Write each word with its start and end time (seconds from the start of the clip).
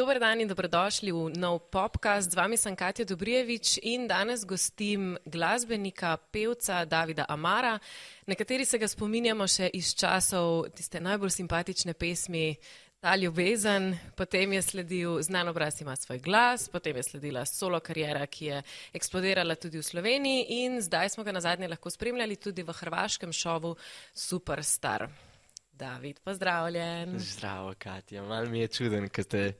Dober 0.00 0.18
dan 0.18 0.40
in 0.40 0.48
dobrodošli 0.48 1.12
v 1.12 1.36
nov 1.36 1.68
podcast. 1.68 2.32
Z 2.32 2.36
vami 2.36 2.56
sem 2.56 2.72
Katja 2.72 3.04
Dobrijevič 3.04 3.84
in 3.84 4.08
danes 4.08 4.48
gostim 4.48 5.18
glasbenika, 5.28 6.16
pevca 6.16 6.88
Davida 6.88 7.28
Amara, 7.28 7.76
na 8.24 8.32
kateri 8.34 8.64
se 8.64 8.80
ga 8.80 8.88
spominjamo 8.88 9.44
še 9.44 9.68
iz 9.76 9.92
časov 9.92 10.72
tiste 10.72 11.04
najbolj 11.04 11.36
simpatične 11.36 11.92
pesmi 11.92 12.56
Ta 13.00 13.12
ljubezen. 13.16 13.92
Potem 14.16 14.52
je 14.52 14.62
sledil 14.62 15.20
Znan 15.20 15.48
obraz 15.48 15.80
ima 15.80 15.96
svoj 15.96 16.18
glas, 16.24 16.68
potem 16.68 16.96
je 16.96 17.02
sledila 17.02 17.44
solo 17.44 17.80
karijera, 17.80 18.26
ki 18.26 18.44
je 18.44 18.62
eksplodirala 18.92 19.56
tudi 19.56 19.80
v 19.80 19.84
Sloveniji 19.84 20.64
in 20.64 20.80
zdaj 20.80 21.12
smo 21.12 21.24
ga 21.24 21.32
na 21.32 21.40
zadnje 21.40 21.68
lahko 21.68 21.92
spremljali 21.92 22.36
tudi 22.36 22.64
v 22.64 22.72
hrvaškem 22.72 23.32
šovu 23.32 23.76
Superstar. 24.12 25.08
David, 25.80 26.20
pozdravljen. 26.20 27.18
Zdravo, 27.18 27.74
Katja. 27.78 28.22
Mal 28.22 28.46
mi 28.46 28.60
je 28.60 28.68
čuden, 28.68 29.08
ker 29.08 29.24
te 29.24 29.52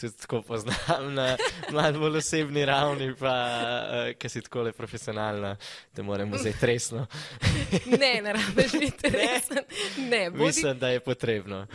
tudi 0.00 0.16
tako 0.16 0.42
poznam 0.42 1.14
na 1.14 1.36
malo 1.72 1.98
bolj 1.98 2.16
osebni 2.16 2.64
ravni, 2.64 3.14
pa 3.18 3.34
uh, 3.34 4.12
ker 4.18 4.30
si 4.30 4.42
tako 4.42 4.62
le 4.62 4.72
profesionalna, 4.72 5.56
da 5.94 6.02
moramo 6.02 6.38
zdaj 6.38 6.52
resno. 6.60 7.06
ne, 8.00 8.20
ne 8.22 8.32
rabiš 8.32 8.72
biti 8.80 9.10
resen. 9.10 9.64
Ne, 9.98 10.30
bodi... 10.30 10.44
Mislim, 10.44 10.78
da 10.78 10.88
je 10.88 11.00
potrebno. 11.00 11.66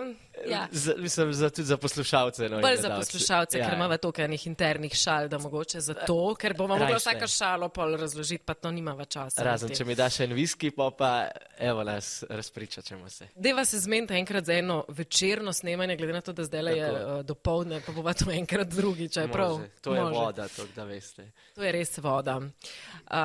Um, 0.00 0.16
Ja. 0.48 0.68
Z, 0.72 0.94
mislim, 0.98 1.32
za, 1.32 1.50
tudi 1.50 1.66
za 1.66 1.76
poslušalce. 1.76 2.48
No, 2.48 2.60
Bolj 2.60 2.76
za 2.76 2.96
poslušalce, 2.96 3.58
ja. 3.58 3.64
ker 3.64 3.74
imamo 3.74 3.96
toliko 3.96 4.22
enih 4.22 4.46
internih 4.46 4.94
šal, 4.94 5.28
da 5.28 5.38
mogoče 5.38 5.80
za 5.80 5.94
to, 5.94 6.34
ker 6.34 6.54
bomo 6.56 6.78
mogli 6.78 6.94
vsaka 6.94 7.26
šalo 7.26 7.68
pol 7.68 7.96
razložiti, 7.96 8.44
pa 8.44 8.54
to 8.54 8.70
nimava 8.70 9.04
časa. 9.04 9.44
Razen, 9.44 9.74
če 9.76 9.84
mi 9.84 9.94
daš 9.94 10.20
en 10.20 10.32
viski, 10.32 10.70
pa 10.70 10.90
pa 10.98 11.28
evo 11.58 11.84
nas 11.84 12.24
razpriča, 12.28 12.82
čemu 12.82 13.08
se. 13.10 13.28
Deva 13.34 13.64
se 13.64 13.78
zmenite 13.78 14.14
enkrat 14.14 14.44
za 14.44 14.52
eno 14.52 14.84
večerno 14.88 15.52
snemanje, 15.52 15.96
glede 15.96 16.12
na 16.12 16.20
to, 16.20 16.32
da 16.32 16.44
zdaj 16.44 16.78
je 16.78 16.90
uh, 16.92 17.20
do 17.24 17.34
povdne, 17.60 17.80
pa 17.86 17.92
bova 17.92 18.14
to 18.16 18.30
enkrat 18.30 18.68
drugič. 18.68 19.14
To 19.14 19.94
je 19.94 20.02
Može. 20.02 20.14
voda, 20.14 20.48
to, 20.48 20.64
da 20.76 20.84
veste. 20.84 21.30
To 21.54 21.62
je 21.62 21.72
res 21.72 21.98
voda. 21.98 22.36
Um, 22.36 22.52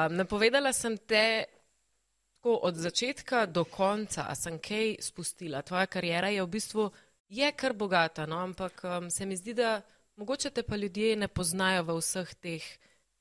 napovedala 0.10 0.74
sem 0.74 0.98
te. 0.98 1.46
Od 2.46 2.76
začetka 2.78 3.48
do 3.50 3.64
konca 3.66 4.28
sem 4.36 4.60
kaj 4.62 5.00
spustila. 5.02 5.64
Tvoja 5.66 5.88
karijera 5.90 6.30
je 6.30 6.44
v 6.44 6.48
bistvu 6.48 6.92
je 7.30 7.52
kar 7.52 7.74
bogata, 7.74 8.26
no? 8.26 8.38
ampak 8.38 8.84
um, 8.84 9.10
se 9.10 9.26
mi 9.26 9.34
zdi, 9.36 9.56
da 9.58 9.82
mogoče 10.16 10.50
te 10.50 10.64
pa 10.64 10.76
ljudje 10.76 11.16
ne 11.16 11.28
poznajo 11.28 11.84
v 11.84 11.96
vseh 11.98 12.36
teh 12.36 12.68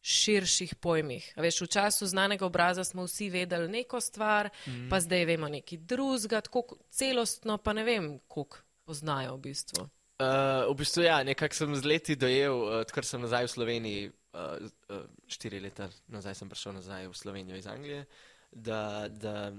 širših 0.04 0.74
pojmih. 0.74 1.30
Veš, 1.40 1.62
v 1.64 1.70
času 1.72 2.06
znanega 2.06 2.44
obraza 2.44 2.84
smo 2.84 3.06
vsi 3.08 3.30
vedeli 3.30 3.68
neko 3.68 4.00
stvar, 4.00 4.50
mm. 4.66 4.90
pa 4.90 5.00
zdaj 5.00 5.24
vemo 5.24 5.48
neki 5.48 5.80
drugega, 5.80 6.42
tako 6.44 6.76
celostno 6.90 7.56
pa 7.58 7.72
ne 7.72 7.84
vem, 7.84 8.18
koliko 8.28 8.60
poznajo 8.84 9.38
v 9.38 9.40
bistvu. 9.48 9.88
Uh, 10.14 10.70
v 10.70 10.76
bistvu 10.78 11.02
ja, 11.02 11.16
nekako 11.26 11.54
sem 11.58 11.74
z 11.74 11.88
leti 11.90 12.14
dojel, 12.14 12.54
uh, 12.54 12.74
odkar 12.84 13.02
sem 13.02 13.18
nazaj 13.18 13.48
v 13.48 13.50
Sloveniji, 13.50 14.02
uh, 14.38 14.62
uh, 14.94 15.00
štiri 15.26 15.58
leta 15.58 15.88
nazaj 16.06 16.36
sem 16.38 16.50
prišel 16.50 16.76
nazaj 16.76 17.08
v 17.10 17.16
Slovenijo 17.18 17.58
iz 17.58 17.66
Anglije, 17.66 18.04
da, 18.52 19.08
da 19.10 19.50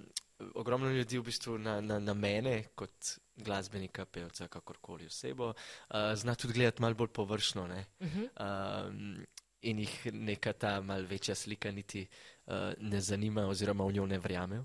ogromno 0.55 0.87
ljudi 0.95 1.19
v 1.19 1.27
bistvu 1.27 1.57
na, 1.59 1.81
na, 1.83 1.99
na 1.99 2.13
mene 2.15 2.71
kot 2.71 3.17
glasbenika, 3.35 4.05
pevca, 4.05 4.47
kakorkoli 4.47 5.09
osebo, 5.11 5.51
uh, 5.51 6.15
zna 6.15 6.35
tudi 6.39 6.53
gledati 6.53 6.81
malo 6.81 6.95
bolj 6.95 7.11
površno 7.11 7.63
uh 7.63 8.07
-huh. 8.07 8.87
um, 8.87 9.25
in 9.61 9.79
jih 9.79 10.13
neka 10.13 10.53
ta 10.53 10.81
mal 10.81 11.03
večja 11.03 11.35
slika 11.35 11.71
niti 11.71 12.07
uh, 12.45 12.53
ne 12.79 13.01
zanima 13.01 13.47
oziroma 13.47 13.83
v 13.85 13.91
njo 13.91 14.05
ne 14.05 14.19
verjame. 14.19 14.63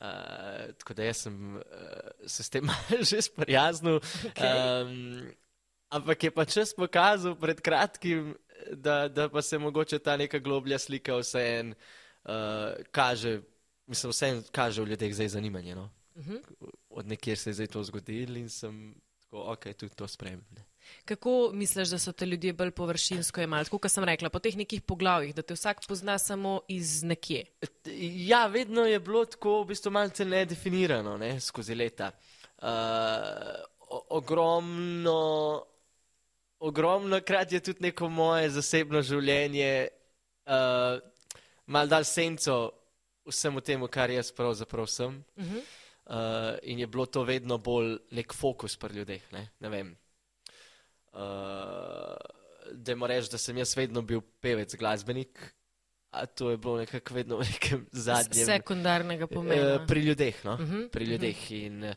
Uh, 0.00 0.72
tako 0.80 0.94
da 0.96 1.04
jaz 1.04 1.16
sem 1.26 1.56
uh, 1.56 1.62
se 2.26 2.42
s 2.42 2.50
tem 2.50 2.70
že 3.10 3.22
sprijaznil. 3.22 4.00
Okay. 4.32 4.48
Um, 4.48 5.28
ampak 5.92 6.24
je 6.24 6.30
pa 6.30 6.44
čas 6.44 6.72
pokazal 6.74 7.36
pred 7.36 7.60
kratkim, 7.60 8.34
da, 8.72 9.08
da 9.08 9.28
pa 9.28 9.42
se 9.42 9.58
mogoče 9.58 9.98
ta 9.98 10.16
neka 10.16 10.38
globlja 10.38 10.78
slika 10.78 11.16
vseeno 11.20 11.74
uh, 12.24 12.80
kaže, 12.90 13.40
mislim, 13.86 14.10
vseeno 14.10 14.42
kaže 14.52 14.82
v 14.82 14.94
ljudeh 14.94 15.14
zdaj 15.14 15.28
zanimanje. 15.36 15.74
No? 15.74 15.90
Uh 16.14 16.26
mhm. 16.26 16.36
-huh 16.36 16.70
od 16.90 17.06
nekjer 17.06 17.38
se 17.38 17.50
je 17.50 17.54
zdaj 17.54 17.66
to 17.66 17.84
zgodilo 17.84 18.38
in 18.38 18.48
sem 18.48 18.94
tako, 19.20 19.42
ok, 19.52 19.74
tudi 19.78 19.94
to 19.94 20.08
spremem. 20.08 20.44
Kako 21.04 21.50
misliš, 21.54 21.88
da 21.88 21.98
so 21.98 22.12
te 22.12 22.26
ljudje 22.26 22.52
bolj 22.52 22.70
površinsko 22.70 23.40
imeli? 23.40 23.70
Kot 23.70 23.90
sem 23.90 24.04
rekla, 24.04 24.30
po 24.30 24.38
teh 24.38 24.56
nekih 24.56 24.82
poglavjih, 24.82 25.34
da 25.34 25.42
te 25.42 25.54
vsak 25.54 25.82
pozna 25.88 26.18
samo 26.18 26.60
iz 26.68 27.02
nekje. 27.02 27.44
Ja, 28.26 28.46
vedno 28.46 28.86
je 28.86 29.00
bilo 29.00 29.24
tako, 29.24 29.62
v 29.62 29.72
bistvu 29.72 29.90
malce 29.90 30.24
nedefinirano 30.24 31.16
ne, 31.18 31.40
skozi 31.40 31.74
leta. 31.74 32.10
Uh, 32.62 32.68
ogromno, 34.08 35.64
ogromno 36.58 37.20
krat 37.20 37.52
je 37.52 37.60
tudi 37.60 37.88
neko 37.88 38.08
moje 38.08 38.50
zasebno 38.50 39.02
življenje, 39.02 39.88
uh, 40.46 41.00
mal 41.66 41.88
dal 41.88 42.04
senco 42.04 42.70
vsemu 43.26 43.60
temu, 43.60 43.88
kar 43.88 44.10
jaz 44.10 44.32
pravzaprav 44.32 44.86
sem. 44.86 45.24
Uh. 45.36 45.44
-huh. 45.44 45.62
Uh, 46.10 46.58
in 46.62 46.78
je 46.78 46.86
bilo 46.86 47.06
to 47.06 47.22
vedno 47.22 47.58
bolj 47.58 47.98
nek 48.10 48.34
fokus 48.34 48.76
pri 48.76 48.94
ljudeh. 48.94 49.32
Ne, 49.32 49.48
ne 49.60 49.68
vem. 49.68 49.96
Uh, 51.12 52.16
da 52.72 52.96
moram 52.96 53.16
reči, 53.16 53.30
da 53.32 53.38
sem 53.38 53.56
jaz 53.58 53.74
vedno 53.76 54.02
bil 54.02 54.20
pevec, 54.40 54.74
glasbenik, 54.78 55.40
a 56.10 56.26
to 56.26 56.50
je 56.50 56.58
bilo 56.58 56.76
nekako 56.78 57.14
vedno 57.14 57.38
v 57.40 57.46
nekem 57.50 57.86
zadnjem. 57.92 58.46
Sekundarnega 58.46 59.26
pomena. 59.26 59.74
Uh, 59.80 59.86
pri 59.86 60.00
ljudeh, 60.00 60.44
no? 60.44 60.54
uh 60.54 60.60
mhm, 60.60 60.76
-huh, 60.76 60.88
pri 60.90 61.04
mhm. 61.04 61.12
ljudeh. 61.12 61.36
Uh 61.36 61.42
-huh. 61.42 61.66
In 61.66 61.84
uh, 61.84 61.94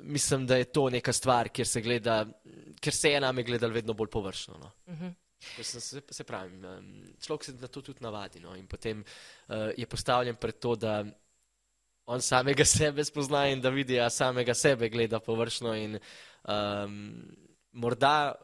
mislim, 0.00 0.46
da 0.46 0.56
je 0.56 0.64
to 0.64 0.90
neka 0.90 1.12
stvar, 1.12 1.48
kjer 1.48 1.66
se, 1.66 1.80
gleda, 1.80 2.26
kjer 2.80 2.94
se 2.94 3.10
je 3.10 3.20
name 3.20 3.42
gledal 3.42 3.70
vedno 3.70 3.92
bolj 3.92 4.10
površno. 4.10 4.58
No? 4.58 4.72
Uh 4.86 5.00
-huh. 5.00 5.12
Se, 5.62 6.00
se 6.10 6.24
pravi, 6.24 6.52
človek 7.20 7.44
se 7.44 7.52
na 7.52 7.66
to 7.66 7.82
tudi 7.82 7.98
navadi. 8.00 8.40
No? 8.40 8.56
In 8.56 8.66
potem 8.66 9.04
uh, 9.48 9.56
je 9.76 9.86
postavljen 9.86 10.36
pred 10.36 10.58
to, 10.58 10.76
da 10.76 11.04
on 12.06 12.22
samega 12.22 12.64
sebe 12.78 13.04
spozna 13.04 13.46
in 13.48 13.60
da 13.60 13.68
vidi, 13.68 13.96
da 13.96 14.10
samega 14.10 14.54
sebe 14.54 14.88
gleda 14.88 15.20
površno. 15.20 15.74
In 15.74 15.98
um, 16.48 17.26
morda 17.74 18.34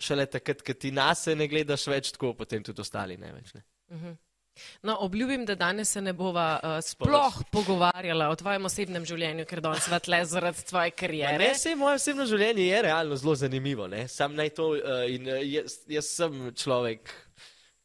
šele 0.00 0.26
takrat, 0.30 0.64
ko 0.64 0.74
ti 0.74 0.92
nas 0.94 1.26
ne 1.36 1.46
gledaš 1.50 1.86
več 1.92 2.14
tako, 2.16 2.32
potem 2.38 2.64
tudi 2.64 2.80
ostali 2.80 3.18
ne 3.20 3.32
več. 3.36 3.54
Ne? 3.54 3.64
Uh 3.90 4.02
-huh. 4.02 4.18
No, 4.82 4.96
obljubim, 5.00 5.44
da 5.46 5.54
danes 5.54 5.92
se 5.92 6.00
ne 6.02 6.12
bova 6.12 6.60
uh, 6.62 6.70
sploh 6.84 7.42
pogovarjala 7.52 8.28
o 8.28 8.36
tvojem 8.36 8.64
osebnem 8.64 9.06
življenju, 9.06 9.46
ker 9.48 9.60
danes 9.60 9.84
svet 9.84 10.08
le 10.08 10.24
zaradi 10.24 10.64
tvoje 10.68 10.90
karijere. 10.90 11.38
Ne, 11.38 11.54
se 11.54 11.74
moje 11.74 12.00
osebno 12.00 12.26
življenje 12.26 12.66
je 12.66 12.82
realno 12.82 13.16
zelo 13.16 13.34
zanimivo. 13.34 13.86
Ne? 13.86 14.08
Sam 14.08 14.34
naj 14.34 14.50
to 14.58 14.68
uh, 14.74 15.04
in 15.08 15.28
uh, 15.28 15.40
jaz, 15.46 15.78
jaz 15.88 16.06
sem 16.06 16.54
človek 16.54 17.14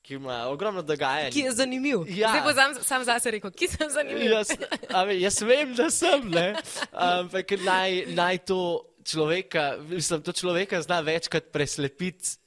ki 0.05 0.13
ima 0.13 0.47
ogromno 0.47 0.81
dogajanja. 0.81 1.31
Ki 1.33 1.39
je 1.39 1.51
zanimiv. 1.51 2.03
Ja. 2.07 2.29
Zdaj 2.29 2.41
bo 2.45 2.53
sam, 2.53 2.73
sam 2.83 3.03
zase 3.03 3.31
rekel, 3.31 3.51
ki 3.51 3.67
sem 3.67 3.89
zanimiv. 3.89 4.31
Jaz, 4.31 4.51
ave, 4.93 5.15
jaz 5.19 5.39
vem, 5.41 5.71
da 5.75 5.89
sem, 5.89 6.27
ampak 7.09 7.55
naj, 7.65 8.03
naj 8.13 8.37
to 8.45 8.59
človeka, 9.05 9.77
mislim, 9.89 10.21
to 10.21 10.33
človeka 10.33 10.81
zna 10.81 10.99
večkrat 11.05 11.51
preslepiti, 11.53 12.37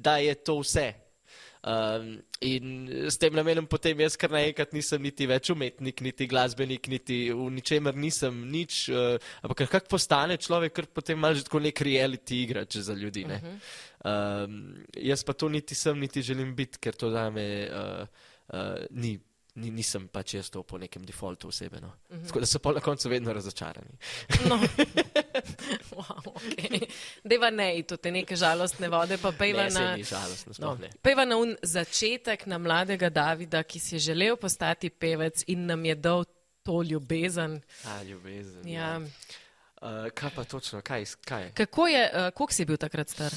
da 0.00 0.16
je 0.22 0.34
to 0.34 0.60
vse. 0.60 0.92
Um, 1.64 2.18
in 2.44 2.88
s 3.08 3.16
tem 3.16 3.32
namenom 3.32 3.64
potem 3.64 3.96
jaz 4.04 4.18
kar 4.20 4.28
naenkrat 4.28 4.74
nisem 4.76 5.00
niti 5.00 5.24
več 5.24 5.48
umetnik, 5.48 6.02
niti 6.04 6.26
glasbenik, 6.28 6.90
niti 6.92 7.16
v 7.32 7.46
ničemer 7.56 7.96
nisem 7.96 8.42
nič. 8.52 8.82
Uh, 8.92 9.16
ampak 9.40 9.64
kak 9.72 9.88
postane 9.88 10.36
človek, 10.36 10.74
ker 10.76 10.86
potem 10.92 11.16
ima 11.16 11.32
že 11.32 11.46
tako 11.48 11.62
nek 11.64 11.80
reality 11.80 12.44
igrač 12.44 12.76
za 12.76 12.92
ljudi. 12.92 13.24
Uh 13.24 13.30
-huh. 13.32 13.56
um, 14.44 14.84
jaz 14.92 15.24
pa 15.24 15.32
to 15.32 15.48
niti 15.48 15.74
sem, 15.74 15.96
niti 15.98 16.22
želim 16.22 16.52
biti, 16.54 16.78
ker 16.78 16.92
to 16.92 17.08
dame 17.10 17.68
uh, 17.72 18.04
uh, 18.52 18.84
ni 18.90 19.16
ni, 19.54 19.70
nisem 19.70 20.06
pač 20.10 20.34
jaz 20.34 20.50
to 20.50 20.62
po 20.66 20.78
nekem 20.78 21.04
defaultu 21.06 21.48
osebe. 21.48 21.80
No. 21.80 21.92
Mm 22.10 22.16
-hmm. 22.16 22.26
Tako 22.26 22.40
da 22.40 22.46
so 22.46 22.58
pa 22.58 22.72
na 22.72 22.80
koncu 22.80 23.08
vedno 23.08 23.32
razočarani. 23.32 23.98
no. 24.48 24.56
wow, 25.96 26.22
okay. 26.24 26.90
Deva 27.24 27.50
ne, 27.50 27.82
to 27.82 27.96
te 27.96 28.10
neke 28.10 28.36
žalostne 28.36 28.88
vode, 28.88 29.18
pa 29.18 29.32
pejva 29.32 29.62
ne, 29.62 29.70
na. 29.70 29.96
Žalostno, 29.96 30.52
no. 30.58 30.78
Pejva 31.02 31.24
na 31.24 31.36
un 31.36 31.56
začetek 31.62 32.46
na 32.46 32.58
mladega 32.58 33.10
Davida, 33.10 33.62
ki 33.62 33.80
si 33.80 33.94
je 33.94 33.98
želel 33.98 34.36
postati 34.36 34.90
pevec 34.90 35.44
in 35.46 35.66
nam 35.66 35.84
je 35.84 35.94
dal 35.94 36.24
to 36.62 36.82
ljubezen. 36.82 37.60
A, 37.84 38.02
ljubezen. 38.02 38.68
Ja. 38.68 38.80
ja. 38.80 39.00
Uh, 39.84 40.10
kaj 40.14 40.30
pa 40.34 40.44
točno, 40.44 40.80
kaj, 40.80 41.04
kaj? 41.24 41.52
Kako 41.54 41.86
je, 41.86 42.10
uh, 42.14 42.30
koliko 42.34 42.52
si 42.52 42.64
bil 42.64 42.76
takrat 42.76 43.08
star? 43.08 43.32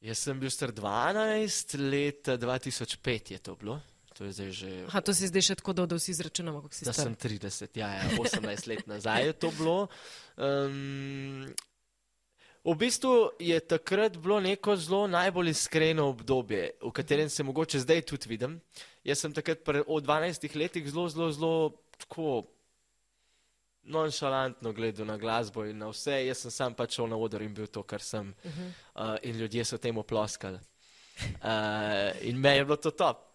Jaz 0.00 0.18
sem 0.18 0.40
bil 0.40 0.50
star 0.50 0.72
12 0.72 1.76
let, 1.90 2.26
2005 2.26 3.32
je 3.32 3.38
to 3.38 3.54
bilo. 3.54 3.80
To 4.20 4.28
je 4.28 4.32
zdaj 4.36 4.50
že. 4.52 4.70
Aha, 4.84 5.00
to 5.00 5.16
si 5.16 5.32
zdaj 5.32 5.42
še 5.46 5.54
tako 5.56 5.72
dolgo, 5.72 5.94
da 5.94 5.96
vsi 5.96 6.12
izračunamo, 6.12 6.58
kako 6.60 6.76
si 6.76 6.84
zdaj. 6.84 6.92
Da 6.92 7.04
sem 7.08 7.14
30, 7.16 7.78
ja, 7.80 7.88
ja 7.88 8.08
18 8.20 8.66
let 8.68 8.82
nazaj 8.84 9.30
je 9.30 9.32
to 9.32 9.48
bilo. 9.56 9.76
Um, 10.36 11.48
v 12.60 12.74
bistvu 12.76 13.32
je 13.40 13.56
takrat 13.64 14.18
bilo 14.20 14.36
neko 14.44 14.76
zelo 14.76 15.06
najbolj 15.08 15.54
iskreno 15.54 16.10
obdobje, 16.12 16.66
v 16.84 16.90
katerem 16.92 17.32
se 17.32 17.46
mogoče 17.48 17.80
zdaj 17.80 18.04
tudi 18.12 18.28
vidim. 18.28 18.58
Jaz 19.08 19.24
sem 19.24 19.32
takrat 19.32 19.64
pre, 19.64 19.80
od 19.88 20.04
12 20.04 20.44
letih 20.52 20.84
zelo, 20.92 21.08
zelo, 21.08 21.30
zelo 21.32 21.54
tako 21.96 22.44
nonšalantno 23.88 24.74
gledal 24.76 25.08
na 25.08 25.16
glasbo 25.16 25.64
in 25.64 25.80
na 25.80 25.88
vse. 25.88 26.26
Jaz 26.26 26.44
sem 26.44 26.52
sam 26.52 26.76
pač 26.76 27.00
šel 27.00 27.08
na 27.08 27.16
oder 27.16 27.40
in 27.40 27.56
bil 27.56 27.72
to, 27.72 27.88
kar 27.88 28.04
sem. 28.04 28.36
Uh 28.44 28.52
-huh. 28.52 28.68
uh, 28.68 29.16
in 29.24 29.40
ljudje 29.40 29.64
so 29.64 29.80
temu 29.80 30.04
ploskali. 30.04 30.60
Uh, 31.40 32.12
in 32.20 32.36
me 32.36 32.56
je 32.56 32.64
bilo 32.64 32.76
to 32.76 32.90
top. 32.90 33.29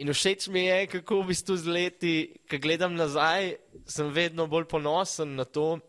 In 0.00 0.08
všeč 0.08 0.48
mi 0.48 0.64
je, 0.64 0.86
kako 0.88 1.20
v 1.20 1.30
bistvu 1.30 1.56
z 1.60 1.66
leti, 1.68 2.14
ko 2.48 2.56
gledam 2.56 2.96
nazaj, 2.96 3.60
sem 3.84 4.08
vedno 4.08 4.48
bolj 4.48 4.64
ponosen 4.70 5.36
na 5.36 5.44
to, 5.44 5.82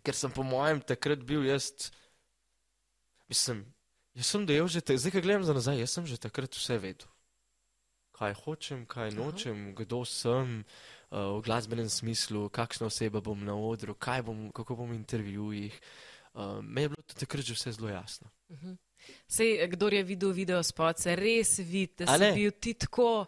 ker 0.00 0.16
sem 0.16 0.32
po 0.32 0.42
mojem 0.42 0.80
takrat 0.80 1.20
bil 1.20 1.44
jaz. 1.44 1.92
Mislim, 3.28 3.66
jaz 4.16 4.32
sem 4.32 4.46
dojel 4.48 4.68
že, 4.72 4.80
zdaj, 4.80 5.12
ko 5.12 5.20
gledam 5.20 5.44
za 5.44 5.52
nazaj, 5.52 5.76
jaz 5.84 5.92
sem 5.92 6.08
že 6.08 6.16
takrat 6.16 6.56
vse 6.56 6.80
vedel. 6.80 7.10
Kaj 8.16 8.32
hočem, 8.48 8.88
kaj 8.88 9.12
nočem, 9.12 9.70
Aha. 9.70 9.84
kdo 9.84 10.00
sem 10.08 10.64
uh, 10.64 11.36
v 11.36 11.44
glasbenem 11.44 11.92
smislu, 11.92 12.48
kakšna 12.48 12.88
oseba 12.88 13.20
bom 13.20 13.36
na 13.36 13.52
odru, 13.52 13.92
bom, 14.24 14.48
kako 14.56 14.80
bom 14.80 14.88
v 14.88 14.96
intervjujih. 14.96 15.76
Uh, 16.32 16.64
me 16.64 16.88
je 16.88 16.88
bilo 16.88 17.02
takrat 17.12 17.44
že 17.44 17.52
vse 17.52 17.76
zelo 17.76 17.92
jasno. 17.92 18.32
Uh 18.48 18.56
-huh. 18.56 18.76
Sej, 19.28 19.58
kdo 19.74 19.90
je 19.90 20.02
videl 20.06 20.32
video 20.32 20.62
spot, 20.62 21.02
se 21.02 21.16
res 21.18 21.58
vidi, 21.58 22.04
da 22.04 22.18
si 22.18 22.32
bil 22.36 22.54
ti 22.60 22.74
tako 22.74 23.26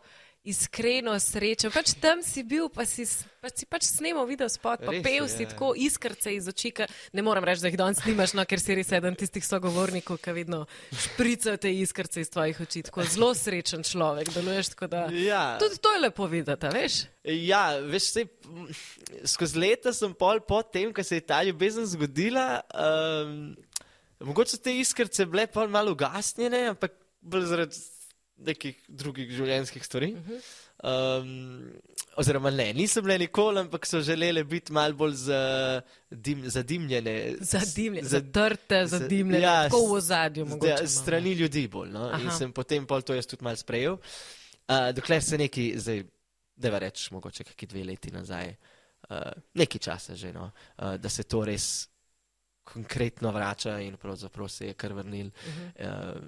iskreno 0.48 1.12
srečen. 1.20 1.72
Pač 1.75 1.92
tam 2.00 2.22
si 2.25 2.42
bil, 2.46 2.69
pa 2.72 2.86
si 2.88 3.04
pač, 3.42 3.62
si 3.62 3.66
pač 3.69 3.88
snemal 3.88 4.26
video 4.28 4.48
spot, 4.50 4.84
pa 4.86 4.94
pel 5.04 5.28
si 5.30 5.44
ja. 5.44 5.50
tako 5.52 5.72
iskrce 5.76 6.32
iz 6.36 6.48
oči. 6.48 6.72
Ne 7.16 7.25
moram 7.26 7.44
reči, 7.44 7.64
da 7.64 7.72
jih 7.72 7.78
danes 7.80 8.00
nimaš, 8.06 8.34
no, 8.38 8.44
ker 8.48 8.62
si 8.62 8.76
res 8.78 8.92
eden 8.96 9.19
tistih 9.19 9.44
sogovornikov, 9.44 10.20
ki 10.22 10.34
vedno 10.36 10.64
špricajo 10.94 11.60
te 11.60 11.72
iskrce 11.82 12.24
iz 12.24 12.32
tvojih 12.32 12.62
oči. 12.64 12.86
Tako 12.88 13.04
zelo 13.10 13.31
srečen 13.36 13.84
človek, 13.86 14.32
deluješ 14.34 14.72
tako 14.74 14.90
da. 14.94 15.04
Ja. 15.12 15.44
Tudi 15.60 15.81
to 15.82 15.94
je 15.94 16.02
lepo 16.06 16.28
videti, 16.31 16.72
veš? 16.74 17.00
Ja, 17.28 17.64
veš, 17.84 18.10
se, 18.14 18.24
skozi 19.28 19.60
leta 19.60 19.92
sem 19.92 20.14
pol 20.16 20.40
po 20.40 20.62
tem, 20.64 20.94
ko 20.96 21.04
se 21.04 21.20
je 21.20 21.26
ta 21.28 21.42
ljubezen 21.44 21.84
zgodila. 21.88 22.62
Um, 22.72 23.52
Mogoče 24.20 24.56
so 24.56 24.62
te 24.62 24.75
iskrce 24.79 25.26
bile 25.26 25.47
pa 25.47 25.67
malo 25.70 25.93
ugasnjene, 25.94 26.65
ampak 26.73 26.94
bolj 27.20 27.47
zaradi 27.53 27.79
nekih 28.47 28.79
drugih 28.88 29.31
življenjskih 29.35 29.85
stvari. 29.85 30.12
Uh 30.15 30.29
-huh. 30.29 31.20
um, 31.23 31.73
oziroma, 32.17 32.50
ne, 32.50 32.73
niso 32.75 33.03
bile 33.03 33.19
nikoli, 33.19 33.61
ampak 33.61 33.87
so 33.87 34.00
želeli 34.00 34.44
biti 34.44 34.73
malo 34.73 34.94
bolj 34.94 35.15
zadimljene. 36.47 37.35
Zadimljene, 37.41 38.09
zadrte, 38.09 38.87
zadimljene, 38.87 39.44
ja, 39.44 39.69
tako 39.69 39.94
v 39.94 40.00
zadju. 40.00 40.47
Ja, 40.67 40.87
strani 40.87 41.32
ljudi 41.32 41.69
bolj. 41.69 41.91
No? 41.91 42.11
In 42.23 42.31
sem 42.31 42.53
potem 42.53 42.87
pol 42.87 43.03
to 43.03 43.15
jaz 43.15 43.26
tudi 43.26 43.44
malo 43.44 43.56
sprejel. 43.56 43.93
Uh, 43.93 44.91
dokler 44.94 45.23
se 45.23 45.38
neki, 45.38 45.75
zdaj, 45.76 46.03
da 46.56 46.70
va 46.70 46.79
reč, 46.79 47.11
mogoče 47.11 47.44
kakšni 47.44 47.69
dve 47.69 47.85
leti 47.85 48.11
nazaj, 48.11 48.55
uh, 49.11 49.17
nekaj 49.55 49.79
časa 49.79 50.15
že, 50.15 50.32
no? 50.32 50.50
uh, 50.79 50.97
da 50.97 51.09
se 51.09 51.23
to 51.23 51.44
res 51.44 51.88
konkretno 52.73 53.32
vrača 53.32 53.81
in 53.81 53.97
pravzaprav 53.97 54.49
se 54.49 54.67
je 54.67 54.75
kar 54.75 54.93
vrnil. 54.93 55.26
Uh 55.26 55.32
-huh. 55.32 56.17
uh, 56.17 56.23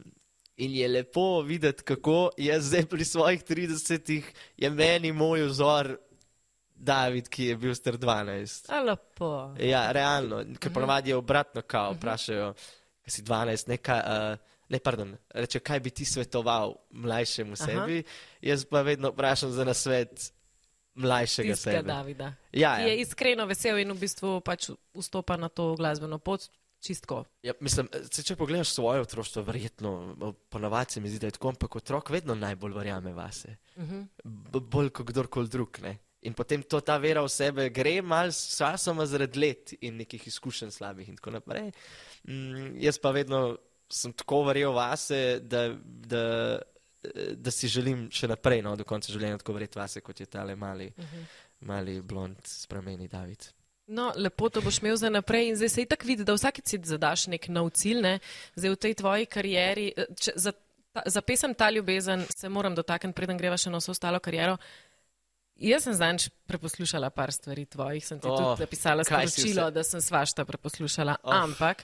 in 0.56 0.74
je 0.76 0.88
lepo 0.88 1.42
videti, 1.42 1.82
kako 1.82 2.30
je 2.36 2.60
zdaj 2.60 2.86
pri 2.86 3.04
svojih 3.04 3.44
30-ih, 3.44 4.32
je 4.56 4.70
meni 4.70 5.12
moj 5.12 5.42
vzor. 5.42 5.96
David, 6.82 7.28
ki 7.28 7.44
je 7.44 7.56
bil 7.56 7.74
star 7.74 7.94
12. 7.94 8.84
Lepo. 8.84 9.54
Ja, 9.58 9.92
realno, 9.92 10.36
ker 10.36 10.70
-huh. 10.70 10.74
ponavadi 10.74 11.10
je 11.10 11.16
obratno, 11.16 11.62
kao, 11.62 11.92
vprašajo, 11.92 12.54
kaj 13.02 13.10
si 13.10 13.22
12, 13.22 13.68
neka, 13.68 14.02
uh, 14.06 14.38
ne, 14.68 14.78
pardon, 14.78 15.16
reče, 15.34 15.60
kaj 15.60 15.80
bi 15.80 15.90
ti 15.90 16.04
svetoval 16.04 16.74
mlajšemu 16.90 17.56
sebi. 17.56 17.98
Aha. 17.98 18.08
Jaz 18.40 18.64
pa 18.64 18.82
vedno 18.82 19.10
vprašam 19.10 19.52
za 19.52 19.64
nasvet 19.64 20.32
mlajšega 20.94 21.54
Tiska 21.54 21.70
sebe. 21.70 21.82
Davida. 21.88 22.32
Ja, 22.52 22.78
ja. 22.80 22.86
Je 22.86 23.00
iskreno 23.00 23.46
vesel 23.46 23.78
in 23.82 23.92
v 23.92 24.00
bistvu 24.00 24.40
pač 24.44 24.70
vstopa 24.96 25.36
na 25.36 25.48
to 25.48 25.74
glasbeno 25.78 26.18
pot. 26.18 26.48
Čistko. 26.80 27.26
Ja, 27.44 27.52
mislim, 27.60 27.90
se, 28.08 28.22
če 28.24 28.38
pogledaš 28.40 28.70
svoje 28.72 29.02
otroštvo, 29.04 29.42
verjetno 29.44 29.90
ponavadi 30.48 30.96
se 30.96 31.00
mi 31.04 31.10
zdi, 31.12 31.18
da 31.20 31.28
je 31.28 31.34
tako, 31.36 31.50
ampak 31.52 31.76
otrok 31.76 32.08
vedno 32.10 32.32
najbolj 32.34 32.72
verjame 32.72 33.12
vase. 33.12 33.56
Uh 33.76 33.82
mhm. 33.82 34.00
-huh. 34.24 34.60
Bolj 34.60 34.88
kot 34.88 35.06
kdorkoli 35.06 35.48
drug. 35.48 35.78
Ne? 35.82 35.98
In 36.22 36.34
potem 36.34 36.62
to 36.62 36.80
ta 36.80 36.98
vera 37.00 37.22
v 37.22 37.28
sebe 37.28 37.68
gre 37.72 38.02
malo 38.02 38.32
s 38.32 38.56
časom 38.56 39.00
zaradi 39.06 39.40
let 39.40 39.72
in 39.80 39.96
nekih 39.96 40.26
izkušenj 40.26 40.70
slabih 40.70 41.08
in 41.08 41.16
tako 41.16 41.30
naprej. 41.30 41.70
Mm, 42.28 42.76
jaz 42.80 42.98
pa 42.98 43.10
vedno 43.10 43.56
sem 43.88 44.12
tako 44.12 44.44
verjel 44.44 44.72
vase, 44.72 45.40
da, 45.40 45.68
da 45.84 46.60
da 47.36 47.50
si 47.50 47.68
želim 47.68 48.08
še 48.12 48.28
naprej, 48.28 48.62
no, 48.62 48.74
do 48.76 48.84
konca 48.84 49.12
življenja, 49.12 49.40
tako 49.40 49.56
verjeti 49.56 49.80
vase, 49.80 50.02
kot 50.04 50.20
je 50.20 50.26
tale 50.26 50.56
mali, 50.56 50.90
uh 50.96 51.04
mhm. 51.04 51.16
-huh. 51.16 51.40
mali 51.60 52.00
blond 52.02 52.38
spremeni 52.46 53.08
David. 53.08 53.48
No, 53.90 54.12
lepo 54.16 54.48
to 54.48 54.60
boš 54.60 54.78
imel 54.78 54.96
za 54.96 55.10
naprej 55.10 55.48
in 55.48 55.56
zdaj 55.56 55.68
se 55.68 55.84
tako 55.84 56.06
vidi, 56.06 56.24
da 56.24 56.34
vsakeč 56.34 56.68
si 56.68 56.78
zadaš 56.84 57.26
nek 57.26 57.48
nov 57.48 57.70
cilj, 57.70 58.02
ne? 58.02 58.18
zdaj 58.54 58.70
v 58.70 58.76
tej 58.76 58.94
tvoji 58.94 59.26
karieri. 59.26 59.92
Eh, 59.96 60.06
če, 60.14 60.32
za, 60.36 60.52
ta, 60.92 61.02
za 61.06 61.20
pesem 61.20 61.54
Ta 61.54 61.70
ljubezen 61.70 62.22
se 62.36 62.48
moram 62.48 62.74
dotakniti, 62.74 63.16
preden 63.16 63.36
greva 63.36 63.56
še 63.56 63.70
na 63.70 63.78
vso 63.78 63.90
ostalo 63.90 64.20
kariero. 64.20 64.58
Jaz 65.60 65.84
sem 65.84 65.94
zanj 65.94 66.28
preposlušala 66.46 67.10
par 67.10 67.32
stvari 67.32 67.66
tvojih, 67.66 68.06
sem 68.06 68.20
ti 68.20 68.28
oh, 68.30 68.36
tudi 68.36 68.62
napisala 68.64 69.04
sporočilo, 69.04 69.70
da 69.70 69.82
sem 69.84 70.00
svašta 70.00 70.44
preposlušala, 70.44 71.18
oh. 71.22 71.34
ampak. 71.34 71.82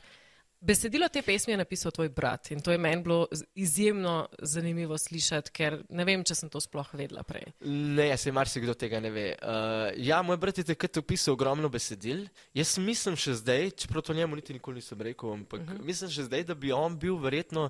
Besedilo 0.60 1.08
te 1.12 1.20
pesmi 1.22 1.52
je 1.52 1.58
napisal 1.60 1.92
tvoj 1.92 2.08
brat 2.08 2.50
in 2.50 2.62
to 2.64 2.72
je 2.72 2.78
meni 2.78 3.02
bilo 3.02 3.26
izjemno 3.54 4.28
zanimivo 4.38 4.98
slišati, 4.98 5.52
ker 5.52 5.76
ne 5.88 6.04
vem, 6.08 6.24
če 6.24 6.34
sem 6.34 6.50
to 6.50 6.60
sploh 6.64 6.88
vedela 6.96 7.22
prej. 7.28 7.44
Ne, 7.68 8.08
se 8.16 8.32
marsikdo 8.32 8.74
tega 8.74 9.00
ne 9.04 9.10
ve. 9.12 9.26
Uh, 9.36 9.90
ja, 10.00 10.22
moj 10.24 10.40
brat 10.40 10.62
je 10.62 10.64
takrat 10.72 10.96
opisal 11.02 11.36
ogromno 11.36 11.68
besedil. 11.68 12.24
Jaz 12.56 12.78
mislim 12.80 13.18
še 13.20 13.36
zdaj, 13.42 13.70
čeprav 13.84 14.06
to 14.08 14.16
njemu 14.16 14.40
niti 14.40 14.56
nikoli 14.56 14.80
nisem 14.80 15.04
rekel, 15.04 15.34
ampak 15.36 15.60
uh 15.60 15.66
mhm. 15.66 15.76
-huh. 15.76 15.84
mislim 15.84 16.10
še 16.10 16.24
zdaj, 16.30 16.44
da 16.44 16.54
bi 16.54 16.72
on 16.72 16.98
bil 16.98 17.20
verjetno 17.20 17.68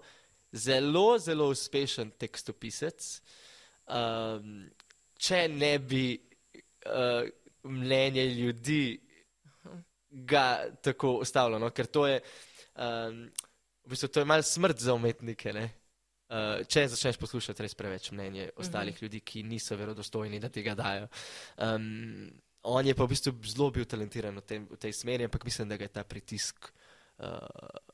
zelo, 0.52 1.18
zelo 1.18 1.50
uspešen 1.50 2.10
tekstopisec, 2.10 3.20
um, 3.88 4.70
če 5.18 5.48
ne 5.48 5.78
bi 5.78 6.20
uh, 6.86 7.28
mnenje 7.64 8.26
ljudi 8.26 9.00
ga 10.10 10.64
tako 10.82 11.16
ustavljalo. 11.16 11.58
No? 11.58 11.70
Ker 11.70 11.86
to 11.86 12.06
je. 12.06 12.20
Um, 12.76 13.30
v 13.86 13.88
bistvu 13.94 14.08
to 14.08 14.20
je 14.20 14.28
malo 14.28 14.42
smrt 14.42 14.80
za 14.80 14.94
umetnike. 14.94 15.52
Uh, 16.26 16.64
če 16.66 16.88
začneš 16.90 17.20
poslušati 17.22 17.62
res 17.62 17.76
preveč 17.78 18.10
mnenje 18.10 18.50
ostalih 18.56 18.94
uh 18.94 18.98
mhm. 18.98 18.98
-huh. 18.98 19.02
ljudi, 19.02 19.20
ki 19.20 19.42
niso 19.42 19.76
verodostojni, 19.76 20.40
da 20.40 20.48
tega 20.48 20.74
dajo. 20.74 21.08
Um, 21.56 22.30
on 22.62 22.86
je 22.86 22.94
pa 22.94 23.04
v 23.04 23.08
bistvu 23.08 23.32
zelo 23.46 23.70
bil 23.70 23.84
talentiran 23.84 24.36
v, 24.36 24.42
tem, 24.42 24.66
v 24.70 24.76
tej 24.76 24.92
smeri, 24.92 25.24
ampak 25.24 25.44
mislim, 25.44 25.68
da 25.68 25.76
ga 25.76 25.84
je 25.84 25.88
ta 25.88 26.04
pritisk, 26.04 26.72
uh, 27.18 27.38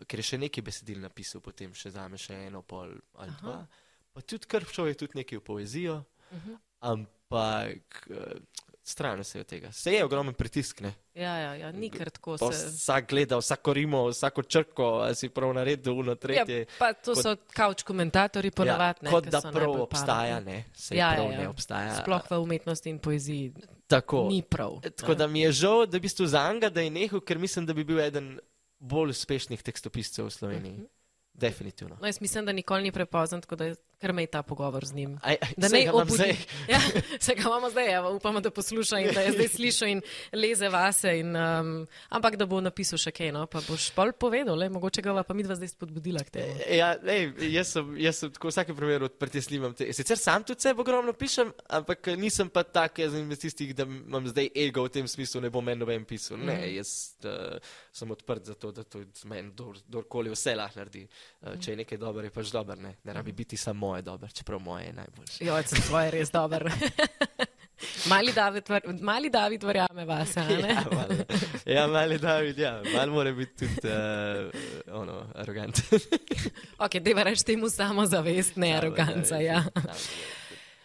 ker 0.08 0.18
je 0.18 0.22
še 0.22 0.38
nekaj 0.38 0.64
besedil 0.64 1.00
napisal, 1.00 1.40
potem 1.40 1.74
še 1.74 1.90
zame 1.90 2.18
še 2.18 2.34
eno 2.46 2.62
pol 2.62 2.88
ali 3.14 3.30
Aha. 3.30 3.40
dva. 3.40 3.66
Pa 4.12 4.20
tudi 4.20 4.46
krpčov 4.46 4.88
je 4.88 4.94
tudi 4.94 5.18
nekaj 5.20 5.38
v 5.38 5.44
poezijo, 5.44 6.04
uh 6.30 6.36
mhm. 6.36 6.50
-huh. 6.50 6.58
ampak 6.80 8.08
uh, 8.10 8.40
stran 8.82 9.24
se 9.24 9.40
od 9.40 9.46
tega. 9.46 9.72
Se 9.72 9.92
je 9.92 10.04
ogromen 10.04 10.34
pritisk. 10.34 10.80
Ne? 10.80 10.94
Ja, 11.14 11.36
ja, 11.38 11.54
ja, 11.54 11.72
ni 11.72 11.90
kar 11.90 12.10
tako. 12.10 12.38
Se... 12.38 12.66
Vsak 12.66 13.08
gleda, 13.08 13.38
vsako 13.38 13.72
rimo, 13.72 14.06
vsako 14.08 14.42
črko, 14.42 15.14
si 15.14 15.28
prav 15.28 15.54
naredil, 15.54 15.98
uno 15.98 16.14
tretje. 16.14 16.58
Ja, 16.58 16.66
pa 16.78 16.92
to 16.92 17.14
kot... 17.14 17.22
so 17.22 17.36
kauč 17.54 17.82
komentatorji 17.82 18.50
ponavadi. 18.50 19.06
Ja, 19.06 19.10
kot 19.10 19.26
da 19.26 19.40
prav 19.52 19.80
obstaja, 19.80 20.40
ne. 20.40 20.64
Se 20.74 20.96
ja, 20.96 21.12
prav 21.14 21.26
ja, 21.26 21.32
ja. 21.32 21.40
ne 21.40 21.48
obstaja. 21.48 21.94
Sploh 22.02 22.30
v 22.30 22.40
umetnosti 22.42 22.90
in 22.90 22.98
poeziji. 22.98 23.52
Tako. 23.86 24.26
Ni 24.30 24.42
prav. 24.42 24.80
Tako 24.96 25.14
da 25.14 25.26
mi 25.26 25.40
je 25.40 25.52
žal, 25.52 25.86
da 25.86 25.98
bi 25.98 26.08
stu 26.08 26.26
za 26.26 26.40
Anga, 26.40 26.70
da 26.70 26.80
je 26.80 26.90
nehal, 26.90 27.20
ker 27.20 27.38
mislim, 27.38 27.66
da 27.66 27.74
bi 27.74 27.84
bil 27.84 28.00
eden 28.00 28.38
bolj 28.78 29.14
uspešnih 29.14 29.62
tekstopiscev 29.62 30.26
v 30.26 30.30
Sloveniji. 30.30 30.72
Uh 30.72 30.80
-huh. 30.80 31.02
Definitivno. 31.32 31.96
No, 32.00 32.06
jaz 32.06 32.20
mislim, 32.20 32.46
da 32.46 32.52
nikoli 32.52 32.82
ni 32.82 32.92
prepozno, 32.92 33.40
tako 33.40 33.56
da 33.56 33.74
kar 34.02 34.12
me 34.12 34.22
je 34.26 34.32
ta 34.34 34.42
pogovor 34.42 34.84
z 34.84 34.94
njim. 34.98 35.18
Aj, 35.22 35.36
aj, 35.38 35.54
da 35.56 35.68
ne 35.70 35.82
obudi. 35.92 36.34
Ja, 36.72 36.80
se 37.20 37.34
ga 37.34 37.42
imamo 37.46 37.70
zdaj, 37.70 37.94
evo, 37.94 38.10
upamo, 38.16 38.40
da 38.40 38.50
posluša 38.50 38.98
in 38.98 39.14
da 39.14 39.20
je 39.20 39.32
zdaj 39.32 39.48
slišal 39.48 39.88
in 39.88 40.00
leze 40.32 40.68
vase. 40.68 41.12
In, 41.18 41.36
um, 41.36 41.86
ampak 42.08 42.36
da 42.36 42.46
bo 42.46 42.60
napisal 42.60 42.98
še 42.98 43.12
kaj, 43.14 43.30
no, 43.34 43.44
pa 43.50 43.62
boš 43.66 43.90
pol 43.94 44.10
povedal, 44.18 44.58
le, 44.58 44.68
mogoče 44.72 45.04
ga 45.04 45.14
pa 45.22 45.36
midva 45.38 45.54
zdaj 45.58 45.70
spodbudila 45.74 46.24
k 46.26 46.34
temu. 46.38 46.56
Ja, 46.66 46.92
lej, 47.02 47.30
jaz, 47.52 47.74
sem, 47.76 47.92
jaz 48.02 48.22
sem 48.22 48.32
tako 48.34 48.50
v 48.50 48.54
vsakem 48.54 48.78
primeru 48.78 49.06
odprtjeslivam. 49.10 49.76
Sicer 49.78 50.18
sam 50.18 50.46
tudi 50.48 50.66
sebe 50.66 50.82
ogromno 50.82 51.14
pišem, 51.14 51.52
ampak 51.78 52.12
nisem 52.18 52.50
pa 52.50 52.64
tak, 52.66 52.98
jaz 53.04 53.14
sem 53.14 53.30
iz 53.36 53.44
tistih, 53.44 53.74
da 53.76 53.86
imam 53.86 54.26
zdaj 54.30 54.50
ego 54.66 54.86
v 54.88 54.94
tem 54.98 55.10
smislu, 55.10 55.44
ne 55.44 55.52
bom 55.52 55.64
meni 55.64 55.82
noben 55.84 56.06
pisal. 56.08 56.40
Ne, 56.40 56.58
mhm. 56.58 56.74
jaz 56.80 56.94
uh, 57.28 57.74
sem 57.94 58.10
odprt 58.10 58.50
za 58.50 58.58
to, 58.58 58.72
da 58.74 58.82
to 58.82 59.04
meni 59.30 59.52
kdorkoli 59.54 60.32
vse 60.34 60.56
lahko 60.58 60.82
naredi. 60.82 61.06
Uh, 61.42 61.54
če 61.60 61.76
je 61.76 61.82
nekaj 61.84 62.02
dobro, 62.02 62.26
je 62.26 62.34
pač 62.34 62.50
dobro, 62.54 62.78
ne, 62.80 62.96
ne 63.04 63.14
rabi 63.14 63.34
biti 63.36 63.60
samo 63.60 63.91
moje 63.92 64.02
dober, 64.02 64.32
čeprav 64.32 64.60
moje 64.60 64.86
je 64.86 64.92
najboljše. 64.92 65.44
Ja, 65.44 65.62
se 65.62 65.76
tvoje 65.76 66.10
res 66.10 66.30
dober. 66.30 66.64
mali 68.12 68.32
David, 68.32 68.64
mali 69.00 69.30
David 69.30 69.62
verjame 69.62 70.04
vas. 70.04 70.36
Ja, 70.36 70.46
ja, 71.74 71.86
mali 71.86 72.18
David, 72.18 72.58
ja, 72.58 72.82
malo 72.94 73.12
mora 73.12 73.32
biti 73.32 73.66
tudi 73.66 73.88
uh, 73.88 75.00
ono, 75.00 75.26
arogant. 75.34 75.82
ok, 76.84 76.98
deva 77.00 77.22
reči 77.22 77.44
temu 77.44 77.68
samozavest, 77.68 78.56
ne 78.56 78.72
aroganca. 78.76 79.36
Ja. 79.36 79.64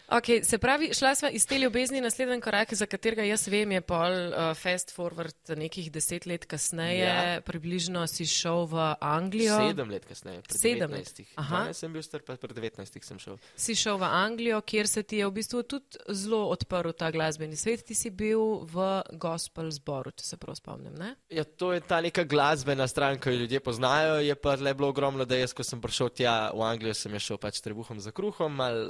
Okay, 0.08 0.40
se 0.44 0.56
pravi, 0.58 0.88
šla 0.94 1.10
sva 1.14 1.28
iz 1.30 1.44
te 1.46 1.58
ljubezni, 1.58 2.00
naslednji 2.00 2.40
korak, 2.40 2.70
za 2.74 2.86
katerega 2.86 3.26
jaz 3.28 3.42
vem, 3.52 3.72
je 3.76 3.80
pol 3.84 4.14
uh, 4.30 4.54
fast 4.56 4.94
forward 4.96 5.52
nekih 5.56 5.90
deset 5.92 6.24
let 6.26 6.46
kasneje, 6.48 7.02
ja. 7.04 7.40
približno 7.44 8.06
si 8.08 8.24
šel 8.26 8.64
v 8.70 8.86
Anglijo. 9.04 9.58
Sedem 9.68 9.90
let 9.92 10.06
kasneje, 10.08 10.40
pred 10.46 10.60
Sedem 10.60 10.94
19. 10.96 11.20
let. 11.20 11.34
Aha. 11.42 11.60
Danes 11.60 11.82
sem 11.84 11.92
bil 11.92 12.04
star, 12.06 12.22
pa 12.24 12.38
pred 12.40 12.56
19 12.56 13.04
sem 13.04 13.20
šel. 13.20 13.36
Si 13.52 13.76
šel 13.76 14.00
v 14.00 14.08
Anglijo, 14.08 14.62
kjer 14.64 14.88
se 14.88 15.02
ti 15.04 15.20
je 15.20 15.26
v 15.28 15.34
bistvu 15.40 15.60
tudi 15.68 16.00
zelo 16.08 16.40
odprl 16.54 16.96
ta 16.96 17.10
glasbeni 17.12 17.56
svet. 17.60 17.84
Ti 17.84 17.96
si 17.98 18.08
bil 18.08 18.64
v 18.64 18.86
gospel 19.12 19.68
zboru, 19.76 20.14
če 20.16 20.24
se 20.24 20.38
prav 20.40 20.56
spomnim. 20.56 20.96
Ne? 20.96 21.10
Ja, 21.28 21.44
to 21.44 21.74
je 21.76 21.82
ta 21.84 22.00
neka 22.00 22.24
glasbena 22.24 22.88
stran, 22.88 23.20
ki 23.20 23.34
jo 23.34 23.42
ljudje 23.42 23.60
poznajo. 23.60 24.22
Je 24.24 24.40
pa 24.40 24.56
le 24.56 24.72
bilo 24.72 24.88
ogromno, 24.88 25.28
da 25.28 25.36
jaz, 25.36 25.52
ko 25.52 25.68
sem 25.68 25.84
prišel 25.84 26.14
tja 26.16 26.38
v 26.56 26.64
Anglijo, 26.64 26.96
sem 26.96 27.12
je 27.12 27.26
šel 27.28 27.42
pač 27.44 27.60
trebuhom 27.60 28.00
za 28.00 28.08
kruhom, 28.16 28.56
mal 28.56 28.88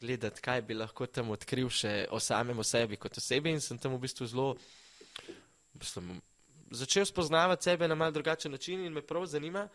gledati, 0.00 0.40
kaj 0.40 0.62
bi 0.62 0.74
lahko 0.74 1.06
tam 1.06 1.30
odkril 1.34 1.68
še 1.68 2.06
o 2.10 2.20
samem 2.20 2.62
sebi 2.64 2.96
kot 2.96 3.18
osebi 3.20 3.52
in 3.52 3.60
sem 3.60 3.78
tam 3.78 3.94
v 3.94 4.02
bistvu 4.06 4.26
zelo, 4.26 4.54
bistvu, 5.76 6.02
začel 6.70 7.06
spoznavati 7.06 7.68
sebe 7.68 7.88
na 7.88 7.94
mal 7.94 8.12
drugačen 8.12 8.52
način 8.52 8.84
in 8.84 8.92
me 8.92 9.02
prav 9.02 9.26
zanima, 9.26 9.66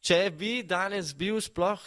če 0.00 0.30
bi 0.30 0.62
danes 0.62 1.14
bil 1.16 1.40
sploh 1.40 1.80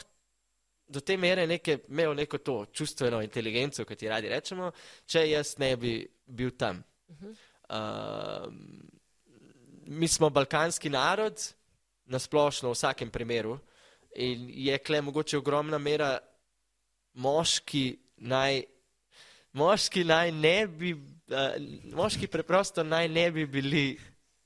do 0.90 1.02
te 1.06 1.18
mere 1.18 1.46
neke, 1.48 1.78
imel 1.90 2.16
neko 2.18 2.38
to 2.38 2.56
čustveno 2.74 3.22
inteligenco, 3.22 3.86
kot 3.86 4.02
ji 4.02 4.10
radi 4.10 4.30
rečemo, 4.30 4.72
če 5.06 5.28
jaz 5.30 5.54
ne 5.62 5.76
bi 5.78 5.94
bil 6.26 6.56
tam. 6.58 6.82
Uh, 7.70 8.50
mi 9.86 10.08
smo 10.08 10.32
balkanski 10.34 10.90
narod, 10.90 11.38
nasplošno 12.10 12.72
v 12.72 12.78
vsakem 12.78 13.12
primeru, 13.14 13.60
in 14.18 14.50
je 14.50 14.78
kle 14.82 15.02
mogoče 15.06 15.38
ogromna 15.38 15.78
mera 15.78 16.18
moški 17.20 17.86
naj, 18.18 18.64
moški 19.52 20.04
naj 20.08 20.32
ne 20.32 20.58
bi, 20.68 20.94
uh, 20.94 21.56
moški 21.96 22.28
preprosto 22.32 22.84
naj 22.84 23.10
ne 23.10 23.28
bi 23.32 23.46
bili 23.46 23.86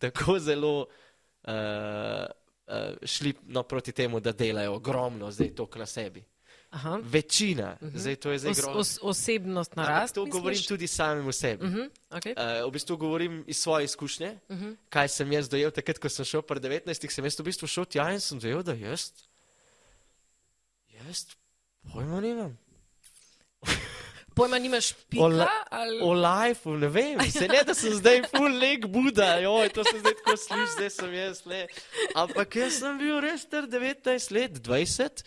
tako 0.01 0.39
zelo 0.39 0.75
uh, 0.82 2.25
uh, 2.68 2.94
šli 3.06 3.34
no, 3.48 3.63
proti 3.63 3.92
temu, 3.92 4.20
da 4.20 4.32
delajo 4.32 4.74
ogromno 4.75 5.32
zdaj 5.32 5.56
to 5.56 5.70
na 5.75 5.86
sebi. 5.86 6.24
Aha. 6.74 7.00
Večina, 7.03 7.77
uh 7.82 7.88
-huh. 7.88 7.98
zdaj 7.98 8.15
to 8.15 8.32
je 8.32 8.39
zdaj 8.39 8.51
Os, 8.51 8.58
grozno. 8.58 8.80
os, 8.80 9.00
osebnost 9.01 9.72
Ampak 9.77 9.89
narast. 9.89 10.15
To 10.15 10.25
govorim 10.25 10.50
misliš? 10.50 10.68
tudi 10.68 10.88
samemu 10.88 11.32
sebi. 11.32 11.65
Uh 11.65 11.72
-huh. 11.72 11.89
okay. 12.10 12.62
Uh, 12.63 12.70
v 12.70 12.72
bistvu 12.72 12.98
govorim 12.98 13.44
iz 13.48 13.58
svoje 13.58 13.86
izkušnje, 13.86 14.39
uh 14.50 14.56
Mhm. 14.56 14.65
-huh. 14.65 14.75
kaj 14.89 15.08
sem 15.08 15.32
jaz 15.32 15.50
dojel 15.50 15.72
takrat, 15.72 16.00
ko 16.00 16.10
sem 16.10 16.25
šel 16.25 16.42
pri 16.42 16.60
19. 16.60 17.10
sem 17.10 17.25
jaz 17.25 17.39
v 17.39 17.44
bistvu 17.44 17.68
šel 17.68 17.86
tja 17.86 18.12
in 18.12 18.20
sem 18.20 18.39
dojel, 18.39 18.63
da 18.63 18.74
jaz, 18.74 19.12
jaz 20.89 21.25
pojma 21.94 22.22
nimam. 22.22 22.58
Pojma 24.36 24.58
nimaš 24.60 24.94
pika? 25.10 25.24
Ola- 25.24 25.48
ali... 25.70 26.00
O 26.02 26.13
lifeu, 26.13 26.78
ne 26.78 26.88
vem, 26.90 27.22
se 27.32 27.48
ne, 27.48 27.62
da 27.63 27.74
sem 27.78 27.94
zdaj 27.94 28.24
full 28.32 28.58
leg 28.63 28.88
Buda, 28.90 29.36
joj, 29.44 29.70
to 29.70 29.84
se 29.86 30.00
zdaj 30.00 30.16
tako 30.22 30.38
sliši, 30.38 30.72
zdaj 30.78 30.90
sem 30.90 31.13
jaz 31.13 31.42
le. 31.46 31.62
Ampak 32.16 32.56
jaz 32.56 32.80
sem 32.82 32.98
bil 32.98 33.20
res 33.22 33.46
star 33.46 33.68
19 33.70 34.34
let, 34.34 34.58
20. 34.66 35.24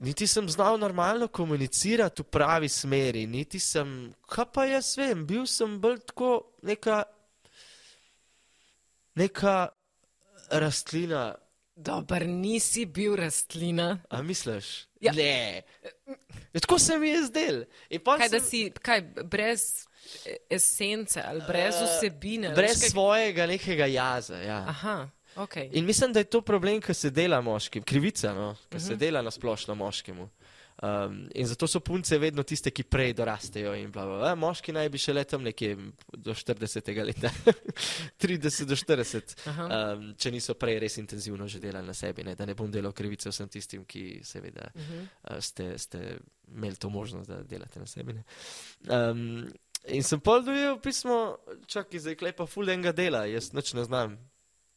Niti 0.00 0.26
sem 0.26 0.48
znal 0.48 0.78
normalno 0.80 1.28
komunicirati 1.28 2.22
v 2.22 2.30
pravi 2.32 2.68
smeri, 2.72 3.26
niti 3.28 3.60
sem, 3.60 4.14
kaj 4.32 4.46
pa 4.54 4.64
jaz 4.64 4.94
vem, 4.96 5.26
bil 5.28 5.44
sem 5.44 5.76
bolj 5.80 6.00
tako 6.08 6.32
neka, 6.64 7.02
neka 9.20 9.58
rastlina. 10.50 11.34
Dober, 11.82 12.26
nisi 12.26 12.86
bil 12.86 13.16
rastlina. 13.16 13.98
A 14.10 14.22
misliš? 14.22 14.86
Ja. 15.00 15.12
Ne. 15.12 15.62
Ja, 16.52 16.60
tako 16.60 16.78
se 16.78 16.98
mi 16.98 17.08
je 17.08 17.22
zdel. 17.22 17.64
Kaj, 18.06 18.28
sem- 18.28 18.40
si 18.42 18.60
kaj, 18.72 19.00
brez 19.24 19.86
e- 20.26 20.36
esence 20.50 21.22
ali 21.22 21.40
brez 21.42 21.74
Eh, 21.74 21.84
vsebine? 21.86 22.50
Brez 22.50 22.76
kaj- 22.76 22.90
svojega 22.90 23.46
nekega 23.46 23.86
jaza. 23.86 24.36
Ja. 24.36 24.64
Aha, 24.68 25.08
ok. 25.36 25.56
In 25.72 25.84
mislim, 25.84 26.12
da 26.12 26.20
je 26.20 26.24
to 26.26 26.40
problem, 26.42 26.80
ki 26.80 26.94
se 26.94 27.10
dela 27.10 27.40
moškim, 27.40 27.82
krivica, 27.82 28.34
no? 28.34 28.56
ki 28.68 28.76
Mhm. 28.76 28.86
se 28.86 28.96
dela 28.96 29.22
na 29.22 29.30
splošno 29.30 29.74
moškemu. 29.74 30.28
Um, 30.82 31.28
in 31.34 31.46
zato 31.46 31.66
so 31.68 31.80
punce 31.84 32.16
vedno 32.18 32.42
tiste, 32.42 32.70
ki 32.72 32.86
prej 32.88 33.12
dorastejo. 33.18 33.74
Bla, 33.92 34.04
bla, 34.06 34.16
bla. 34.16 34.30
Moški 34.34 34.72
naj 34.72 34.88
bi 34.88 34.98
še 34.98 35.12
letom 35.12 35.42
nekje 35.44 35.74
do 36.16 36.32
40. 36.32 36.88
leta, 37.04 37.28
30 38.22 38.64
do 38.64 38.78
40, 38.80 39.34
Aha. 39.52 39.66
um, 39.68 40.06
če 40.16 40.32
niso 40.32 40.54
prej 40.56 40.78
res 40.80 40.96
intenzivno 41.02 41.44
že 41.48 41.60
delali 41.60 41.86
na 41.86 41.92
sebi. 41.94 42.24
Ne? 42.24 42.32
Da 42.34 42.46
ne 42.48 42.56
bom 42.56 42.70
delal 42.72 42.94
krivice 42.96 43.28
vsem 43.28 43.48
tistim, 43.52 43.84
ki 43.84 44.20
seveda 44.24 44.70
Uh 44.70 44.82
-huh. 44.82 45.36
uh, 45.36 45.40
ste, 45.40 45.78
ste 45.78 46.18
imeli 46.48 46.76
to 46.76 46.88
možnost, 46.90 47.28
da 47.28 47.42
delate 47.42 47.80
na 47.80 47.86
sebi. 47.86 48.12
ne. 48.12 48.24
Um, 48.88 49.52
in 49.88 50.02
sem 50.02 50.20
pol 50.20 50.42
dojel 50.42 50.80
pismo, 50.80 51.36
čakaj, 51.66 52.00
zdaj 52.00 52.14
klepa 52.14 52.46
fulenga 52.46 52.92
dela, 52.92 53.26
jaz 53.26 53.52
nič 53.52 53.74
ne 53.74 53.84
znam, 53.84 54.18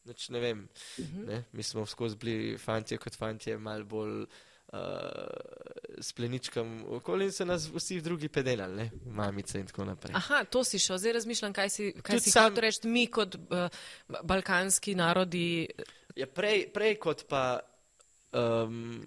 nič 0.05 0.29
ne 0.29 0.39
vem. 0.39 0.67
Mhm. 1.00 1.25
Ne? 1.25 1.43
Mi 1.51 1.63
smo 1.63 1.86
skozi 1.86 2.15
bili 2.15 2.57
fantje 2.57 2.98
kot 2.98 3.15
fantje, 3.15 3.57
malo 3.57 3.86
bolj 3.86 4.25
uh, 4.73 4.79
s 5.97 6.13
pleničkom 6.13 6.85
okoli 6.89 7.25
in 7.25 7.31
so 7.31 7.45
nas 7.45 7.67
vsi 7.69 8.01
drugi 8.01 8.27
pedelali, 8.29 8.75
ne? 8.75 8.89
mamice 9.05 9.59
in 9.59 9.67
tako 9.67 9.85
naprej. 9.85 10.15
Aha, 10.15 10.43
to 10.45 10.63
si 10.63 10.79
šel. 10.79 10.97
Zdaj 10.97 11.13
razmišljam, 11.13 11.53
kaj 11.53 11.69
si, 11.69 11.91
kaj 11.93 12.15
Tudi 12.15 12.21
si 12.21 12.31
sam- 12.31 12.49
hotel 12.49 12.61
reči. 12.61 12.87
Mi 12.87 13.07
kot 13.07 13.35
uh, 13.35 13.67
balkanski 14.23 14.95
narodi. 14.95 15.67
Ja, 16.15 16.27
prej, 16.27 16.67
prej 16.69 16.95
kot 16.97 17.25
pa, 17.29 17.59
um, 18.33 19.01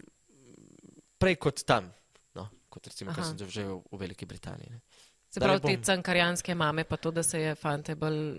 prej 1.19 1.37
kot 1.37 1.65
tam, 1.65 1.91
no? 2.35 2.49
kot 2.69 2.87
recimo, 2.87 3.15
kar 3.15 3.25
sem 3.25 3.37
doživel 3.37 3.83
v 3.93 3.99
Veliki 3.99 4.27
Britaniji. 4.27 4.71
Ne? 4.71 4.81
Se 5.29 5.41
pravi, 5.41 5.61
te 5.61 5.77
bom- 5.77 5.85
cankarjanske 5.85 6.55
mame, 6.55 6.85
pa 6.85 6.97
to, 6.97 7.11
da 7.11 7.23
se 7.23 7.41
je 7.41 7.55
fante 7.55 7.95
bolj. 7.95 8.39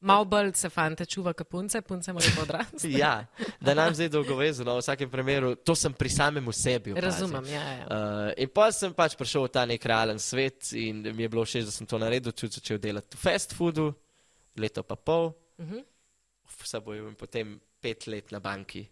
Mal 0.00 0.24
bolj 0.24 0.54
se 0.56 0.68
fante 0.68 1.04
čuva, 1.04 1.32
kot 1.32 1.48
punce, 1.48 1.82
punce 1.82 2.12
morajo 2.12 2.42
odrasti. 2.42 2.88
Ja, 2.96 3.26
da 3.60 3.74
nam 3.74 3.92
zdaj 3.94 4.08
dolgovezano, 4.08 4.74
v 4.74 4.80
vsakem 4.80 5.10
primeru, 5.10 5.54
to 5.56 5.74
sem 5.74 5.92
pri 5.92 6.08
samem 6.08 6.46
sebi. 6.52 6.92
opazil. 6.92 7.04
Razumem, 7.04 7.44
ja, 7.46 7.64
ja. 7.72 7.84
Uh, 7.84 8.32
in 8.36 8.48
pa 8.48 8.70
sem 8.72 8.94
pač 8.94 9.12
prišel 9.14 9.44
v 9.44 9.50
ta 9.50 9.66
nek 9.66 9.84
realen 9.84 10.18
svet 10.18 10.72
in 10.72 11.02
mi 11.04 11.22
je 11.22 11.28
bilo 11.28 11.44
všeč, 11.44 11.64
da 11.64 11.70
sem 11.70 11.86
to 11.86 11.98
naredil, 11.98 12.32
tudi 12.32 12.52
začel 12.52 12.78
delati 12.78 13.12
v 13.12 13.20
fast 13.20 13.52
foodu, 13.52 13.90
leto 14.56 14.82
pa 14.82 14.96
pol, 14.96 15.34
Mhm. 15.60 15.84
vse 16.60 16.80
bojo 16.80 17.04
in 17.06 17.14
potem 17.14 17.60
pet 17.80 18.06
let 18.06 18.32
na 18.32 18.40
banki. 18.40 18.86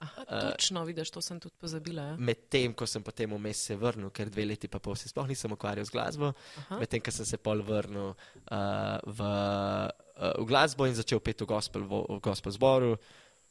Aha, 0.00 0.22
Eh, 0.28 0.40
točno, 0.52 0.84
vidiš, 0.84 1.10
to 1.10 1.20
sem 1.22 1.40
tudi 1.40 1.54
pozabila. 1.58 2.02
Ja. 2.02 2.16
Medtem, 2.16 2.74
ko 2.74 2.86
sem 2.86 3.02
potem 3.02 3.30
vmes 3.30 3.56
se 3.58 3.76
vrnil, 3.76 4.10
ker 4.10 4.28
dve 4.28 4.44
leti 4.44 4.68
pa 4.68 4.78
pol 4.78 4.94
se 4.94 5.08
sploh 5.08 5.26
nisem 5.26 5.50
ukvarjal 5.50 5.86
z 5.86 5.90
glasbo, 5.90 6.32
medtem, 6.78 7.00
ko 7.00 7.10
sem 7.10 7.24
se 7.26 7.38
pol 7.38 7.62
vrnil 7.62 8.10
uh, 8.10 8.98
v, 9.06 9.18
uh, 10.16 10.34
v 10.38 10.46
glasbo 10.48 10.86
in 10.86 10.94
začel 10.94 11.20
peti 11.20 11.44
v 11.44 11.50
gospel, 11.50 11.84
v, 11.86 12.04
v 12.16 12.20
gospel 12.22 12.54
zboru, 12.54 12.94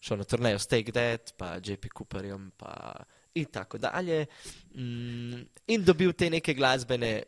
šel 0.03 0.19
na 0.19 0.27
turnejo 0.27 0.59
s 0.59 0.67
Take 0.67 0.91
That, 0.91 1.35
pa 1.37 1.57
JP 1.63 1.91
Cooperjem, 1.93 2.51
pa 2.57 3.05
in 3.35 3.45
tako 3.45 3.77
dalje. 3.77 4.25
Mm, 4.75 5.45
in 5.67 5.83
dobil 5.83 6.13
te 6.13 6.29
neke 6.29 6.53
glasbene 6.53 7.23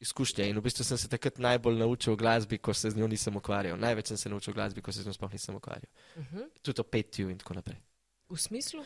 izkušnje. 0.00 0.48
In 0.50 0.58
v 0.58 0.64
bistvu 0.64 0.84
sem 0.84 0.98
se 0.98 1.08
takrat 1.08 1.38
najbolj 1.38 1.78
naučil 1.78 2.16
glasbi, 2.16 2.58
ko 2.58 2.74
se 2.74 2.90
z 2.90 2.96
njo 2.96 3.08
nisem 3.08 3.36
ukvarjal. 3.36 3.78
Največ 3.80 4.12
sem 4.12 4.16
se 4.16 4.28
naučil 4.28 4.54
glasbi, 4.54 4.82
ko 4.82 4.92
se 4.92 5.02
z 5.02 5.06
njo 5.06 5.12
sploh 5.12 5.32
nisem 5.32 5.56
ukvarjal. 5.56 5.90
Mhm. 6.16 6.48
Tudi 6.62 6.80
o 6.80 6.84
petju 6.84 7.30
in 7.30 7.38
tako 7.38 7.54
naprej. 7.54 7.80
V 8.28 8.40
smislu? 8.40 8.84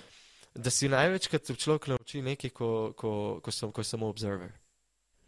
Da 0.54 0.70
si 0.70 0.88
največkrat 0.88 1.50
človek 1.56 1.86
nauči 1.86 2.22
nekaj, 2.22 2.50
ko, 2.50 2.92
ko, 2.96 3.40
ko, 3.44 3.50
sem, 3.52 3.72
ko 3.72 3.80
je 3.80 3.84
samo 3.84 4.08
observer. 4.08 4.52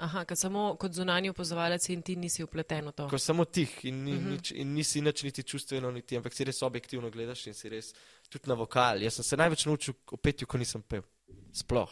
Aha, 0.00 0.22
kot 0.24 0.38
samo 0.38 0.76
kot 0.80 0.94
zunanji 0.96 1.28
opozovalec 1.30 1.88
in 1.92 2.02
ti 2.02 2.14
nisi 2.16 2.42
upleten 2.42 2.86
v 2.88 2.92
to. 2.96 3.08
Ko 3.10 3.18
samo 3.20 3.44
tih 3.44 3.68
in, 3.84 3.98
ni, 4.04 4.12
Mhm. 4.16 4.30
nič, 4.32 4.50
in 4.56 4.74
nisi 4.74 5.00
nič 5.04 5.22
niti 5.22 5.42
čustveno, 5.42 5.90
niti, 5.92 6.16
ampak 6.16 6.32
si 6.32 6.44
res 6.44 6.62
objektivno 6.62 7.10
gledaš 7.10 7.46
in 7.46 7.54
si 7.54 7.68
res 7.68 7.92
tudi 8.30 8.48
na 8.48 8.54
vokal. 8.54 9.02
Jaz 9.02 9.14
sem 9.14 9.24
se 9.24 9.36
največ 9.36 9.66
naučil 9.66 9.94
o 10.12 10.16
petju, 10.16 10.46
ko 10.46 10.58
nisem 10.58 10.82
pel. 10.82 11.02
Sploh. 11.52 11.90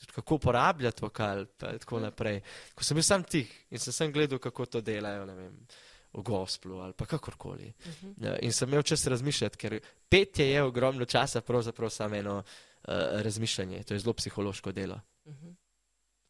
Tudi 0.00 0.12
kako 0.12 0.34
uporabljati 0.34 1.02
vokal 1.04 1.40
in 1.44 1.78
tako 1.78 2.00
naprej. 2.00 2.40
Ko 2.74 2.84
sem 2.84 2.94
bil 2.96 3.02
sam 3.04 3.22
tih 3.24 3.50
in 3.70 3.78
sem 3.78 3.92
sem 3.92 4.12
gledal, 4.12 4.38
kako 4.38 4.66
to 4.66 4.80
delajo, 4.80 5.26
ne 5.26 5.34
vem, 5.34 5.66
v 6.14 6.22
gosplu 6.22 6.78
ali 6.80 6.92
pa 6.92 7.04
kakorkoli. 7.06 7.72
Mhm. 7.86 8.24
Ja, 8.24 8.38
in 8.40 8.52
sem 8.52 8.68
imel 8.68 8.82
čas 8.82 9.06
razmišljati, 9.06 9.56
ker 9.56 9.80
petje 10.08 10.46
je 10.48 10.62
ogromno 10.62 11.04
časa, 11.04 11.40
pravzaprav 11.40 11.90
samo 11.90 12.16
eno 12.16 12.38
uh, 12.38 12.94
razmišljanje. 13.20 13.82
To 13.84 13.94
je 13.94 14.00
zelo 14.00 14.12
psihološko 14.14 14.72
delo. 14.72 15.00
Mhm. 15.26 15.50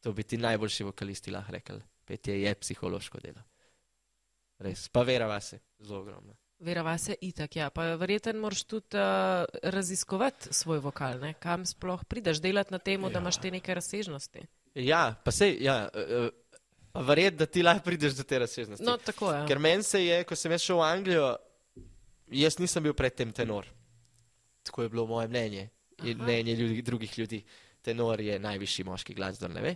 To 0.05 0.13
bi 0.13 0.23
ti 0.23 0.37
najboljši 0.37 0.85
vokalisti 0.85 1.33
lahko 1.33 1.53
rekli. 1.53 1.81
Petje 2.05 2.37
je 2.43 2.55
psihološko 2.55 3.21
delo. 3.25 3.41
Res, 4.61 4.89
pa 4.93 5.03
vera 5.03 5.27
vase, 5.27 5.59
zelo 5.81 6.03
ogromna. 6.05 6.35
Vera 6.65 6.83
vase 6.87 7.17
itak, 7.21 7.57
ja. 7.57 7.71
Pa 7.75 7.87
verjeten 8.01 8.39
moraš 8.41 8.63
tudi 8.69 8.97
uh, 8.97 9.45
raziskovati 9.63 10.53
svoj 10.55 10.79
vokal, 10.85 11.19
ne? 11.21 11.33
kam 11.41 11.65
sploh 11.67 12.05
prideš, 12.05 12.41
delati 12.45 12.73
na 12.73 12.79
tem, 12.79 13.03
ja. 13.03 13.09
da 13.09 13.19
Ja. 13.19 13.23
imaš 13.23 13.41
te 13.41 13.51
neke 13.51 13.75
razsežnosti. 13.75 14.45
Ja, 14.75 15.15
pa 15.25 15.33
sej, 15.33 15.57
ja, 15.65 15.89
uh, 15.91 16.29
pa 16.93 17.01
verjet, 17.01 17.37
da 17.41 17.47
ti 17.47 17.63
lahko 17.63 17.85
prideš 17.85 18.15
do 18.21 18.23
te 18.23 18.39
razsežnosti. 18.39 18.85
No, 18.87 18.97
tako 18.97 19.33
je. 19.33 19.43
Ker 19.49 19.59
meni 19.59 19.83
se 19.83 20.05
je, 20.05 20.23
ko 20.25 20.37
sem 20.37 20.55
šel 20.59 20.79
v 20.79 20.87
Anglijo, 20.87 21.37
jaz 22.31 22.59
nisem 22.59 22.83
bil 22.83 22.95
predtem 22.95 23.33
tenor. 23.33 23.67
Tako 24.63 24.83
je 24.83 24.89
bilo 24.89 25.07
moje 25.07 25.29
mnenje 25.29 25.69
in 26.05 26.17
Aha. 26.21 26.25
mnenje 26.25 26.55
ljudi, 26.55 26.83
drugih 26.83 27.19
ljudi. 27.19 27.45
Tenor 27.85 28.21
je 28.21 28.39
najvišji 28.41 28.85
moški 28.89 29.15
glas, 29.15 29.39
da 29.39 29.49
ne 29.49 29.63
ve. 29.63 29.75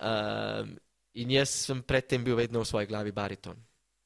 Um, 0.00 0.74
in 1.20 1.30
jaz 1.30 1.52
sem 1.68 1.82
predtem 1.86 2.24
bil 2.24 2.36
vedno 2.36 2.64
v 2.64 2.68
svoji 2.68 2.88
glavi 2.90 3.12
bariton 3.14 3.60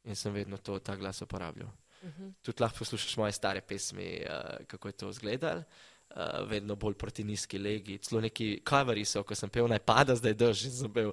in 0.08 0.16
sem 0.16 0.32
vedno 0.32 0.56
to, 0.56 0.78
ta 0.78 0.96
glas 0.96 1.22
uporabljal. 1.22 1.68
Uh 2.02 2.08
-huh. 2.08 2.32
Tudi 2.42 2.62
lahko 2.62 2.78
poslušaš 2.78 3.16
moje 3.16 3.32
stare 3.32 3.60
pesmi, 3.60 4.24
uh, 4.24 4.66
kako 4.66 4.88
je 4.88 4.92
to 4.92 5.10
izgledalo. 5.10 5.62
Uh, 6.10 6.48
vedno 6.48 6.76
bolj 6.76 6.94
proti 6.94 7.24
nizki 7.24 7.58
legi. 7.58 7.98
Celo 7.98 8.20
neki 8.20 8.60
kavari 8.64 9.04
so, 9.04 9.22
ko 9.22 9.34
sem 9.34 9.50
pel, 9.50 9.68
naj 9.68 9.78
pada 9.78 10.14
zdaj 10.14 10.34
drž 10.34 10.64
in 10.64 10.70
sem 10.70 10.92
pel. 10.92 11.12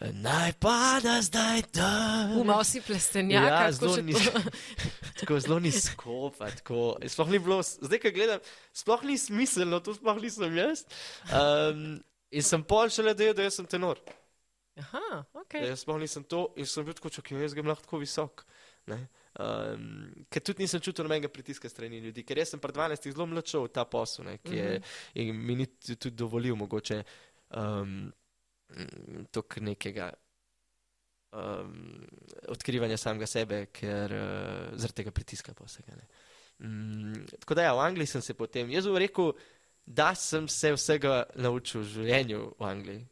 Naj 0.00 0.52
pada 0.60 1.22
zdaj 1.22 1.62
drž. 1.72 2.36
Umal 2.40 2.64
si 2.64 2.80
plestenjak. 2.84 3.48
Ja, 3.48 3.72
zelo 3.72 3.96
nizko. 4.04 4.40
tako 5.20 5.40
zelo 5.40 5.58
nizko. 5.58 6.16
Tako, 6.38 6.80
sploh 7.08 7.30
ni 7.32 7.40
bilo, 7.40 7.62
zdaj, 7.62 8.00
ko 8.02 8.12
gledam, 8.12 8.42
sploh 8.76 9.06
ni 9.08 9.16
smiselno, 9.18 9.80
to 9.80 9.96
sploh 9.96 10.20
nisem 10.20 10.58
jaz. 10.58 10.84
Um, 11.32 11.96
in 12.30 12.44
sem 12.44 12.64
pol 12.64 12.92
šele 12.92 13.16
del, 13.16 13.32
da 13.36 13.48
sem 13.50 13.68
tenor. 13.68 14.02
Aha, 14.82 15.22
ok. 15.32 15.56
Da 15.56 15.70
jaz 15.72 15.86
sploh 15.86 16.00
nisem 16.02 16.26
to 16.28 16.50
in 16.60 16.68
sem 16.68 16.84
bil 16.84 16.96
tako 16.96 17.14
čakal, 17.16 17.40
jaz 17.40 17.56
grem 17.56 17.72
lahko 17.72 17.88
tako 17.88 18.02
visok. 18.04 18.44
Um, 18.86 19.88
ker 20.32 20.44
tudi 20.44 20.64
nisem 20.64 20.80
čutil 20.84 21.08
nobenega 21.08 21.32
pritiska 21.32 21.68
strani 21.72 22.02
ljudi, 22.04 22.24
ker 22.24 22.38
jaz 22.40 22.52
sem 22.52 22.60
pred 22.60 22.76
12 22.76 23.08
zelo 23.08 23.26
mlačal 23.32 23.64
v 23.64 23.72
ta 23.72 23.84
posel, 23.88 24.28
ne, 24.28 24.36
ki 24.44 24.54
je, 24.56 24.68
uh 24.76 24.76
-huh. 24.76 25.24
in 25.24 25.40
mi 25.40 25.56
ni 25.56 25.66
tudi 25.66 26.10
dovolil 26.16 26.56
mogoče 26.56 27.02
um, 27.50 28.12
tok 29.32 29.58
nekega 29.62 30.10
um, 31.32 32.06
odkrivanja 32.52 32.98
samega 33.00 33.28
sebe, 33.30 33.60
ker 33.74 34.14
uh, 34.14 34.76
zaradi 34.76 35.02
tega 35.02 35.12
pritiska 35.14 35.54
posega. 35.54 35.98
Um, 36.58 37.26
tako 37.38 37.58
da 37.58 37.68
ja, 37.68 37.74
v 37.76 37.84
Angliji 37.84 38.14
sem 38.14 38.24
se 38.24 38.34
potem, 38.34 38.70
jaz 38.72 38.88
bom 38.88 38.98
rekel, 39.00 39.32
da 39.86 40.14
sem 40.18 40.48
se 40.48 40.72
vsega 40.74 41.22
naučil 41.38 41.82
v 41.82 41.90
življenju 41.92 42.42
v 42.58 42.68
Angliji. 42.70 43.04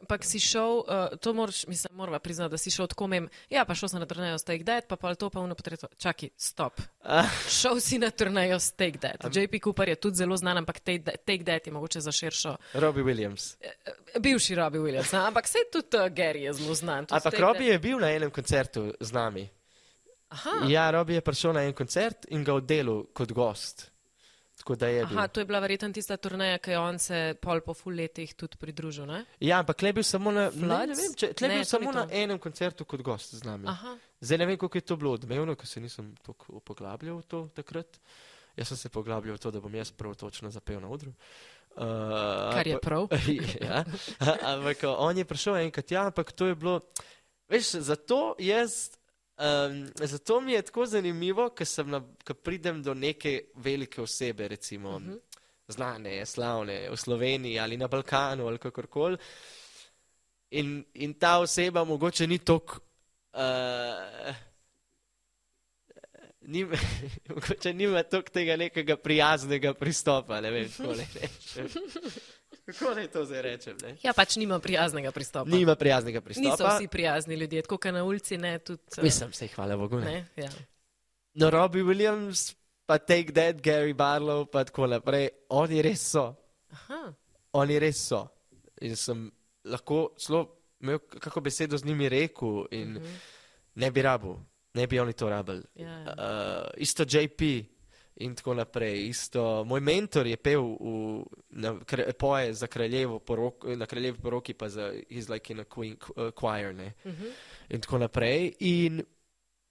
Ampak 0.00 0.24
si 0.24 0.40
šel, 0.40 0.80
uh, 0.80 1.18
to 1.20 1.32
moraš, 1.36 1.66
mislim, 1.66 1.96
morava 1.96 2.18
priznati, 2.18 2.50
da 2.50 2.58
si 2.58 2.70
šel 2.70 2.86
tako 2.86 3.06
mem. 3.06 3.28
Ja, 3.50 3.64
pa 3.64 3.74
šel 3.74 3.88
sem 3.92 4.00
na 4.00 4.06
turnejo 4.06 4.38
s 4.38 4.44
Take 4.44 4.64
Dead, 4.64 4.86
pa 4.88 4.96
pa 4.96 5.14
to 5.14 5.30
pa 5.30 5.40
uno 5.40 5.54
potreto. 5.54 5.88
Čakaj, 5.98 6.28
stop. 6.36 6.80
Uh. 7.04 7.28
Šel 7.48 7.80
si 7.80 7.98
na 7.98 8.10
turnejo 8.10 8.58
s 8.58 8.72
Take 8.72 8.98
Dead. 8.98 9.20
Um. 9.24 9.30
JP 9.34 9.60
Cooper 9.64 9.88
je 9.88 9.94
tudi 9.94 10.16
zelo 10.16 10.36
znan, 10.36 10.58
ampak 10.58 10.80
Take 10.80 11.44
Dead 11.44 11.66
je 11.66 11.72
mogoče 11.72 12.00
za 12.00 12.12
širšo. 12.12 12.56
Robbie 12.74 13.04
Williams. 13.04 13.56
Uh, 13.60 14.20
bivši 14.20 14.54
Robbie 14.54 14.80
Williams, 14.80 15.14
ampak 15.14 15.48
se 15.48 15.58
tudi 15.72 15.96
uh, 15.96 16.08
Gary 16.08 16.48
je 16.48 16.52
zelo 16.52 16.74
znan. 16.74 17.06
Ampak 17.10 17.38
Robbie 17.38 17.72
je 17.72 17.78
bil 17.78 17.98
na 17.98 18.12
enem 18.12 18.30
koncertu 18.30 18.92
z 19.00 19.12
nami. 19.12 19.48
Aha. 20.28 20.50
Ja, 20.68 20.90
Robbie 20.90 21.14
je 21.14 21.20
prišel 21.20 21.52
na 21.52 21.64
en 21.66 21.74
koncert 21.74 22.26
in 22.30 22.44
ga 22.46 22.54
oddelil 22.54 23.08
kot 23.12 23.32
gost. 23.32 23.90
Aha, 24.68 25.28
to 25.28 25.40
je 25.40 25.46
bila 25.48 25.60
verjetno 25.60 25.88
tista 25.92 26.16
turnaja, 26.16 26.58
ki 26.58 26.70
je 26.70 26.78
on 26.78 26.98
se 26.98 27.20
pol 27.40 27.60
po 27.64 27.74
full 27.74 27.96
letih 27.96 28.34
tudi 28.34 28.58
pridružil. 28.60 29.06
Ne? 29.08 29.24
Ja, 29.40 29.60
ampak 29.64 29.82
le 29.82 29.92
bil 29.96 30.04
samo 30.06 30.32
na, 30.34 30.48
ne, 30.54 30.80
ne 30.90 30.96
vem, 30.98 31.14
če, 31.16 31.32
ne, 31.40 31.60
bil 31.60 31.64
samo 31.68 31.92
na 31.96 32.06
enem 32.12 32.38
koncertu 32.38 32.84
kot 32.84 33.02
gost 33.02 33.34
z 33.38 33.46
nami. 33.48 33.68
Aha. 33.70 33.96
Zdaj 34.20 34.42
ne 34.42 34.50
vem, 34.50 34.58
kako 34.60 34.78
je 34.78 34.84
to 34.84 34.96
bilo 35.00 35.14
odmevno, 35.16 35.56
ker 35.56 35.68
se 35.68 35.80
nisem 35.80 36.12
tako 36.26 36.60
poglabljal 36.60 37.22
v 37.22 37.26
to 37.30 37.46
takrat. 37.56 38.00
Jaz 38.58 38.68
sem 38.68 38.76
se 38.76 38.92
poglabljal 38.92 39.38
v 39.38 39.42
to, 39.42 39.50
da 39.54 39.62
bom 39.64 39.74
jaz 39.74 39.92
prav 39.96 40.14
točno 40.20 40.50
zapel 40.52 40.80
na 40.82 40.90
odru. 40.92 41.14
Uh, 41.76 42.52
Kar 42.52 42.66
je 42.66 42.78
prav. 42.82 43.08
ja, 43.66 43.84
ampak 44.52 44.84
on 44.90 45.18
je 45.18 45.24
prišel 45.24 45.62
enkrat, 45.64 45.90
ja, 45.90 46.06
ampak 46.10 46.32
to 46.32 46.50
je 46.50 46.58
bilo, 46.58 46.80
veš, 47.48 47.78
zato 47.86 48.34
jaz 48.42 48.99
Um, 49.40 49.90
zato 49.94 50.40
mi 50.40 50.52
je 50.52 50.62
tako 50.62 50.86
zanimivo, 50.86 51.48
ker 52.24 52.34
pridem 52.34 52.82
do 52.82 52.94
neke 52.94 53.44
velike 53.54 54.02
osebe, 54.02 54.48
recimo 54.48 54.90
uh 54.90 55.02
mhm. 55.02 55.10
-huh. 55.10 55.18
znane, 55.68 56.26
slavne 56.26 56.90
v 56.90 56.96
Sloveniji 56.96 57.58
ali 57.58 57.76
na 57.76 57.88
Balkanu 57.88 58.46
ali 58.46 58.58
kakorkoli. 58.58 59.16
In, 60.50 60.84
in 60.94 61.14
ta 61.14 61.38
oseba 61.38 61.84
mogoče 61.84 62.26
ni 62.26 62.38
tako. 62.38 62.78
Uh, 63.32 64.34
Nim, 66.40 66.70
mogoče 67.28 67.72
nima 67.72 68.02
tega 68.32 68.56
nekega 68.56 68.96
prijaznega 68.96 69.74
pristopa, 69.74 70.40
ne 70.40 70.50
vem, 70.50 70.70
kako 70.76 70.94
ne 70.94 71.06
rečem. 71.14 71.68
Kako 72.72 72.94
naj 72.94 73.08
to 73.08 73.24
zdaj 73.24 73.42
rečem? 73.42 73.76
Ne? 73.82 73.96
Ja, 74.02 74.12
pač 74.16 74.36
nima 74.36 74.58
prijaznega 74.58 75.12
pristopa. 75.12 75.50
Nima 75.50 75.74
prijaznega 75.74 76.20
pristopa. 76.20 76.50
Niso 76.50 76.68
vsi 76.68 76.88
prijazni 76.88 77.34
ljudje, 77.34 77.62
tako 77.62 77.78
kot 77.78 77.94
na 77.94 78.04
ulici, 78.04 78.38
ne 78.38 78.58
tudi. 78.58 78.82
Uh, 78.98 79.04
Mislim, 79.04 79.32
se 79.32 79.44
jih 79.44 79.54
hvala 79.54 79.76
Bogu. 79.76 79.98
Ne, 80.00 80.26
ja. 80.36 80.50
No, 81.34 81.50
Robbie 81.50 81.82
Williams, 81.82 82.54
pa 82.86 82.98
Take 82.98 83.32
That, 83.32 83.62
Gary 83.62 83.94
Barlow, 83.94 84.46
pa 84.50 84.64
tako 84.64 84.86
naprej, 84.86 85.28
oni 85.48 85.82
res 85.82 86.02
so. 86.12 86.34
Aha. 86.72 87.12
Oni 87.52 87.78
res 87.78 88.00
so. 88.08 88.26
In 88.80 88.96
sem 88.96 89.28
lahko 89.64 90.10
celo 90.18 90.46
imel 90.80 90.98
kako 90.98 91.40
besedo 91.40 91.78
z 91.78 91.84
njimi 91.84 92.08
rekel 92.08 92.64
in 92.70 92.96
uh 92.96 93.02
mhm. 93.02 93.04
-huh. 93.04 93.18
ne 93.74 93.90
bi 93.90 94.02
rabil, 94.02 94.34
ne 94.74 94.86
bi 94.86 95.00
oni 95.00 95.12
to 95.12 95.28
rabili. 95.28 95.62
Ja, 95.74 95.88
ja. 95.88 96.14
Uh, 96.18 96.70
isto 96.76 97.02
JP 97.02 97.42
in 98.20 98.34
tako 98.34 98.54
naprej. 98.54 99.08
Isto, 99.08 99.64
moj 99.64 99.80
mentor 99.80 100.26
je 100.26 100.36
pel 100.36 100.62
v, 100.62 100.94
na, 101.50 101.74
kre, 101.84 102.12
poje 102.12 102.54
za 102.54 102.66
kraljevo 102.66 103.18
porok, 103.18 103.64
na 103.76 103.86
kraljevi 103.86 104.18
poroki, 104.20 104.54
pa 104.54 104.68
za 104.68 104.90
his 105.08 105.28
like 105.28 105.52
in 105.52 105.60
a 105.60 105.64
queen, 105.64 105.96
uh, 106.16 106.30
choir, 106.36 106.74
ne. 106.74 106.92
Uh 107.04 107.12
mhm. 107.12 107.22
-huh. 107.22 107.32
In 107.68 107.80
tako 107.80 107.98
naprej. 107.98 108.52
In 108.60 109.02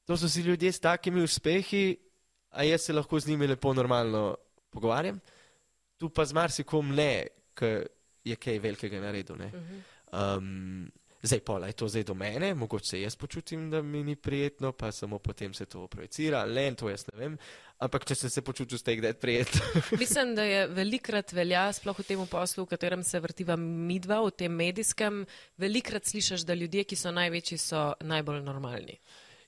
to 0.06 0.18
so 0.18 0.30
si 0.30 0.42
ljudje 0.42 0.72
s 0.72 0.80
takimi 0.80 1.24
uspehi, 1.24 1.98
a 2.50 2.64
jaz 2.64 2.82
se 2.82 2.94
lahko 2.94 3.20
z 3.20 3.28
njimi 3.28 3.48
lepo 3.48 3.74
normalno 3.74 4.36
pogovarjam. 4.70 5.20
Tu 5.98 6.10
pa 6.10 6.26
z 6.26 6.34
marsikom 6.34 6.96
ne, 6.96 7.28
ker 7.54 7.88
je 8.24 8.36
kaj 8.36 8.60
velikega 8.60 9.02
naredil, 9.02 9.36
ne. 9.36 9.46
Uh 9.46 9.54
-huh. 9.54 10.38
um, 10.38 10.92
Zdaj, 11.21 11.39
pa 11.39 11.58
je 11.67 11.73
to 11.73 11.88
zdaj 11.88 12.03
do 12.03 12.13
mene, 12.13 12.53
mogoče 12.53 12.86
se 12.86 13.01
jaz 13.01 13.15
počutim, 13.15 13.69
da 13.69 13.82
mi 13.82 14.03
ni 14.03 14.15
prijetno, 14.15 14.71
pa 14.71 14.91
samo 14.91 15.19
potem 15.19 15.53
se 15.53 15.65
to 15.65 15.88
projicira, 15.88 16.45
le 16.45 16.75
to 16.75 16.89
jaz 16.89 17.03
ne 17.12 17.19
vem. 17.19 17.38
Ampak, 17.79 18.05
če 18.05 18.15
se, 18.15 18.29
se 18.29 18.41
počutiš, 18.41 18.82
da 18.84 18.91
je 18.91 19.13
prijetno. 19.13 19.62
Mislim, 19.99 20.36
da 20.36 20.43
je 20.43 20.67
velikrat 20.67 21.32
velja, 21.34 21.69
sploh 21.73 21.99
v 21.99 22.03
tem 22.03 22.25
poslu, 22.27 22.63
v 22.63 22.71
katerem 22.71 23.03
se 23.03 23.19
vrtiva 23.19 23.55
midva, 23.55 24.21
v 24.23 24.32
tem 24.32 24.51
medijskem, 24.51 25.25
velikrat 25.58 26.05
slišiš, 26.05 26.43
da 26.47 26.55
ljudje, 26.55 26.84
ki 26.84 26.95
so 26.95 27.12
največji, 27.12 27.58
so 27.58 27.93
najbolj 27.99 28.43
normalni. 28.43 28.99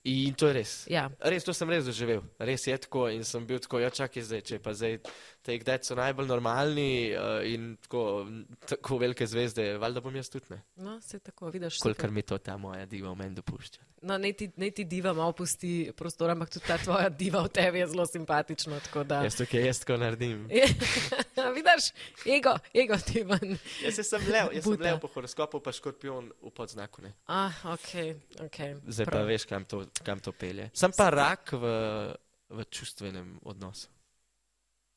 In 0.03 0.33
to 0.33 0.47
je 0.49 0.53
res. 0.53 0.71
Ja. 0.89 1.09
Res, 1.21 1.43
to 1.45 1.53
sem 1.53 1.69
res 1.69 1.85
doživel. 1.85 2.23
Res 2.41 2.63
je 2.65 2.77
tako 2.81 3.05
in 3.13 3.21
sem 3.27 3.43
bil 3.45 3.59
tako, 3.61 3.83
ja, 3.83 3.91
čakaj 3.93 4.23
zdaj, 4.25 4.41
če 4.49 4.57
pa 4.63 4.73
zdaj 4.73 4.97
te 5.41 5.57
kdaj 5.59 5.79
so 5.85 5.95
najbolj 5.97 6.27
normalni 6.29 7.13
uh, 7.15 7.39
in 7.47 7.75
tako, 7.81 8.25
tako 8.69 8.97
velike 9.01 9.27
zvezde, 9.27 9.77
valjda 9.81 10.01
bom 10.01 10.15
jaz 10.15 10.29
tudi 10.29 10.53
ne. 10.53 10.61
No, 10.75 10.99
se 11.01 11.19
tako, 11.19 11.49
vidiš. 11.49 11.79
Kolikor 11.81 12.11
mi 12.11 12.21
to 12.21 12.37
ta 12.37 12.57
moja 12.57 12.85
diva 12.85 13.11
v 13.11 13.17
meni 13.23 13.35
dopušča. 13.35 13.87
No, 14.01 14.17
ne 14.17 14.31
ti, 14.33 14.49
ne 14.57 14.71
ti 14.73 14.85
diva 14.89 15.13
malo 15.13 15.33
pusti 15.37 15.91
prostor, 15.97 16.31
ampak 16.33 16.49
tudi 16.49 16.65
ta 16.65 16.77
tvoja 16.81 17.09
diva 17.09 17.43
v 17.45 17.51
tebi 17.53 17.81
je 17.83 17.87
zelo 17.93 18.05
simpatična. 18.09 18.79
Da... 19.05 19.21
Jaz 19.27 19.41
ki 19.49 19.61
jaz 19.61 19.81
tako 19.83 19.99
naredim. 20.01 20.47
vidiš, 21.57 21.91
ego, 22.25 22.55
ego 22.73 22.97
ti 23.05 23.23
ven. 23.23 23.57
Jaz 23.85 24.01
sem 24.07 24.25
lev, 24.25 24.49
jaz 24.57 24.65
Buta. 24.65 24.77
sem 24.77 24.87
lev 24.87 24.99
po 25.01 25.09
horoskopu, 25.13 25.61
pa 25.61 25.73
škorpion 25.73 26.31
v 26.41 26.53
podznaku. 26.55 27.05
Ne. 27.05 27.13
Ah, 27.29 27.61
ok, 27.73 27.93
ok. 28.47 28.59
Zdaj 28.87 29.05
Prav. 29.05 29.21
pa 29.21 29.29
veš, 29.29 29.45
kam 29.49 29.65
to 29.65 29.85
kam 30.03 30.19
to 30.19 30.33
pelje. 30.33 30.69
Sem 30.73 30.93
pa 30.97 31.09
rak 31.13 31.53
v, 31.53 31.73
v 32.49 32.65
čustvenem 32.73 33.37
odnosu. 33.45 33.89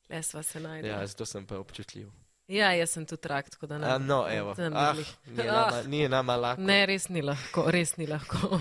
Le 0.09 0.21
sva 0.23 0.43
se 0.43 0.59
najdela. 0.59 1.01
Ja, 1.01 1.07
zato 1.07 1.25
sem 1.25 1.45
pa 1.45 1.57
občutljiv. 1.59 2.09
Ja, 2.47 2.69
jaz 2.77 2.91
sem 2.93 3.05
tudi 3.09 3.27
rak, 3.27 3.49
tako 3.49 3.67
da 3.67 3.77
ne. 3.81 3.87
A, 3.89 3.97
no, 3.97 4.19
evo. 4.29 4.53
Ah, 4.73 4.93
ni, 5.25 5.43
nama, 5.43 5.81
ni 5.89 6.07
nama 6.07 6.35
lahko. 6.37 6.61
Ne, 6.61 6.83
res 6.85 7.09
ni 7.09 7.23
lahko, 7.25 7.65
res 7.73 7.95
ni 7.97 8.05
lahko. 8.07 8.59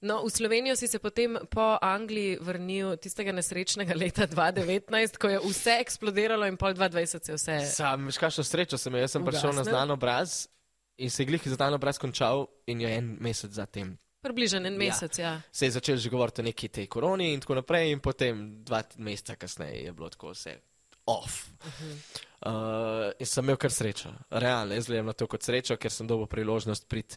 No, 0.00 0.20
v 0.24 0.30
Slovenijo 0.30 0.76
si 0.76 0.88
se 0.88 0.98
potem 1.00 1.38
po 1.50 1.78
Angliji 1.82 2.36
vrnil 2.40 2.96
tistega 3.00 3.32
nesrečnega 3.32 3.96
leta 3.96 4.26
2019, 4.28 5.16
ko 5.20 5.28
je 5.32 5.40
vse 5.40 5.78
eksplodiralo 5.80 6.48
in 6.48 6.56
pol 6.60 6.76
2020 6.76 7.24
se 7.24 7.32
je 7.32 7.36
vse. 7.36 7.56
Sam, 7.72 8.04
veš, 8.08 8.20
kakšno 8.20 8.44
srečo 8.44 8.80
sem 8.80 8.92
imel. 8.92 9.04
Jaz 9.04 9.16
sem 9.16 9.24
prišel 9.24 9.56
na 9.56 9.64
znan 9.64 9.92
obraz 9.96 10.46
in 11.00 11.10
se 11.10 11.24
je 11.24 11.32
glih 11.32 11.48
znan 11.48 11.76
obraz 11.76 12.00
končal 12.00 12.46
in 12.68 12.84
je 12.84 12.92
en 12.92 13.16
mesec 13.20 13.56
zatem 13.56 13.96
Približen 14.26 14.66
en 14.66 14.74
ja. 14.74 14.78
mesec, 14.78 15.18
ja. 15.18 15.32
ja. 15.36 15.42
Se 15.52 15.68
je 15.68 15.76
začel 15.78 16.00
že 16.02 16.10
govoriti 16.10 16.42
o 16.42 16.44
neki 16.44 16.68
tej 16.68 16.86
koroni 16.90 17.32
in 17.34 17.40
tako 17.40 17.60
naprej, 17.60 17.92
in 17.94 18.00
potem 18.02 18.46
dva 18.66 18.82
meseca 18.98 19.36
kasneje 19.38 19.84
je 19.86 19.92
bilo 19.92 20.10
tako 20.10 20.34
vse 20.34 20.58
off. 21.06 21.46
Uh 21.62 21.72
-huh. 21.72 21.94
uh, 22.46 23.12
in 23.18 23.26
sem 23.26 23.44
imel 23.44 23.56
kar 23.56 23.72
srečo, 23.72 24.10
realno, 24.30 24.74
jaz 24.74 24.86
gledam 24.86 25.06
na 25.06 25.12
to 25.12 25.26
kot 25.26 25.42
srečo, 25.42 25.76
ker 25.76 25.90
sem 25.90 26.06
dobil 26.06 26.26
priložnost 26.26 26.88
priti 26.88 27.16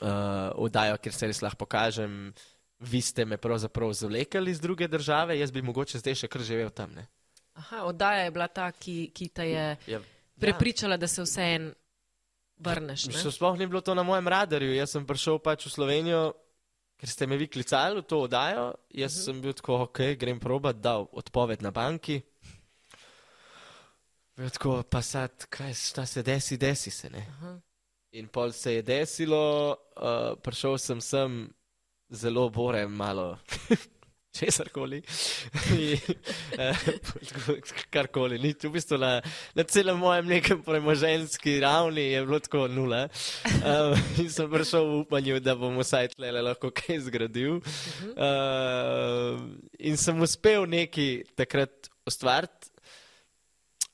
uh, 0.00 0.64
v 0.64 0.70
Dajo, 0.70 0.96
kjer 0.96 1.14
se 1.14 1.26
res 1.26 1.42
lahko 1.42 1.56
pokažem. 1.56 2.32
Vi 2.78 3.00
ste 3.00 3.24
me 3.24 3.36
pravzaprav 3.36 3.92
zvlekali 3.92 4.50
iz 4.50 4.60
druge 4.60 4.88
države, 4.88 5.38
jaz 5.38 5.50
bi 5.50 5.62
mogoče 5.62 5.98
zdaj 5.98 6.14
še 6.14 6.28
kar 6.28 6.42
živel 6.42 6.70
tam. 6.70 6.92
Ne? 6.94 7.06
Aha, 7.52 7.82
oddaja 7.84 8.24
je 8.24 8.30
bila 8.30 8.48
ta, 8.48 8.72
ki, 8.72 9.10
ki 9.14 9.28
te 9.28 9.48
je 9.50 9.76
ja, 9.86 10.00
prepričala, 10.40 10.96
da 10.96 11.08
se 11.08 11.22
vse 12.58 12.70
en 12.70 12.84
vrneš. 12.84 13.34
Sploh 13.34 13.58
ni 13.58 13.66
bilo 13.66 13.80
to 13.80 13.94
na 13.94 14.02
mojem 14.02 14.28
radarju. 14.28 14.74
Jaz 14.74 14.90
sem 14.90 15.06
prišel 15.06 15.38
pač 15.38 15.66
v 15.66 15.70
Slovenijo, 15.70 16.32
ker 16.98 17.08
ste 17.08 17.26
me 17.26 17.36
vi 17.36 17.46
klicali 17.46 18.00
v 18.00 18.02
to 18.02 18.22
oddajo. 18.26 18.74
Jaz 18.90 19.12
uh 19.12 19.18
mhm. 19.18 19.20
-huh. 19.20 19.24
sem 19.24 19.40
bil 19.40 19.52
tako, 19.52 19.82
ok, 19.82 19.98
grem 20.18 20.40
probat, 20.40 20.76
da 20.76 20.98
odpoved 20.98 21.62
na 21.62 21.70
banki. 21.70 22.22
Ja, 24.38 24.50
tako 24.50 24.82
pa 24.82 25.02
sad, 25.02 25.46
kaj 25.50 25.74
se 25.74 26.22
desi, 26.22 26.56
desi 26.56 26.90
se, 26.90 27.10
ne. 27.10 27.26
Aha. 27.28 27.60
In 28.12 28.28
pol 28.28 28.52
se 28.52 28.74
je 28.74 28.82
desilo, 28.82 29.76
uh, 29.96 30.38
prišel 30.42 30.78
sem 30.78 31.00
sem 31.00 31.54
zelo 32.10 32.48
borem, 32.48 32.92
malo 32.92 33.38
česarkoli. 34.32 35.02
In, 35.78 35.98
eh, 36.58 36.76
Karkoli, 37.90 38.38
ni 38.38 38.52
v 38.54 38.70
bistvu 38.72 38.98
na, 39.00 39.18
na 39.54 39.64
celem 39.64 39.98
mojem 39.98 40.26
nekem 40.26 40.62
premoženski 40.62 41.58
ravni 41.60 42.12
je 42.12 42.24
bilo 42.26 42.40
tako 42.40 42.68
nula. 42.68 43.08
Um, 43.58 43.94
in 44.22 44.30
sem 44.30 44.50
prišel 44.50 44.86
v 44.86 44.96
upanju, 45.04 45.40
da 45.40 45.56
bom 45.58 45.78
vsaj 45.80 46.12
tle 46.16 46.32
lahko 46.32 46.70
kaj 46.74 47.00
zgradil. 47.08 47.60
Uh, 48.14 49.40
in 49.78 49.96
sem 49.96 50.20
uspel 50.22 50.68
nekaj 50.68 51.22
takrat 51.38 51.90
ustvariti. 52.06 52.72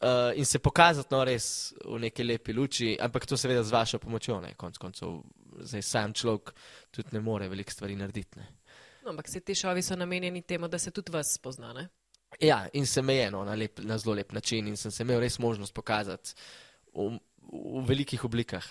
Uh, 0.04 0.36
in 0.36 0.44
se 0.44 0.58
pokazati, 0.58 1.08
no, 1.14 1.22
res 1.24 1.72
v 1.80 1.96
neki 2.02 2.24
lepi 2.26 2.52
luči, 2.52 2.90
ampak 3.00 3.24
to 3.24 3.38
seveda 3.40 3.62
z 3.64 3.72
vašo 3.72 4.00
pomočjo, 4.02 4.36
ne, 4.42 4.50
konc 4.60 4.76
koncev, 4.76 5.22
zdaj 5.64 5.84
sam 5.86 6.12
človek 6.12 6.52
tudi 6.92 7.14
ne 7.14 7.22
more 7.24 7.48
veliko 7.48 7.72
stvari 7.72 7.96
narediti. 7.96 8.36
Ne. 8.36 8.50
No, 9.04 9.10
ampak 9.10 9.28
se 9.28 9.40
ti 9.40 9.54
šovi 9.54 9.82
so 9.82 9.96
namenjeni 9.96 10.42
temu, 10.42 10.68
da 10.68 10.78
se 10.78 10.90
tudi 10.90 11.12
vas 11.12 11.34
spozna. 11.34 11.72
Ne? 11.72 11.88
Ja, 12.40 12.68
in 12.72 12.86
se 12.86 13.02
me 13.02 13.14
je 13.14 13.30
no, 13.30 13.44
na, 13.44 13.54
lep, 13.54 13.78
na 13.78 13.98
zelo 13.98 14.14
lep 14.14 14.32
način 14.32 14.68
in 14.68 14.76
sem 14.76 14.90
se 14.90 15.02
imel 15.02 15.20
res 15.20 15.38
možnost 15.38 15.74
pokazati 15.74 16.34
v, 16.94 17.18
v 17.52 17.84
velikih 17.88 18.24
oblikah. 18.24 18.64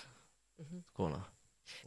Tako, 0.86 1.08
no. 1.08 1.22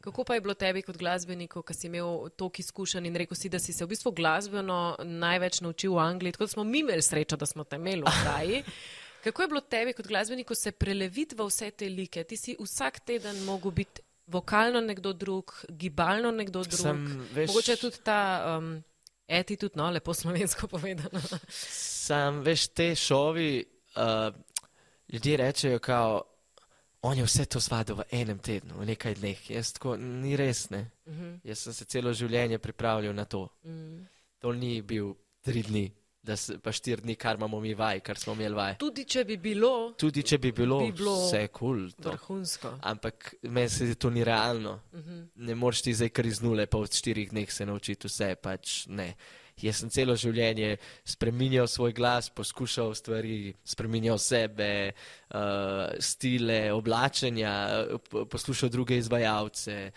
Kako 0.01 0.23
pa 0.23 0.33
je 0.33 0.41
bilo 0.41 0.53
tebi 0.53 0.81
kot 0.81 0.97
glasbeniku, 0.97 1.61
ki 1.61 1.73
si 1.73 1.87
imel 1.87 2.29
toliko 2.35 2.63
izkušenj 2.63 3.07
in 3.07 3.19
rekel 3.21 3.37
si, 3.37 3.49
da 3.49 3.59
si 3.59 3.73
se 3.73 3.85
v 3.85 3.91
bistvu 3.93 4.11
glasbeno 4.15 4.95
največ 5.03 5.61
naučil 5.61 5.93
v 5.93 6.01
Angliji, 6.01 6.33
tako 6.33 6.47
da 6.47 6.53
smo 6.55 6.63
mi 6.63 6.79
imeli 6.79 7.01
srečo, 7.01 7.37
da 7.37 7.45
smo 7.45 7.63
te 7.63 7.75
imeli 7.75 8.01
v 8.01 8.13
Angliji. 8.13 8.63
Kako 9.23 9.41
je 9.41 9.47
bilo 9.47 9.61
tebi 9.61 9.93
kot 9.93 10.07
glasbeniku 10.07 10.55
se 10.55 10.71
preleviti 10.71 11.35
v 11.35 11.45
vse 11.45 11.71
te 11.71 11.89
like? 11.89 12.23
Ti 12.23 12.37
si 12.37 12.55
vsak 12.59 12.99
teden 12.99 13.43
mogel 13.45 13.71
biti 13.71 14.01
vokalno 14.27 14.81
nekdo 14.81 15.13
drug, 15.13 15.53
gibalno 15.69 16.31
nekdo 16.31 16.63
drug. 16.63 16.81
Sem, 16.81 17.27
veš, 17.33 17.47
Mogoče 17.47 17.75
tudi 17.75 17.97
ta 18.03 18.19
um, 18.57 18.83
attitude, 19.27 19.75
no, 19.75 19.89
lepo 19.91 20.13
slovensko 20.13 20.67
povedano. 20.73 21.21
Sam, 21.49 22.41
veš, 22.43 22.67
te 22.67 22.95
šovi, 22.95 23.63
uh, 23.95 24.33
ljudje 25.13 25.37
rečejo, 25.37 25.79
kao, 25.79 26.21
on 27.01 27.17
je 27.17 27.23
vse 27.23 27.45
to 27.45 27.59
zvadil 27.59 27.95
v 27.95 28.07
enem 28.11 28.39
tednu, 28.39 28.79
v 28.79 28.85
nekaj 28.91 29.15
dneh. 29.15 29.49
Jaz 29.51 29.71
tako, 29.77 29.95
ni 29.97 30.35
res, 30.35 30.69
ne. 30.69 30.91
Uh 31.05 31.13
-huh. 31.13 31.39
Jaz 31.43 31.59
sem 31.59 31.73
se 31.73 31.85
celo 31.85 32.13
življenje 32.13 32.59
pripravljal 32.59 33.15
na 33.15 33.25
to. 33.25 33.47
mm. 33.63 34.07
To 34.39 34.51
ni 34.53 34.81
bil 34.81 35.15
tri 35.41 35.63
dni, 35.63 35.91
da 36.27 36.35
se, 36.35 36.57
pa 36.59 36.71
štiri 36.75 37.01
dni, 37.01 37.15
kar 37.15 37.39
imamo 37.39 37.59
mi 37.63 37.73
vaj, 37.73 38.01
kar 38.05 38.19
smo 38.19 38.33
imeli 38.35 38.55
vaj. 38.55 38.75
Tudi 38.81 39.05
če 39.07 39.23
bi 39.27 39.37
bilo 39.37 39.93
Tudi 39.97 40.23
če 40.27 40.37
bi 40.43 40.51
bilo, 40.51 40.79
Bi 40.83 40.91
bilo 40.91 41.15
vse 41.23 41.47
kul. 41.47 41.87
Cool, 41.87 42.11
vrhunsko. 42.11 42.73
Ampak 42.91 43.33
meni 43.41 43.69
se 43.69 43.95
to 43.95 44.09
ni 44.09 44.23
realno. 44.23 44.79
Uh 44.93 44.99
-huh. 44.99 45.25
Ne 45.35 45.55
moreš 45.55 45.81
ti 45.81 45.93
zdaj 45.93 46.09
kar 46.09 46.25
iz 46.25 46.41
nule, 46.41 46.65
pa 46.65 46.77
v 46.77 46.87
štirih 46.91 47.29
dneh 47.29 47.51
se 47.51 47.65
naučiti 47.65 48.07
vse, 48.07 48.35
pač 48.35 48.87
ne. 48.87 49.15
Jaz 49.61 49.79
sem 49.81 49.89
celo 49.89 50.15
življenje 50.15 50.77
spremenjal 51.05 51.67
svoj 51.67 51.93
glas, 51.93 52.29
poskušal 52.29 52.93
stvari, 52.95 53.53
spremenjal 53.65 54.17
sebe, 54.17 54.93
uh, 55.33 55.39
stile, 55.99 56.71
oblačenja, 56.73 57.85
po- 58.09 58.25
poslušal 58.25 58.69
druge 58.69 58.97
izvajalce. 58.97 59.91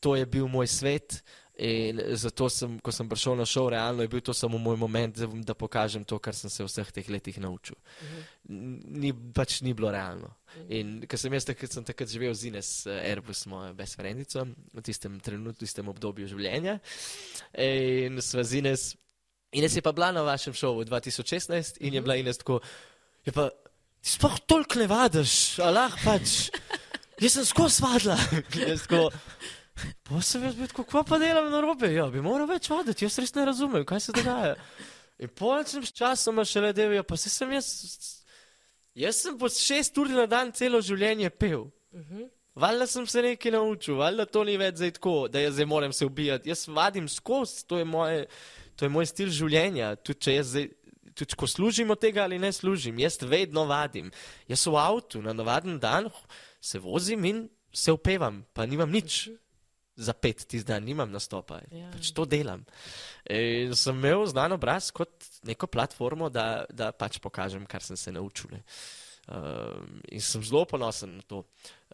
To 0.00 0.16
je 0.16 0.26
bil 0.26 0.48
moj 0.48 0.66
svet 0.66 1.22
in 1.58 2.00
zato 2.14 2.46
sem, 2.52 2.76
ko 2.78 2.92
sem 2.94 3.08
prišel 3.10 3.34
na 3.38 3.44
šov, 3.48 3.72
realno 3.74 4.04
je 4.04 4.10
bil 4.12 4.22
to 4.22 4.34
samo 4.34 4.60
moj 4.62 4.76
moment, 4.78 5.18
da, 5.18 5.26
da 5.50 5.54
pokažem 5.58 6.04
to, 6.06 6.18
kar 6.22 6.34
sem 6.34 6.50
se 6.50 6.62
v 6.62 6.68
vseh 6.70 6.92
teh 6.94 7.10
letih 7.10 7.40
naučil. 7.42 7.74
Ni, 8.48 9.10
pač 9.34 9.58
ni 9.66 9.74
bilo 9.74 9.90
realno. 9.90 10.30
In 10.70 11.00
ker 11.10 11.18
sem 11.18 11.34
jaz 11.34 11.48
takrat, 11.48 11.74
sem 11.74 11.86
takrat 11.86 12.12
živel 12.12 12.34
z 12.34 12.52
Ines 12.52 12.70
eh, 12.86 13.10
Airbus, 13.10 13.42
mojo 13.50 13.74
besfrendico, 13.78 14.46
v 14.46 14.84
tistem 14.86 15.18
trenutku, 15.18 15.58
v 15.58 15.66
tistem 15.66 15.90
obdobju 15.90 16.30
življenja. 16.30 16.78
In 17.58 18.22
sva 18.22 18.46
z 18.46 18.62
Ines, 18.62 18.92
Ines 19.58 19.74
je 19.74 19.82
pa 19.82 19.92
bila 19.96 20.12
na 20.14 20.22
vašem 20.22 20.54
šovu 20.54 20.86
2016 20.86 21.82
in 21.82 21.98
je 21.98 22.04
bila 22.04 22.18
Ines 22.20 22.38
tako, 22.38 22.60
je 23.26 23.34
pa, 23.34 23.48
ti 23.98 24.14
sploh 24.14 24.38
toliko 24.46 24.78
ne 24.78 24.86
vadiš, 24.86 25.58
alah 25.64 25.94
pač, 26.04 26.52
jaz 27.18 27.38
sem 27.38 27.46
skozi 27.48 27.82
vadila. 27.82 28.18
Jaz 28.68 28.86
tako, 28.86 29.08
pa 30.06 30.20
sem 30.24 30.44
jaz 30.44 30.56
bil 30.58 30.70
kva 30.74 31.04
pa 31.06 31.18
delam 31.18 31.50
na 31.52 31.60
robe, 31.64 31.90
ja, 31.92 32.06
bi 32.12 32.22
moral 32.24 32.48
več 32.50 32.70
vaditi, 32.70 33.06
jaz 33.06 33.18
res 33.22 33.34
ne 33.36 33.44
razumem, 33.48 33.84
kaj 33.88 34.06
se 34.06 34.14
dogaja. 34.16 34.56
In 35.18 35.30
pol 35.34 35.64
sem 35.66 35.82
s 35.82 35.94
časoma 35.94 36.44
šele 36.46 36.72
delal, 36.76 36.98
ja, 37.00 37.04
pa 37.06 37.18
se 37.18 37.30
sem 37.30 37.52
jaz, 37.56 37.68
jaz 38.94 39.22
sem 39.24 39.38
po 39.38 39.50
šest 39.50 39.98
ur 39.98 40.10
na 40.14 40.26
dan 40.30 40.52
celo 40.54 40.80
življenje 40.84 41.30
pel. 41.30 41.70
Uh 41.92 42.00
-huh. 42.00 42.28
Valjda 42.58 42.86
sem 42.86 43.06
se 43.06 43.22
nekaj 43.22 43.52
naučil, 43.52 43.94
valjda 43.96 44.24
to 44.26 44.44
ni 44.44 44.56
več 44.56 44.80
zdaj 44.80 44.90
tako, 44.96 45.28
da 45.28 45.40
jaz 45.40 45.54
zdaj 45.54 45.66
moram 45.66 45.92
se 45.92 46.06
ubijati. 46.06 46.48
Jaz 46.48 46.68
vadim 46.68 47.08
skozi, 47.08 47.66
to 47.66 47.78
je, 47.78 47.84
moje, 47.84 48.26
to 48.76 48.84
je 48.84 48.88
moj 48.88 49.06
stil 49.06 49.30
življenja. 49.30 49.94
Tudi 49.96 50.18
če 50.18 50.34
jaz 50.34 50.46
zdaj, 50.46 50.66
tudi 51.14 51.36
ko 51.38 51.46
služim 51.46 51.90
od 51.90 52.00
tega 52.00 52.22
ali 52.22 52.38
ne 52.38 52.52
služim, 52.52 52.98
jaz 52.98 53.18
vedno 53.22 53.64
vadim. 53.64 54.10
Jaz 54.48 54.66
v 54.66 54.74
avtu 54.76 55.22
na 55.22 55.32
navaden 55.32 55.78
dan 55.78 56.10
se 56.60 56.78
vozim 56.78 57.24
in 57.24 57.48
se 57.72 57.92
upevam, 57.92 58.44
pa 58.52 58.66
nimam 58.66 58.90
nič. 58.90 59.28
Za 59.98 60.12
pet 60.14 60.44
tisti 60.46 60.62
dan 60.62 60.84
nimam 60.86 61.10
nastopa, 61.10 61.58
Ja. 61.74 61.88
pač 61.90 62.12
to 62.14 62.22
delam. 62.24 62.60
In 63.26 63.74
sem 63.74 63.96
imel 63.98 64.26
znan 64.30 64.52
obraz 64.54 64.92
kot 64.94 65.10
neko 65.42 65.66
platformo, 65.66 66.28
da, 66.30 66.64
da 66.70 66.92
pač 66.94 67.18
pokažem, 67.18 67.66
kar 67.66 67.82
sem 67.82 67.96
se 67.98 68.12
naučil. 68.14 68.50
Ne. 68.54 68.62
Um, 69.28 69.98
in 70.08 70.20
sem 70.22 70.40
zelo 70.46 70.62
ponosen 70.64 71.16
na 71.18 71.22
to, 71.26 71.42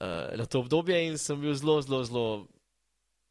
uh, 0.00 0.36
na 0.36 0.44
to 0.46 0.60
obdobje 0.60 1.00
in 1.08 1.16
sem 1.18 1.40
bil 1.40 1.54
zelo, 1.56 1.80
zelo, 1.82 2.04
zelo. 2.04 2.26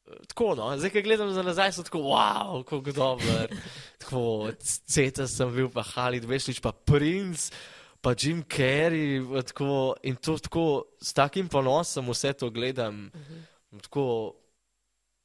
eh, 0.09 0.25
Tako, 0.27 0.55
no, 0.55 0.71
zdaj, 0.77 0.89
ko 0.91 1.05
gledam 1.05 1.29
za 1.31 1.43
nazaj, 1.45 1.71
sem 1.77 1.86
tako, 1.88 2.01
wow, 2.12 2.63
kako 2.67 2.91
dober. 2.91 3.53
tako, 4.01 4.51
ceta 4.59 5.27
sem 5.27 5.53
bil, 5.55 5.69
pa 5.69 5.86
Halid 5.93 6.25
Vešlič, 6.25 6.59
pa 6.59 6.73
Prince, 6.73 7.53
pa 8.01 8.12
Jim 8.17 8.41
Carrey. 8.43 9.21
Tako, 9.53 9.95
in 10.03 10.17
to 10.17 10.36
tako, 10.38 10.65
s 10.99 11.13
takim 11.13 11.47
ponosom 11.47 12.09
vse 12.09 12.33
to 12.33 12.49
gledam. 12.49 13.12
Uh 13.13 13.21
-huh. 13.21 13.81
Tako, 13.88 14.36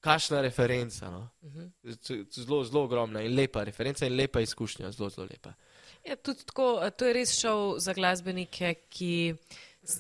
kašna 0.00 0.40
referenca. 0.40 1.10
No. 1.10 1.28
Uh 1.42 1.52
-huh. 1.52 1.70
Z- 1.84 1.98
z- 2.30 2.42
Zelo, 2.42 2.64
zelo 2.64 2.82
ogromna 2.82 3.22
in 3.22 3.34
lepa 3.34 3.64
referenca 3.64 4.06
in 4.06 4.16
lepa 4.16 4.40
izkušnja, 4.40 4.90
zelo, 4.92 5.10
zelo 5.10 5.26
lepa. 5.26 5.52
Ja, 6.04 6.16
tudi 6.16 6.44
tako, 6.44 6.78
a 6.78 6.90
to 6.90 7.04
je 7.04 7.12
res 7.12 7.40
šov 7.40 7.78
za 7.78 7.92
glasbenike, 7.92 8.74
ki, 8.88 9.34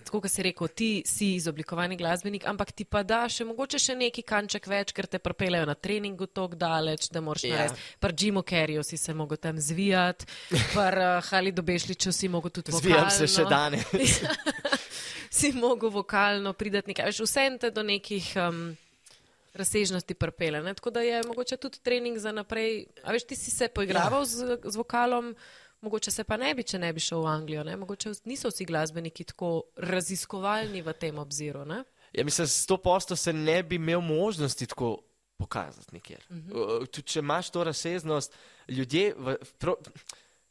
tako 0.04 0.20
kot 0.20 0.30
si 0.30 0.42
rekel, 0.42 0.68
ti 0.68 1.02
si 1.06 1.34
izoblikovani 1.34 1.96
glasbenik, 1.96 2.46
ampak 2.46 2.72
ti 2.72 2.84
pa 2.84 3.02
da 3.02 3.28
še 3.28 3.44
mogoče 3.44 3.78
še 3.78 3.94
neki 3.94 4.22
kanček 4.22 4.66
več, 4.66 4.92
ker 4.92 5.06
te 5.06 5.18
propelejo 5.18 5.66
na 5.66 5.74
treningu 5.74 6.26
tako 6.26 6.54
daleč, 6.54 7.08
da 7.10 7.20
moraš 7.20 7.44
Ja. 7.44 7.48
ja. 7.48 7.56
narediti. 7.56 7.80
Pri 8.00 8.14
Jimu 8.18 8.42
Carreyju 8.42 8.82
si 8.82 8.96
se 8.96 9.14
mogel 9.14 9.36
tam 9.36 9.58
zvijati, 9.58 10.26
pri 10.74 11.18
uh, 11.18 11.24
Halidu 11.24 11.62
Bešliču 11.62 12.12
si 12.12 12.28
mogel 12.28 12.50
tudi 12.50 12.72
Zvijam 12.72 13.10
se 13.10 13.26
še 13.26 13.42
vokalno- 13.42 13.48
danes. 13.50 14.20
si 15.30 15.52
mogel 15.52 15.90
vokalno 15.90 16.52
pridati 16.52 16.88
nekaj, 16.88 17.06
veš, 17.06 17.20
vse 17.20 17.56
te 17.60 17.70
do 17.70 17.82
nekih 17.82 18.32
um, 18.38 18.76
razsežnosti 19.54 20.14
prpele. 20.14 20.62
Ne? 20.62 20.74
Tako 20.74 20.90
da 20.90 21.00
je 21.00 21.22
mogoče 21.26 21.56
tudi 21.56 21.80
trening 21.82 22.18
za 22.18 22.32
naprej. 22.32 22.86
A 23.02 23.12
veš, 23.12 23.24
ti 23.24 23.36
si 23.36 23.50
se 23.50 23.68
poigraval 23.68 24.22
ja. 24.22 24.24
z, 24.24 24.58
z 24.64 24.76
vokalom, 24.76 25.34
mogoče 25.80 26.10
se 26.10 26.24
pa 26.24 26.36
ne 26.36 26.54
bi, 26.54 26.62
če 26.62 26.78
ne 26.78 26.92
bi 26.92 27.00
šel 27.00 27.22
v 27.22 27.26
Anglijo. 27.26 27.64
Ne? 27.64 27.76
Mogoče 27.76 28.12
niso 28.24 28.52
vsi 28.52 28.64
glasbeniki 28.64 29.24
tako 29.24 29.62
raziskovalni 29.76 30.82
v 30.82 30.94
tem 30.98 31.18
obziru. 31.18 31.64
Ne? 31.64 31.84
Ja, 32.12 32.24
mislim, 32.24 32.46
s 32.46 32.66
to 32.66 32.76
posto 32.76 33.16
se 33.16 33.32
ne 33.32 33.62
bi 33.62 33.76
imel 33.76 34.00
možnosti 34.00 34.66
tako 34.66 34.98
pokazati 35.38 35.94
nikjer. 35.94 36.24
Uh 36.30 36.36
-huh. 36.36 36.86
Tudi 36.86 37.06
če 37.06 37.18
imaš 37.18 37.50
to 37.50 37.64
razsežnost, 37.64 38.34
ljudje, 38.68 39.14
v, 39.16 39.36
pro, 39.58 39.76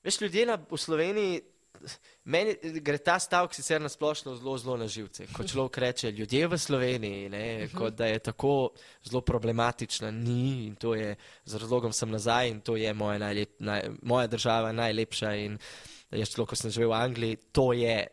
veš, 0.03 0.21
ljudje 0.21 0.45
na, 0.45 0.59
v 0.71 0.77
Sloveniji, 0.77 1.41
meni 2.23 2.55
gre 2.81 2.97
ta 2.97 3.19
stavek 3.19 3.53
sicer 3.53 3.81
na 3.81 3.89
splošno 3.89 4.35
zelo, 4.35 4.57
zelo 4.57 4.77
na 4.77 4.87
živce. 4.87 5.27
Ko 5.33 5.43
človek 5.43 5.77
reče, 5.77 6.11
ljudje 6.11 6.47
v 6.47 6.57
Sloveniji, 6.57 7.29
ne, 7.29 7.67
kot 7.75 7.95
da 7.95 8.05
je 8.05 8.19
tako 8.19 8.71
zelo 9.03 9.21
problematična, 9.21 10.11
ni 10.11 10.67
in 10.67 10.75
to 10.75 10.95
je, 10.95 11.15
z 11.45 11.55
razlogom 11.55 11.93
sem 11.93 12.11
nazaj 12.11 12.49
in 12.49 12.61
to 12.61 12.75
je 12.77 12.93
moja, 12.93 13.17
najlep, 13.17 13.59
naj, 13.59 13.89
moja 14.01 14.27
država 14.27 14.71
najlepša 14.71 15.35
in 15.35 15.57
jaz 16.11 16.29
človek, 16.35 16.49
ko 16.49 16.55
sem 16.55 16.71
živel 16.71 16.89
v 16.89 17.01
Angliji, 17.01 17.41
to 17.51 17.73
je 17.73 18.07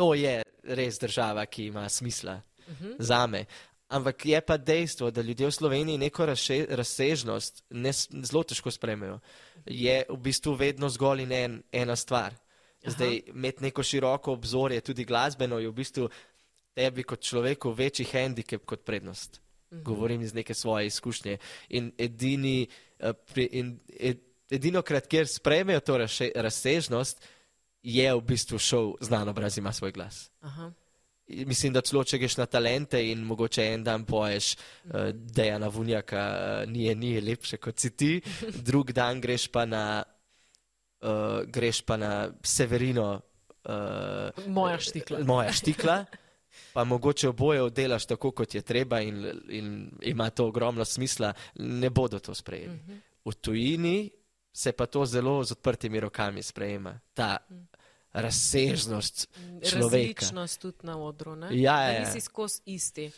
To 0.00 0.14
je 0.16 0.38
res 0.64 0.98
država, 1.00 1.44
ki 1.46 1.66
ima 1.68 1.88
smisla 1.88 2.40
uh 2.68 2.74
-huh. 2.80 2.96
za 2.98 3.26
me. 3.26 3.44
Ampak 3.90 4.26
je 4.26 4.40
pa 4.40 4.56
dejstvo, 4.56 5.10
da 5.10 5.22
ljudje 5.22 5.46
v 5.46 5.52
Sloveniji 5.52 5.98
neko 5.98 6.26
razše, 6.26 6.66
razsežnost 6.70 7.64
ne, 7.70 7.92
zelo 8.22 8.42
težko 8.42 8.70
sprejmejo. 8.70 9.18
Je 9.66 10.04
v 10.08 10.16
bistvu 10.16 10.54
vedno 10.54 10.88
zgolj 10.88 11.24
in 11.24 11.32
en, 11.32 11.62
ena 11.72 11.96
stvar. 11.96 12.36
Zdaj, 12.86 13.20
imeti 13.34 13.64
neko 13.66 13.82
široko 13.82 14.32
obzorje, 14.32 14.80
tudi 14.80 15.04
glasbeno, 15.04 15.58
je 15.58 15.68
v 15.68 15.74
bistvu 15.74 16.08
tebi 16.74 17.02
kot 17.02 17.20
človeku 17.20 17.72
večji 17.72 18.06
handicap 18.12 18.64
kot 18.64 18.84
prednost. 18.86 19.40
Govorim 19.70 20.22
iz 20.22 20.34
neke 20.34 20.54
svoje 20.54 20.86
izkušnje. 20.86 21.36
In 21.68 21.92
edini, 21.98 22.68
eh, 22.98 23.12
in, 23.50 23.78
ed, 23.98 24.22
edino 24.50 24.82
krat, 24.82 25.06
kjer 25.06 25.28
sprejmejo 25.28 25.80
to 25.80 25.98
razše, 25.98 26.30
razsežnost, 26.34 27.26
je 27.82 28.14
v 28.14 28.20
bistvu 28.20 28.58
šel 28.58 28.94
znan 29.00 29.28
obraz, 29.28 29.58
ima 29.58 29.72
svoj 29.72 29.92
glas. 29.92 30.30
Aha. 30.40 30.72
Mislim, 31.46 31.72
da 31.72 31.80
celo 31.80 32.04
če 32.04 32.18
greš 32.18 32.36
na 32.40 32.46
talente 32.46 33.00
in 33.10 33.22
mogoče 33.26 33.64
en 33.72 33.84
dan 33.84 34.04
poješ, 34.04 34.54
uh, 34.54 35.10
da 35.14 35.46
je 35.46 35.58
na 35.58 35.68
Vunjaka, 35.68 36.22
uh, 36.30 36.70
ni, 36.70 36.88
ni 36.94 37.20
lepše 37.20 37.56
kot 37.56 37.78
si 37.78 37.90
ti, 37.96 38.12
drug 38.68 38.92
dan 38.92 39.20
greš 39.20 39.48
pa 39.52 39.64
na, 39.66 40.02
uh, 41.02 41.42
greš 41.46 41.82
pa 41.86 41.96
na 42.00 42.14
Severino. 42.42 43.20
Uh, 43.64 44.46
Moja 44.46 44.78
štikla. 44.80 45.22
Moja 45.24 45.52
štikla. 45.52 46.04
Pa 46.72 46.84
mogoče 46.84 47.28
oboje 47.28 47.62
oddelaš 47.62 48.06
tako, 48.10 48.32
kot 48.34 48.54
je 48.54 48.62
treba, 48.66 49.00
in, 49.00 49.22
in 49.48 49.90
ima 50.02 50.30
to 50.30 50.48
ogromno 50.50 50.84
smisla, 50.84 51.32
ne 51.54 51.90
bodo 51.90 52.18
to 52.18 52.34
sprejeli. 52.34 52.74
Mhm. 52.74 52.98
V 53.24 53.34
tujini 53.34 54.10
se 54.52 54.72
pa 54.72 54.86
to 54.86 55.06
zelo 55.06 55.44
z 55.44 55.52
odprtimi 55.52 56.00
rokami 56.00 56.42
sprejema, 56.42 56.98
ta 57.14 57.38
razsežnost 58.12 59.28
človeka. 59.70 60.20
Različnost 60.20 60.60
tudi 60.60 60.76
na 60.82 60.98
odru. 60.98 61.36
Ne? 61.36 61.48
Ja, 61.50 61.76
da 61.76 61.82
ja, 61.82 61.92
ja. 61.92 62.00
nisi 62.04 62.20
skozi 62.20 62.62
isti. 62.64 63.10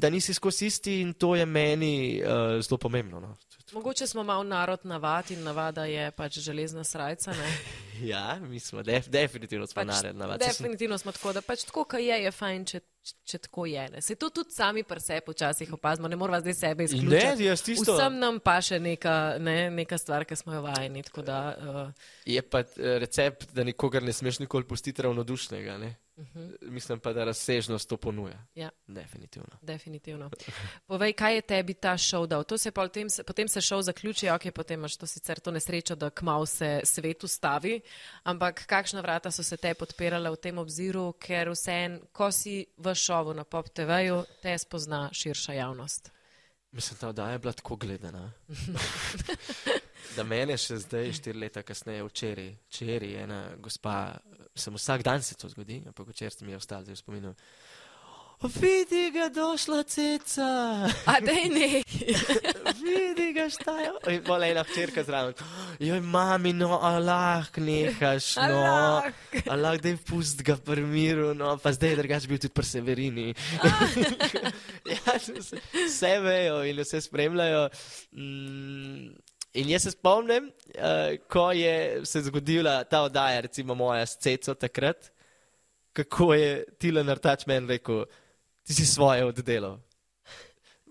Da 0.00 0.10
nisi 0.10 0.34
skozi 0.34 0.66
isti 0.66 1.00
in 1.00 1.12
to 1.12 1.36
je 1.36 1.46
meni 1.46 2.22
uh, 2.22 2.62
zelo 2.62 2.78
pomembno. 2.78 3.20
No. 3.20 3.36
Mogoče 3.72 4.06
smo 4.06 4.22
malo 4.24 4.42
narod 4.42 4.80
navad 4.82 5.30
in 5.30 5.42
navada 5.42 5.84
je 5.84 6.10
pač 6.10 6.38
železna 6.38 6.84
srajca. 6.84 7.30
ne. 7.32 7.52
Ja, 8.02 8.38
mi 8.40 8.60
smo 8.60 8.82
def, 8.82 9.08
definitivno 9.08 9.66
smo 9.66 9.82
Pač 9.82 9.86
nared 9.86 10.16
navad. 10.16 10.38
Definitivno 10.38 10.98
smo 10.98 11.12
tako, 11.12 11.32
da 11.32 11.40
pač 11.42 11.64
tako, 11.64 11.84
kaj 11.84 12.04
je, 12.04 12.18
je 12.24 12.30
fajn, 12.30 12.64
če, 12.64 12.80
če 13.24 13.38
tako 13.38 13.66
je. 13.66 13.88
Ne. 13.90 14.00
Se 14.00 14.14
to 14.14 14.28
tudi 14.30 14.54
sami 14.54 14.84
pri 14.86 15.00
sebi 15.00 15.32
včasih 15.34 15.72
opazimo, 15.72 16.08
ne 16.08 16.16
moramo 16.16 16.38
zdaj 16.40 16.54
sebe 16.54 16.82
Ne, 16.82 16.84
izključiti. 16.84 17.44
jaz 17.44 17.62
tisto. 17.62 17.96
Vsem 17.96 18.18
nam 18.18 18.38
pa 18.40 18.60
še 18.62 18.78
neka, 18.78 19.38
ne, 19.42 19.70
neka 19.70 19.98
stvar, 19.98 20.24
ki 20.24 20.36
smo 20.36 20.54
jo 20.54 20.62
vajeni. 20.62 21.02
Da, 21.26 21.40
uh, 21.58 21.90
Je 22.24 22.42
pa 22.42 22.60
eh, 22.60 22.98
recept, 23.02 23.50
da 23.52 23.64
nikogar 23.64 24.02
ne 24.02 24.12
smeš 24.12 24.38
nikoli 24.38 24.64
pustiti 24.64 25.02
ravnodušnega. 25.02 25.78
Ne? 25.78 25.96
Uh 26.18 26.26
-huh, 26.34 26.70
Mislim 26.70 27.00
pa, 27.00 27.12
da 27.12 27.24
razsežnost 27.24 27.88
to 27.88 27.96
ponuja. 27.96 28.44
Ja. 28.54 28.70
Definitivno. 28.86 29.58
definitivno. 29.62 30.30
Povej, 30.86 31.12
kaj 31.12 31.34
je 31.34 31.40
tebi 31.40 31.74
ta 31.74 31.98
šov 31.98 32.26
dal? 32.26 32.44
Se 32.56 32.70
potem, 32.70 33.10
se- 33.10 33.22
potem 33.22 33.48
se 33.48 33.60
šov 33.60 33.82
zaključi, 33.82 34.28
ok, 34.30 34.42
potem 34.54 34.80
imaš 34.80 34.96
to 34.96 35.06
sicer 35.06 35.40
to 35.40 35.50
nesrečo, 35.50 35.94
da 35.94 36.10
kmal 36.10 36.46
se 36.46 36.80
svet 36.84 37.24
ustavi, 37.24 37.80
ampak 38.22 38.66
kakšna 38.66 39.00
vrata 39.00 39.30
so 39.30 39.42
se 39.42 39.56
te 39.56 39.74
podpirala 39.74 40.30
v 40.30 40.36
tem 40.36 40.58
obziru, 40.58 41.12
ker 41.12 41.48
vseen, 41.48 42.00
ko 42.12 42.32
si 42.32 42.66
v 42.76 42.94
šovu 42.94 43.34
na 43.34 43.44
Pop 43.44 43.68
TV-ju, 43.68 44.24
te 44.42 44.58
spozna 44.58 45.10
širša 45.12 45.52
javnost. 45.52 46.10
Mislim, 46.72 46.98
ta 46.98 47.08
oddaja 47.08 47.32
je 47.32 47.38
bila 47.38 47.52
tako 47.52 47.76
gledana. 47.76 48.32
da 50.16 50.24
mene 50.24 50.56
še 50.56 50.76
zdaj, 50.76 51.12
štiri 51.12 51.38
leta 51.38 51.62
kasneje, 51.62 52.04
včeraj, 52.04 52.50
včeraj 52.68 53.14
ena 53.22 53.40
gospa, 53.56 54.18
sem 54.58 54.74
vsak 54.74 55.02
dan 55.06 55.22
se 55.22 55.34
to 55.34 55.48
zgodi, 55.48 55.82
ampak 55.86 56.08
včeraj 56.12 56.42
mi 56.42 56.52
je 56.52 56.60
ostal 56.60 56.82
zdaj 56.84 56.94
v 56.94 57.02
spominu. 57.02 57.34
Vidi 58.38 59.10
ga, 59.10 59.26
došla 59.34 59.82
ceca, 59.82 60.46
A 61.10 61.18
dej 61.18 61.48
ne. 61.50 61.82
vidi 62.86 63.32
ga, 63.34 63.48
štajo. 63.50 63.96
In 64.14 64.22
pol 64.22 64.44
ena 64.46 64.62
hčerka 64.62 65.02
zraven. 65.02 65.34
Joj, 65.82 65.98
mami, 66.06 66.52
no, 66.54 66.78
Allah, 66.78 67.50
nehaš, 67.58 68.36
no. 68.38 68.62
Allah. 68.62 69.10
Allah, 69.42 69.74
da 69.82 69.90
je 69.90 69.98
pust 70.06 70.46
ga 70.46 70.54
pri 70.54 70.86
miru, 70.86 71.34
no, 71.34 71.56
pa 71.58 71.74
zdaj 71.74 71.90
je 71.90 71.98
drugač 71.98 72.28
bil 72.30 72.38
tudi 72.38 72.54
pri 72.54 72.66
Severini. 72.70 73.28
ja, 74.94 75.18
vse- 75.18 75.58
vse 75.74 76.14
vejo 76.22 76.62
in 76.62 76.78
vse 76.86 77.02
spremljajo. 77.10 77.64
Mm, 78.14 79.18
in 79.58 79.70
jaz 79.72 79.86
se 79.88 79.92
spomnim, 79.94 80.48
uh, 80.48 81.16
ko 81.30 81.50
je 81.52 82.06
se 82.06 82.22
zgodila 82.26 82.80
ta 82.84 83.02
oddaja, 83.06 83.40
recimo 83.46 83.74
moja 83.74 84.06
s 84.06 84.18
Ceco 84.22 84.54
takrat, 84.54 85.10
kako 85.92 86.32
je 86.34 86.64
Tilan 86.78 87.08
Artač 87.10 87.46
meni 87.46 87.66
rekel, 87.66 88.04
ti 88.66 88.74
si 88.74 88.86
svoje 88.86 89.24
oddelal. 89.24 89.78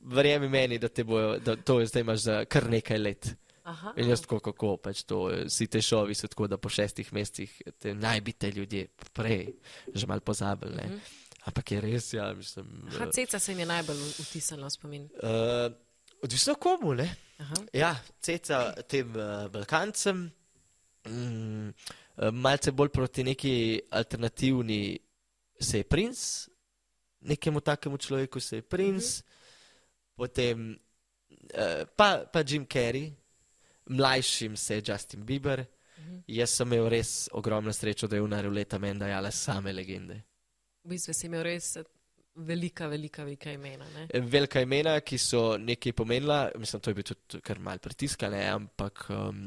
Verjemi 0.07 0.49
meni, 0.49 0.79
da, 0.79 0.89
bojo, 1.03 1.37
da 1.39 1.55
to 1.55 1.79
zdaj 1.85 2.01
imaš 2.01 2.19
za 2.19 2.45
kar 2.45 2.69
nekaj 2.69 2.97
let. 2.97 3.29
Aha. 3.67 3.91
In 3.99 4.07
jaz 4.07 4.21
tako, 4.23 4.39
kako 4.39 4.77
pač 4.79 5.03
to, 5.03 5.25
eh, 5.31 5.43
vsi 5.49 5.67
te 5.67 5.81
šovi 5.83 6.15
so 6.15 6.27
tako, 6.31 6.47
da 6.47 6.57
po 6.57 6.69
šestih 6.71 7.09
mesecih 7.13 7.51
te 7.79 7.93
naj 7.95 8.21
bi 8.23 8.31
te 8.31 8.51
ljudje 8.51 8.87
prej 9.13 9.57
že 9.93 10.07
mal 10.07 10.19
pozabili. 10.19 10.75
ne. 10.75 10.85
Mhm. 10.87 10.99
Ampak 11.47 11.71
je 11.71 11.81
res, 11.81 12.13
ja, 12.13 12.33
mislim. 12.33 12.67
Aha, 12.87 13.05
ceca 13.11 13.39
se 13.39 13.55
mi 13.55 13.61
je 13.61 13.65
najbolj 13.65 13.99
vtisnila 14.19 14.67
v 14.67 14.71
spomin. 14.71 15.03
Uh, 15.23 15.71
odvisno 16.23 16.55
komu, 16.55 16.93
ne? 16.93 17.15
Aha. 17.37 17.55
Ja, 17.73 17.95
ceca 18.21 18.71
tem 18.89 19.09
uh, 19.15 19.47
Balkancem, 19.51 20.31
mm, 21.07 21.67
uh, 21.69 22.31
malce 22.33 22.71
bolj 22.71 22.89
proti 22.89 23.23
neki 23.23 23.53
alternativni 23.91 24.97
se 25.59 25.77
je 25.77 25.83
princ, 25.83 26.47
nekemu 27.21 27.61
takemu 27.61 27.97
človeku 27.97 28.39
se 28.39 28.55
je 28.55 28.61
princ, 28.61 29.03
mm 29.03 29.21
-hmm. 29.21 30.15
potem 30.15 30.79
uh, 31.53 31.87
pa, 31.95 32.25
pa 32.33 32.43
Jim 32.47 32.65
Carrey, 32.65 33.13
mlajšim 33.85 34.57
se 34.57 34.75
je 34.75 34.83
Justin 34.87 35.25
Bieber. 35.25 35.59
Mm 35.97 36.03
-hmm. 36.03 36.23
Jaz 36.27 36.49
sem 36.49 36.73
imel 36.73 36.89
res 36.89 37.29
ogromno 37.31 37.73
srečo, 37.73 38.07
da 38.07 38.15
je 38.15 38.21
v 38.21 38.49
leta 38.49 38.77
meni 38.77 38.99
dajala 38.99 39.31
same 39.31 39.73
legende. 39.73 40.21
V 40.83 40.89
bistvu 40.89 41.13
si 41.13 41.25
imel 41.25 41.43
res 41.43 41.75
eh, 41.75 41.83
velika, 42.37 42.87
velika, 42.87 43.23
velika 43.23 43.51
imena. 43.51 43.85
Ne? 43.95 44.21
Velika 44.21 44.61
imena, 44.61 44.99
ki 45.01 45.17
so 45.17 45.41
nekaj 45.57 45.93
pomenila, 45.97 46.51
mislim, 46.59 46.81
to 46.81 46.91
je 46.91 46.97
bil 46.97 47.07
tudi 47.07 47.41
kar 47.45 47.59
mal 47.59 47.79
pritiska, 47.81 48.29
ne, 48.29 48.43
ampak 48.51 49.05
um, 49.13 49.39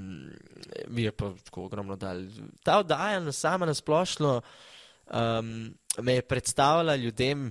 mi 0.88 1.07
je 1.07 1.12
pa 1.12 1.31
tako 1.44 1.68
ogromno 1.68 1.96
dal. 1.96 2.24
Ta 2.66 2.81
oddaja 2.83 3.20
na 3.20 3.33
sama 3.33 3.68
nasplošno 3.70 4.40
um, 4.40 5.55
me 6.03 6.18
je 6.18 6.22
predstavila 6.22 6.96
ljudem, 6.96 7.50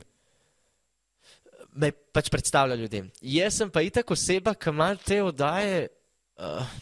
me 1.73 1.91
pač 1.91 2.29
predstavlja 2.29 2.75
ljudem. 2.75 3.09
Jaz 3.21 3.61
sem 3.61 3.71
pa 3.71 3.81
itak 3.85 4.11
oseba, 4.11 4.53
ki 4.55 4.73
ima 4.73 4.93
te 4.95 5.21
oddaje, 5.23 5.87
uh, 6.37 6.77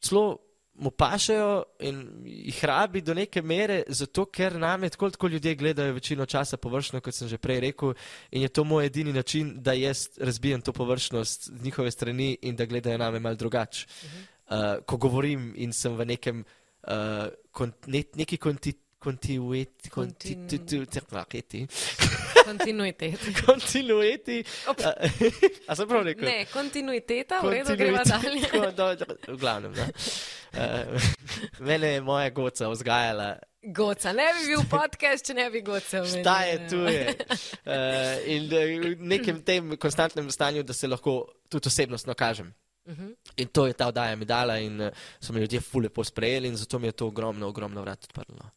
celo 0.00 0.45
mu 0.78 0.90
pašajo 0.90 1.62
in 1.80 2.02
jih 2.24 2.64
rabi 2.64 3.00
do 3.00 3.14
neke 3.14 3.42
mere, 3.42 3.82
zato 3.88 4.26
ker 4.26 4.58
name 4.58 4.88
tako, 4.88 5.10
tako 5.10 5.28
ljudje 5.28 5.54
gledajo 5.54 5.92
večino 5.92 6.26
časa 6.26 6.56
površno, 6.56 7.00
kot 7.00 7.14
sem 7.14 7.28
že 7.28 7.38
prej 7.38 7.60
rekel, 7.60 7.94
in 8.30 8.42
je 8.42 8.48
to 8.48 8.64
moj 8.64 8.86
edini 8.86 9.12
način, 9.12 9.54
da 9.62 9.72
jaz 9.72 10.08
razbijem 10.20 10.60
to 10.60 10.72
površnost 10.72 11.50
z 11.50 11.64
njihove 11.64 11.90
strani 11.90 12.38
in 12.42 12.56
da 12.56 12.66
gledajo 12.66 12.98
name 12.98 13.20
mal 13.20 13.36
drugače. 13.36 13.86
Uh, 14.46 14.84
ko 14.86 14.96
govorim 14.96 15.52
in 15.56 15.72
sem 15.72 15.96
v 15.96 16.04
nekem, 16.06 16.44
uh, 16.86 17.26
kont, 17.50 17.86
ne, 17.86 18.02
neki 18.14 18.36
konti, 18.36 18.72
kontinuiti, 18.98 19.90
Kontin- 19.90 20.48
kontinuiti, 20.48 21.66
Kontinuitet. 22.44 23.20
kontinuiti, 23.46 24.44
Op. 24.68 24.80
a 25.68 25.74
sem 25.76 25.88
prav 25.88 26.04
rekel? 26.06 26.24
Ne, 26.28 26.44
kontinuiteta, 26.52 27.40
v 27.42 27.50
redu, 27.50 27.76
greva 27.76 28.02
dalje. 28.06 28.40
Tako, 28.46 28.70
do, 28.76 28.86
do, 29.02 29.34
v 29.34 29.38
glavnem, 29.40 29.72
no. 29.78 29.86
uh, 30.54 31.10
mene 31.58 31.92
je 31.96 32.00
moja 32.00 32.30
goca 32.30 32.68
vzgajala, 32.68 33.36
Goca, 33.66 34.12
ne 34.14 34.22
bi 34.36 34.44
bil 34.46 34.60
podcast, 34.70 35.26
če 35.26 35.34
ne 35.34 35.48
bi 35.50 35.58
goca. 35.66 36.04
šta 36.06 36.36
je 36.46 36.68
tu 36.70 36.76
je. 36.86 37.16
Uh, 37.66 38.28
in 38.30 38.46
da 38.48 38.60
v 38.62 38.94
nekem 39.02 39.40
tem 39.42 39.72
konstantnem 39.76 40.30
stanju, 40.30 40.62
da 40.62 40.72
se 40.72 40.86
lahko 40.86 41.24
tudi 41.50 41.66
osebnostno 41.66 42.14
kažem. 42.14 42.52
Mhm. 42.86 43.12
In 43.36 43.48
to 43.48 43.66
je 43.66 43.72
ta 43.72 43.86
oddaja 43.86 44.16
mi 44.16 44.24
dala 44.24 44.58
in 44.58 44.80
uh, 44.80 44.88
so 45.20 45.32
me 45.32 45.40
ljudje 45.40 45.60
fule 45.60 45.88
posprejeli 45.88 46.48
in 46.48 46.56
zato 46.56 46.78
mi 46.78 46.86
je 46.86 46.92
to 46.92 47.06
ogromno, 47.06 47.48
ogromno 47.48 47.82
vrat 47.82 48.04
odprlo. 48.04 48.50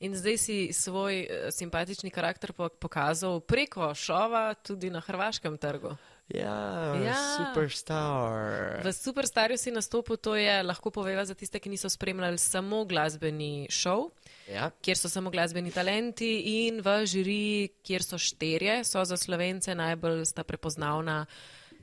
In 0.00 0.14
zdaj 0.14 0.36
si 0.38 0.72
svoj 0.72 1.20
uh, 1.22 1.50
simpatični 1.50 2.10
karakter 2.10 2.52
po 2.52 2.68
pokazal 2.70 3.40
preko 3.40 3.94
šova 3.94 4.54
tudi 4.54 4.90
na 4.90 5.00
hrvaškem 5.00 5.58
trgu. 5.58 5.96
Ja, 6.28 6.94
Ja. 6.94 7.16
superstar. 7.36 8.84
V 8.84 8.92
Superstarju 8.92 9.56
si 9.56 9.70
nastopil, 9.70 10.16
to 10.16 10.36
je 10.36 10.62
lahko 10.62 10.90
poveva 10.90 11.24
za 11.24 11.34
tiste, 11.34 11.58
ki 11.58 11.68
niso 11.68 11.88
spremljali 11.88 12.38
samo 12.38 12.84
glasbeni 12.84 13.66
šov, 13.70 14.10
Ja. 14.46 14.70
kjer 14.82 14.96
so 14.96 15.08
samo 15.08 15.30
glasbeni 15.30 15.70
talenti 15.70 16.36
in 16.68 16.80
v 16.80 17.06
žiriji, 17.06 17.68
kjer 17.82 18.02
so 18.02 18.18
šterje, 18.18 18.84
so 18.84 19.04
za 19.04 19.16
slovence 19.16 19.74
najbolj 19.74 20.24
sta 20.24 20.44
prepoznavna 20.44 21.26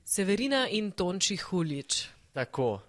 Severina 0.06 0.68
in 0.70 0.91
Tonči 0.91 1.36
Hulič. 1.38 2.08
Tako. 2.34 2.82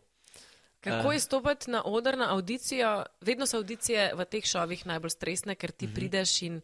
Kako 0.81 1.11
Eh. 1.11 1.15
je 1.15 1.21
stopiti 1.21 1.71
na 1.71 1.83
oder, 1.85 2.19
na 2.19 2.31
audicijo? 2.31 2.91
Vedno 3.21 3.47
so 3.47 3.57
audicije 3.57 4.15
v 4.15 4.25
teh 4.25 4.45
šovih 4.45 4.87
najbolj 4.87 5.11
stresne, 5.11 5.55
ker 5.55 5.73
ti 5.73 5.89
prideš 5.89 6.43
in 6.43 6.61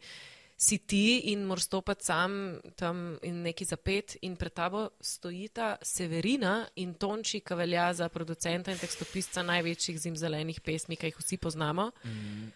si 0.57 0.77
ti 0.77 1.01
in 1.33 1.43
moraš 1.43 1.63
stopiti 1.63 2.05
sam 2.05 2.31
tam 2.75 3.17
in 3.21 3.41
neki 3.41 3.65
zapet 3.65 4.15
in 4.21 4.35
pred 4.35 4.53
tabo 4.53 4.89
stojita 5.01 5.75
Severina 5.81 6.67
in 6.75 6.93
Tonči, 6.93 7.39
ki 7.39 7.55
velja 7.55 7.93
za 7.93 8.09
producenta 8.09 8.71
in 8.71 8.77
tekstopisca 8.77 9.43
največjih 9.43 9.99
zimzelenih 9.99 10.61
pesmi, 10.61 10.95
ki 10.95 11.05
jih 11.05 11.17
vsi 11.17 11.37
poznamo. 11.37 11.91
In 12.05 12.51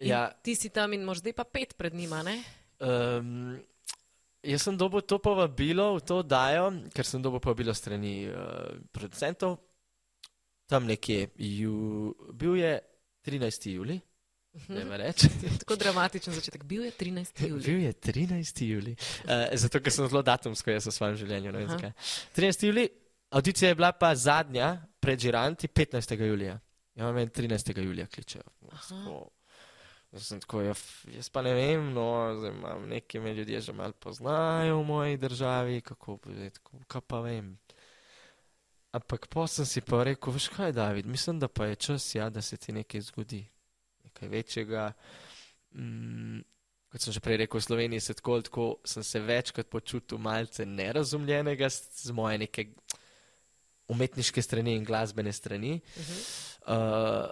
Ja, 0.00 0.30
Ti 0.32 0.54
si 0.54 0.68
tam 0.70 0.92
in 0.92 1.04
moraš 1.04 1.18
zdaj 1.18 1.32
pa 1.32 1.44
pet 1.44 1.74
pred 1.76 1.94
njima, 1.94 2.22
ne? 2.22 2.42
Um, 2.80 3.60
jaz 4.42 4.62
sem 4.62 4.76
dobil 4.76 5.02
to 5.02 5.18
povabilo 5.18 5.96
v 5.98 6.04
to 6.04 6.22
dajo, 6.22 6.70
ker 6.94 7.06
sem 7.06 7.22
dobil 7.22 7.40
povabilo 7.40 7.74
strani 7.74 8.28
uh, 8.28 8.78
producentov. 8.92 9.58
Tam 10.70 10.86
nekje, 10.86 11.32
ju, 11.34 12.14
bil 12.32 12.54
je 12.56 12.78
13. 13.26 13.74
juli, 13.74 13.98
reči. 14.96 15.28
Tako 15.62 15.76
dramatičen 15.76 16.34
začetek. 16.34 16.64
Bil 16.64 16.84
je 16.84 16.92
13. 16.92 17.42
julij. 17.48 17.64
Bil 17.66 17.80
je 17.80 17.92
13. 17.92 18.64
juli. 18.64 18.96
Uh, 19.24 19.50
zato, 19.54 19.80
ker 19.80 19.92
sem 19.92 20.08
zelo 20.08 20.22
datumsko 20.22 20.70
jaz 20.70 20.86
v 20.86 20.94
svojem 20.94 21.16
življenju. 21.16 21.52
ne 21.52 21.64
Aha. 21.64 21.76
zakaj. 21.76 21.92
13. 22.36 22.66
juli, 22.66 22.88
audicija 23.30 23.68
je 23.68 23.74
bila 23.74 23.92
pa 23.92 24.14
zadnja 24.14 24.76
pred 25.00 25.20
Žiranti 25.20 25.68
15. 25.68 26.16
julija. 26.26 26.58
Ja, 26.94 27.12
meni 27.12 27.30
13. 27.30 27.78
julija 27.78 28.06
kličejo. 28.06 28.42
Tako, 28.70 29.30
Jaz 30.12 30.26
sem 30.26 30.40
tako, 30.42 30.60
ja, 30.66 30.72
f- 30.74 31.06
jaz 31.14 31.28
pa 31.30 31.42
ne 31.42 31.52
vem, 31.54 31.92
no, 31.94 32.34
zdaj 32.38 32.50
imam 32.50 32.88
neki 32.90 33.20
me 33.22 33.34
ljudje 33.34 33.60
že 33.60 33.72
malo 33.72 33.92
poznajo 33.92 34.80
v 34.80 34.86
moji 34.86 35.16
državi, 35.16 35.80
kako 35.80 36.18
kako- 36.18 36.84
kaj 36.88 37.00
pa 37.06 37.20
vem. 37.20 37.58
Ampak 38.92 39.28
pa 39.30 39.46
sem 39.46 39.66
si 39.66 39.80
pa 39.80 40.02
rekel, 40.02 40.32
veš 40.34 40.48
kaj, 40.50 40.72
David, 40.72 41.06
mislim, 41.06 41.38
da 41.38 41.48
pa 41.48 41.66
je 41.66 41.76
čas, 41.76 42.14
ja, 42.14 42.30
da 42.30 42.42
se 42.42 42.56
ti 42.56 42.72
nekaj 42.72 43.00
zgodi. 43.00 43.44
Nekaj 44.04 44.28
večjega. 44.28 44.92
Mm, 45.78 46.40
kot 46.90 47.00
sem 47.00 47.12
že 47.14 47.20
prej 47.22 47.36
rekel, 47.36 47.60
v 47.60 47.62
Sloveniji 47.62 48.00
se 48.00 48.14
tako, 48.18 48.40
tako 48.42 48.64
sem 48.84 49.04
se 49.06 49.20
večkrat 49.20 49.70
počutil 49.70 50.18
malce 50.18 50.66
nerazumljenega 50.66 51.70
z, 51.70 52.10
moje 52.10 52.38
neke 52.38 52.66
umetniške 53.88 54.42
strani 54.42 54.74
in 54.74 54.84
glasbene 54.84 55.32
strani. 55.32 55.80
Uh, 56.66 57.30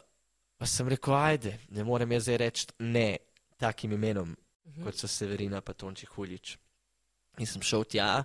pa 0.59 0.67
sem 0.67 0.89
rekel, 0.89 1.15
ajde, 1.15 1.59
ne 1.71 1.85
morem 1.85 2.13
jaz 2.13 2.23
zdaj 2.25 2.37
reči 2.39 2.67
ne 2.81 3.19
takim 3.57 3.93
imenom, 3.93 4.37
Mhm. 4.67 4.85
kot 4.85 4.95
so 4.95 5.07
Severina 5.07 5.61
pa 5.61 5.73
Tonči 5.73 6.07
Huljič. 6.07 6.57
In 7.39 7.47
sem 7.47 7.63
šel 7.63 7.85
tja, 7.85 8.25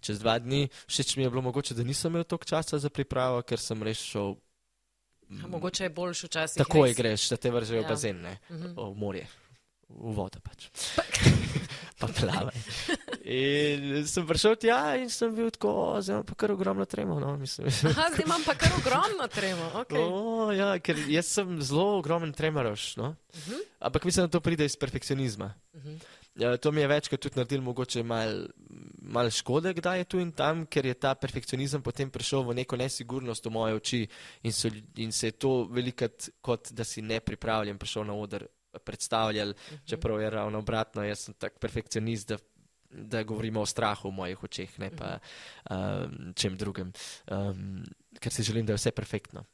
čez 0.00 0.18
dva 0.18 0.38
dni, 0.38 0.68
všeč 0.86 1.16
mi 1.16 1.22
je 1.22 1.30
bilo 1.30 1.42
mogoče, 1.42 1.74
da 1.74 1.82
nisem 1.82 2.12
imel 2.12 2.24
toliko 2.24 2.44
časa 2.46 2.78
za 2.78 2.88
pripravo, 2.88 3.42
ker 3.42 3.58
sem 3.58 3.82
res 3.82 3.98
šel. 3.98 4.36
A 5.34 5.46
mogoče 5.46 5.84
je 5.84 5.90
boljš 5.90 6.22
včasih. 6.22 6.58
Takoj 6.58 6.88
res. 6.88 6.96
greš, 6.96 7.28
da 7.28 7.36
te 7.36 7.50
vržejo 7.50 7.76
Ja. 7.76 7.82
v 7.82 7.88
bazen, 7.88 8.22
ne, 8.22 8.38
Mhm. 8.48 8.74
v 8.74 8.94
morje, 8.94 9.26
v 9.88 10.14
vodo 10.14 10.38
pač. 10.40 10.70
pa 11.98 12.06
plavaj. 12.06 12.56
In 13.24 14.06
sem 14.06 14.26
prišel 14.26 14.56
tja 14.60 14.96
in 15.00 15.10
sem 15.10 15.34
bil 15.34 15.50
tako, 15.50 15.70
"O, 15.70 16.00
zdaj 16.02 16.14
imam 16.14 16.26
pa 16.26 16.34
kar 16.34 16.52
ogromno 16.52 16.84
tremo. 16.84 17.20
No, 17.20 17.36
mislim, 17.36 17.68
Aha, 17.68 18.08
zdaj 18.12 18.24
imam 18.24 18.42
pa 18.46 18.54
kar 18.54 18.72
ogromno 18.78 19.28
tremo. 19.28 19.70
Okay. 19.84 20.02
O, 20.02 20.52
ja, 20.52 20.78
ker 20.78 20.98
jaz 21.08 21.26
sem 21.26 21.62
zelo 21.62 21.98
ogromen 21.98 22.32
tremaroš. 22.32 22.96
No? 22.96 23.16
Uh 23.34 23.40
-huh. 23.48 23.60
Ampak 23.78 24.04
mislim, 24.04 24.26
da 24.26 24.30
to 24.30 24.40
pride 24.40 24.64
iz 24.64 24.76
perfekcionizma. 24.76 25.54
Uh 25.72 25.82
-huh. 25.82 25.98
Ja, 26.34 26.56
to 26.56 26.72
mi 26.72 26.80
je 26.80 26.86
večkrat 26.86 27.20
tudi 27.20 27.36
naredilo 27.36 27.62
mogoče 27.62 28.02
malo 28.02 28.46
mal 29.02 29.30
škode, 29.30 29.74
kdaj 29.74 29.98
je 29.98 30.04
tu 30.04 30.18
in 30.18 30.32
tam, 30.32 30.66
ker 30.66 30.86
je 30.86 30.94
ta 30.94 31.14
perfekcionizem 31.14 31.82
potem 31.82 32.10
prišel 32.10 32.42
v 32.42 32.54
neko 32.54 32.76
nesigurnost 32.76 33.46
v 33.46 33.50
moje 33.50 33.74
oči 33.74 34.00
in, 34.42 34.52
so, 34.52 34.68
in 34.96 35.12
se 35.12 35.26
je 35.26 35.32
to 35.32 35.68
velikrat, 35.70 36.28
kot 36.40 36.72
da 36.72 36.84
si 36.84 37.02
nepripravljen, 37.02 37.78
prišel 37.78 38.04
na 38.04 38.14
oder 38.14 38.46
predstavljal, 38.84 39.48
uh 39.48 39.54
-huh. 39.54 39.78
čeprav 39.86 40.20
je 40.20 40.30
ravno 40.30 40.58
obratno, 40.58 41.04
jaz 41.04 41.18
sem 41.18 41.34
tak 41.34 41.58
perfekcionist, 41.58 42.28
da, 42.28 42.36
da 42.90 43.22
govorimo 43.22 43.60
o 43.60 43.66
strahu 43.66 44.08
v 44.08 44.12
mojih 44.12 44.44
očeh, 44.44 44.78
ne 44.78 44.90
pa 44.90 45.18
um, 45.70 46.32
čem 46.34 46.56
drugem, 46.56 46.92
um, 47.30 47.84
ker 48.20 48.32
si 48.32 48.42
želim, 48.42 48.66
da 48.66 48.72
je 48.72 48.76
vse 48.76 48.90
perfektno. 48.90 49.44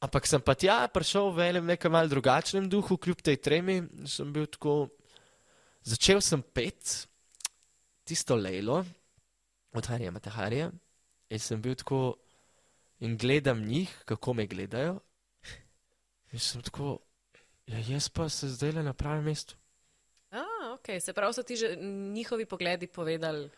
Ampak 0.00 0.26
sem 0.26 0.40
pa 0.40 0.54
tja 0.54 0.88
prišel 0.88 1.28
v 1.28 1.38
enem 1.50 1.66
nekem 1.66 1.92
mal 1.92 2.08
drugačnem 2.08 2.68
duhu, 2.68 2.96
kljub 2.96 3.20
tej 3.20 3.36
tremi, 3.36 3.82
sem 4.06 4.32
bil 4.32 4.46
tako. 4.46 4.88
Začel 5.82 6.20
sem 6.20 6.42
pet 6.42 7.08
tisto 8.04 8.36
lejlo 8.36 8.84
od 9.72 9.86
Harija 9.86 10.10
Mataharija 10.10 10.70
in 11.30 11.38
sem 11.38 11.60
bil 11.62 11.74
tako 11.74 12.16
in 13.00 13.16
gledam 13.16 13.60
njih, 13.64 13.92
kako 14.04 14.34
me 14.34 14.46
gledajo. 14.46 14.98
In 16.32 16.38
sem 16.38 16.62
tako, 16.62 16.98
ja, 17.70 17.80
jaz 17.88 18.08
pa 18.08 18.28
se 18.28 18.48
zdaj 18.48 18.72
le 18.78 18.82
na 18.82 18.94
pravem 18.94 19.24
mestu. 19.24 19.56
Ah, 20.30 20.74
okay. 20.74 21.00
Se 21.00 21.12
pravi, 21.12 21.34
so 21.34 21.42
ti 21.42 21.56
že 21.56 21.76
njihovi 22.14 22.46
pogledi 22.46 22.86
povedali, 22.86 23.50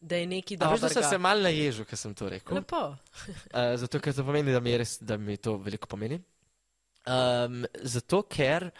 da 0.00 0.16
je 0.16 0.26
neki 0.26 0.54
A 0.60 0.64
dobro. 0.64 0.88
sem 0.88 1.02
se 1.02 1.18
mal 1.18 1.40
naježil, 1.42 1.84
ker 1.84 1.98
sem 1.98 2.14
to 2.14 2.28
rekel. 2.28 2.56
Lepo. 2.56 2.82
Uh, 2.86 3.76
zato, 3.82 4.00
ker 4.00 4.14
to 4.14 4.24
pomeni, 4.24 4.52
da 4.52 4.60
mi, 4.60 4.76
res, 4.76 4.98
da 5.00 5.16
mi 5.16 5.36
to 5.36 5.56
veliko 5.56 5.88
pomeni. 5.88 6.20
Um, 7.06 7.64
zato, 7.82 8.22
ker 8.22 8.70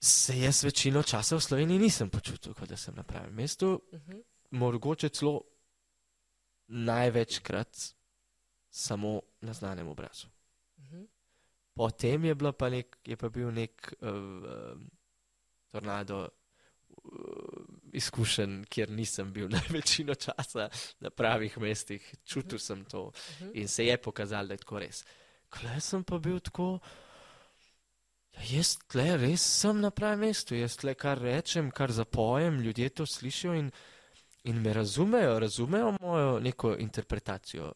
se 0.00 0.38
jaz 0.38 0.62
večino 0.64 1.02
časa 1.02 1.36
v 1.36 1.42
Sloveniji 1.42 1.78
nisem 1.78 2.10
počutil, 2.10 2.54
kot 2.54 2.70
da 2.70 2.76
sem 2.76 2.94
na 2.94 3.02
pravem 3.02 3.34
mestu. 3.34 3.82
Uh 3.92 4.00
-huh. 4.00 4.22
mogoče 4.50 5.08
celo 5.08 5.42
največkrat 6.68 7.76
samo 8.70 9.20
na 9.40 9.52
znanem 9.52 9.88
obrazu. 9.88 10.26
Potem 11.78 12.24
je, 12.24 12.34
pa 12.58 12.68
nek, 12.68 12.98
je 13.06 13.16
pa 13.16 13.28
bil 13.30 13.52
nek 13.54 13.92
uh, 14.00 14.74
tornado 15.70 16.24
uh, 16.26 17.62
izkušen, 17.92 18.64
kjer 18.68 18.90
nisem 18.90 19.32
bil 19.32 19.48
največino 19.56 20.14
časa 20.14 20.68
na 21.00 21.10
pravih 21.10 21.58
mestih, 21.62 22.14
čutil 22.24 22.58
sem 22.58 22.84
to 22.84 23.10
-huh. 23.10 23.50
in 23.54 23.68
se 23.68 23.86
je 23.86 23.96
pokazalo, 23.96 24.48
da 24.48 24.54
je 24.54 24.64
tako 24.64 24.78
res. 24.78 25.04
Klej 25.48 25.80
sem 25.80 26.04
pa 26.04 26.18
bil 26.18 26.40
tako. 26.40 26.78
Ja, 28.36 28.42
jaz 28.56 28.76
tle 28.88 29.16
res 29.16 29.42
sem 29.60 29.80
na 29.80 29.90
pravem 29.90 30.28
mestu, 30.28 30.54
jaz 30.54 30.76
tle 30.76 30.94
kar 30.94 31.18
rečem, 31.18 31.70
kar 31.70 31.92
zapojem, 31.92 32.60
ljudje 32.60 32.88
to 32.88 33.06
slišijo 33.06 33.54
in, 33.54 33.70
in 34.44 34.62
me 34.62 34.72
razumejo, 34.72 35.38
razumejo 35.38 35.94
mojo 36.00 36.40
neko 36.40 36.76
interpretacijo 36.76 37.72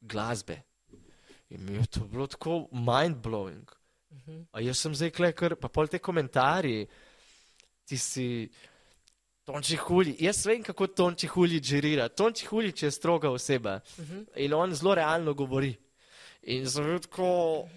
glasbe. 0.00 0.62
In 1.52 1.64
mi 1.64 1.76
je 1.76 1.86
to 1.86 2.04
bilo 2.08 2.26
tako 2.26 2.68
mind-blowing. 2.72 3.68
Uh 4.10 4.18
-huh. 4.26 4.44
A 4.52 4.60
jaz 4.60 4.78
sem 4.78 4.94
zdaj 4.94 5.10
kle, 5.10 5.32
kar 5.32 5.56
pa 5.56 5.68
pol 5.68 5.88
te 5.88 5.98
komentarji, 5.98 6.86
ti 7.84 7.98
si. 7.98 8.48
Tonči 9.44 9.76
Hulji, 9.76 10.16
jaz 10.20 10.46
vem, 10.46 10.62
kako 10.62 10.86
Tonči 10.86 11.26
Hulji 11.26 11.60
žirira. 11.62 12.08
Tonči 12.08 12.46
Hulji 12.46 12.72
je 12.80 12.90
stroga 12.90 13.30
oseba 13.30 13.80
Uh 13.98 14.04
-huh. 14.04 14.26
in 14.36 14.52
on 14.54 14.74
zelo 14.74 14.94
realno 14.94 15.34
govori. 15.34 15.74
In 16.42 16.70
sem 16.70 16.84
bil 16.84 16.98
tako, 16.98 17.68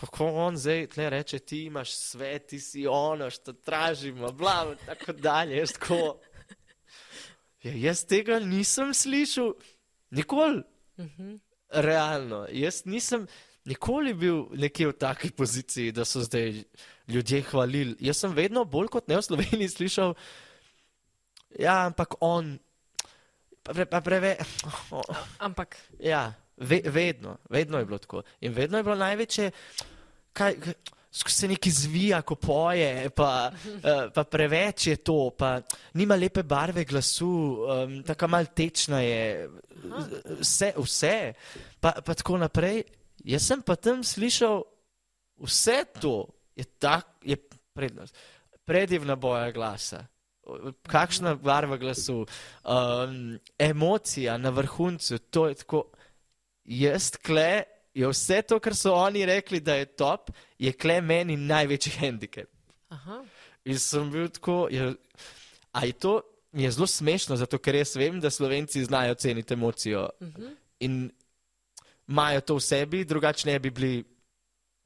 kako 0.00 0.26
on 0.26 0.56
zdaj 0.56 0.86
tle 0.86 1.10
reče, 1.10 1.38
ti 1.38 1.64
imaš 1.64 1.90
svet, 1.90 2.46
ti 2.46 2.60
si 2.60 2.86
ono, 2.86 3.30
što 3.30 3.52
tražimo, 3.52 4.32
bla, 4.32 4.66
in 4.70 4.86
tako 4.86 5.12
dalje. 5.12 5.56
Jaz 5.56 5.72
tako, 5.72 6.20
ja, 7.62 7.72
jaz 7.72 8.06
tega 8.06 8.38
nisem 8.38 8.94
slišal, 8.94 9.54
nikoli, 10.10 10.62
Uh 10.96 11.04
-huh. 11.04 11.38
Realno. 11.74 12.44
Jaz 12.50 12.84
nisem 12.84 13.26
nikoli 13.64 14.14
bil 14.14 14.44
nekje 14.52 14.88
v 14.92 14.96
taki 14.98 15.30
poziciji, 15.30 15.92
da 15.92 16.04
so 16.04 16.22
zdaj 16.24 16.62
ljudje 17.08 17.42
hvalili. 17.50 17.96
Jaz 18.00 18.22
sem 18.24 18.34
vedno 18.34 18.64
bolj 18.64 18.90
kot 18.92 19.08
ne 19.08 19.18
v 19.18 19.24
Sloveniji 19.24 19.68
slišal, 19.68 20.14
ja, 21.58 21.84
ampak 21.86 22.16
on, 22.20 22.56
pa, 23.62 23.72
pre, 23.72 23.86
pa 23.86 24.00
preve. 24.00 24.36
Ampak. 25.46 25.76
Ja, 26.02 26.32
ve, 26.56 26.82
vedno, 26.84 27.38
vedno 27.50 27.78
je 27.78 27.86
bilo 27.86 27.98
tako. 27.98 28.22
In 28.40 28.52
vedno 28.52 28.78
je 28.78 28.84
bilo 28.84 28.96
največje, 28.96 29.50
kaj 30.32 30.58
k- 31.22 31.30
se 31.30 31.48
nekaj 31.48 31.72
zvija, 31.72 32.22
ko 32.22 32.34
poje, 32.34 33.10
pa, 33.10 33.50
eh, 33.84 34.10
pa 34.14 34.24
preveč 34.24 34.86
je 34.86 34.96
to, 34.96 35.30
pa 35.38 35.60
nima 35.94 36.16
lepe 36.16 36.42
barve 36.42 36.84
glasu, 36.84 37.28
um, 37.62 38.02
tako 38.02 38.28
mal 38.28 38.46
tečna 38.54 39.00
je, 39.00 39.48
vse, 40.40 40.72
vse 40.76 41.34
pa, 41.80 41.92
pa 42.04 42.14
tako 42.14 42.38
naprej. 42.38 42.82
Jaz 43.24 43.46
sem 43.46 43.62
pa 43.62 43.76
tam 43.76 44.02
slišal 44.04 44.64
vse 45.38 45.84
to, 46.00 46.28
je, 46.56 46.64
tak, 46.78 47.06
je 47.24 47.36
prednost, 47.74 48.16
predivna 48.64 49.16
boja 49.16 49.50
glasa. 49.52 50.04
Kakšna 50.86 51.34
barva 51.40 51.76
glasu, 51.80 52.26
um, 52.64 53.38
emocija 53.58 54.36
na 54.38 54.50
vrhuncu, 54.50 55.18
to 55.18 55.48
je 55.48 55.54
tako. 55.54 55.84
Jaz 56.64 57.10
kle, 57.16 57.64
je 57.94 58.08
vse 58.08 58.42
to, 58.42 58.58
kar 58.60 58.74
so 58.74 58.94
oni 58.94 59.26
rekli, 59.26 59.60
da 59.60 59.74
je 59.74 59.86
top, 59.86 60.30
je 60.58 60.72
kle 60.72 61.00
meni 61.00 61.36
največji 61.36 61.92
handicap. 62.02 62.50
Aha. 62.88 63.24
In 63.64 63.78
sem 63.78 64.10
bil 64.10 64.28
tako, 64.28 64.68
je, 64.70 64.94
a 65.72 65.84
je 65.86 65.92
to 65.92 66.20
je 66.54 66.70
zelo 66.70 66.86
smešno, 66.86 67.36
zato 67.36 67.58
ker 67.58 67.74
jaz 67.74 67.96
vem, 67.96 68.20
da 68.20 68.30
slovenci 68.30 68.84
znajo 68.84 69.14
ceniti 69.14 69.54
emocijo 69.54 70.08
Uh 70.20 70.28
-huh. 70.28 70.54
in 70.80 71.10
imajo 72.08 72.40
to 72.40 72.54
v 72.54 72.60
sebi, 72.60 73.04
drugače 73.04 73.48
ne 73.48 73.58
bi 73.58 73.70
bili, 73.70 74.04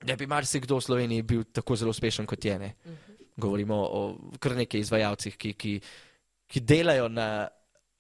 ne 0.05 0.16
bi 0.16 0.26
marsikdo 0.26 0.76
v 0.76 0.80
Sloveniji 0.80 1.22
bil 1.22 1.45
tako 1.45 1.76
zelo 1.76 1.91
uspešen 1.91 2.26
kot 2.26 2.45
je. 2.45 2.59
Ne? 2.59 2.74
Uh 2.85 2.93
-huh. 2.93 2.97
Govorimo 3.37 3.74
o 3.74 4.18
kar 4.39 4.57
nekaj 4.57 4.80
izvajalcih, 4.80 5.37
ki, 5.37 5.53
ki, 5.53 5.80
ki 6.47 6.61
delajo 6.61 7.09
na 7.09 7.49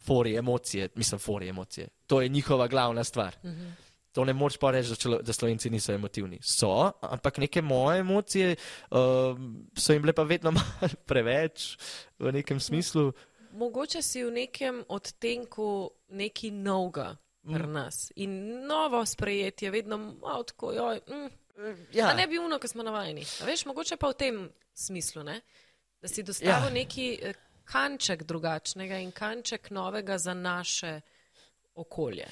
fori 0.00 0.36
emocije, 0.36 0.88
mislim, 0.94 1.18
fori 1.18 1.48
emocije. 1.48 1.88
To 2.06 2.22
je 2.22 2.28
njihova 2.28 2.66
glavna 2.66 3.04
stvar. 3.04 3.36
Uh 3.42 3.50
-huh. 3.50 3.70
To 4.12 4.24
ne 4.24 4.32
moreš 4.32 4.56
pa 4.58 4.70
reči, 4.70 4.88
da, 4.88 4.96
čelo, 4.96 5.18
da 5.22 5.32
slovenci 5.32 5.70
niso 5.70 5.92
emotivni. 5.92 6.38
So, 6.42 6.92
ampak 7.00 7.38
neke 7.38 7.62
moje 7.62 8.00
emocije 8.00 8.56
um, 8.90 9.68
so 9.76 9.92
jim 9.92 10.02
bile 10.02 10.12
pa 10.12 10.22
vedno 10.22 10.52
preveč 11.10 11.76
v 12.18 12.32
nekem 12.32 12.60
smislu. 12.60 13.12
Mogoče 13.52 14.02
si 14.02 14.24
v 14.24 14.30
nekem 14.30 14.84
odtenku 14.88 15.90
neki 16.08 16.50
novega 16.50 17.16
pri 17.48 17.64
Mm. 17.66 17.72
nas 17.72 18.12
in 18.16 18.32
novo 18.66 19.06
sprejetje, 19.06 19.70
vedno 19.70 19.96
malo 19.96 20.42
tako, 20.42 20.72
joj, 20.72 21.00
mm, 21.08 21.28
Ja. 21.92 22.14
Ne 22.14 22.26
bi 22.26 22.38
uno, 22.38 22.58
ki 22.58 22.68
smo 22.68 22.82
navajeni. 22.82 23.24
A 23.42 23.44
veš, 23.44 23.64
mogoče 23.66 23.96
pa 23.96 24.12
v 24.12 24.14
tem 24.14 24.36
smislu, 24.74 25.24
ne? 25.26 25.40
da 26.00 26.08
si 26.08 26.22
dostavil 26.22 26.68
ja. 26.68 26.74
neki 26.74 27.18
eh, 27.22 27.34
kanček 27.64 28.22
drugačnega 28.22 29.00
in 29.02 29.10
kanček 29.12 29.70
novega 29.70 30.18
za 30.18 30.34
naše 30.34 31.00
okolje. 31.74 32.28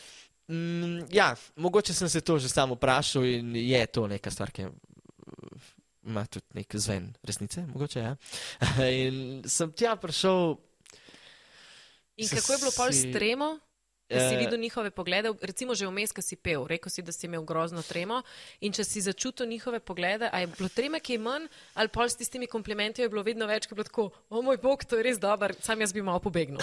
Mm, 0.48 1.06
ja, 1.10 1.34
mogoče 1.56 1.94
sem 1.94 2.08
se 2.08 2.20
to 2.20 2.38
že 2.38 2.48
sam 2.48 2.70
vprašal 2.76 3.24
in 3.24 3.56
je 3.56 3.86
to 3.86 4.06
neka 4.06 4.30
stvar, 4.30 4.50
ki 4.50 4.68
ima 6.06 6.26
tudi 6.26 6.46
nek 6.54 6.76
zven 6.76 7.14
resnice, 7.22 7.66
mogoče 7.66 8.00
ja. 8.00 8.16
in 9.02 9.42
sem 9.46 9.72
tja 9.72 9.96
prišel. 9.96 10.56
In 12.16 12.28
kako 12.28 12.52
je 12.52 12.58
bilo 12.58 12.72
pol 12.76 12.92
si... 12.92 13.10
stremo? 13.10 13.58
Da 14.08 14.28
si 14.28 14.34
eh, 14.34 14.38
videl 14.38 14.60
njihove 14.60 14.90
poglede, 14.90 15.32
recimo 15.42 15.74
že 15.74 15.88
vmes, 15.90 16.12
ki 16.14 16.22
si 16.22 16.36
pel, 16.38 16.62
rekel 16.70 16.90
si, 16.90 17.02
da 17.02 17.12
si 17.12 17.26
imel 17.26 17.42
grozno 17.42 17.82
tremo. 17.82 18.20
In 18.62 18.72
če 18.72 18.84
si 18.86 19.02
začutil 19.02 19.48
njihove 19.50 19.80
poglede, 19.82 20.30
a 20.32 20.44
je 20.44 20.50
bilo 20.52 20.70
treme, 20.70 21.00
ki 21.02 21.16
je 21.16 21.22
manj, 21.24 21.48
ali 21.74 21.90
pol 21.90 22.06
s 22.06 22.14
tistimi 22.20 22.46
komplimenti 22.46 23.02
je 23.02 23.10
bilo 23.10 23.24
vedno 23.26 23.48
več, 23.50 23.66
ki 23.66 23.74
je 23.74 23.80
bilo 23.80 23.88
tako, 23.90 24.08
o 24.30 24.42
moj 24.46 24.60
bog, 24.62 24.84
to 24.86 25.00
je 25.00 25.06
res 25.08 25.18
dober, 25.18 25.56
sam 25.58 25.82
jaz 25.82 25.90
bi 25.92 26.06
malo 26.06 26.22
pobegnil. 26.22 26.62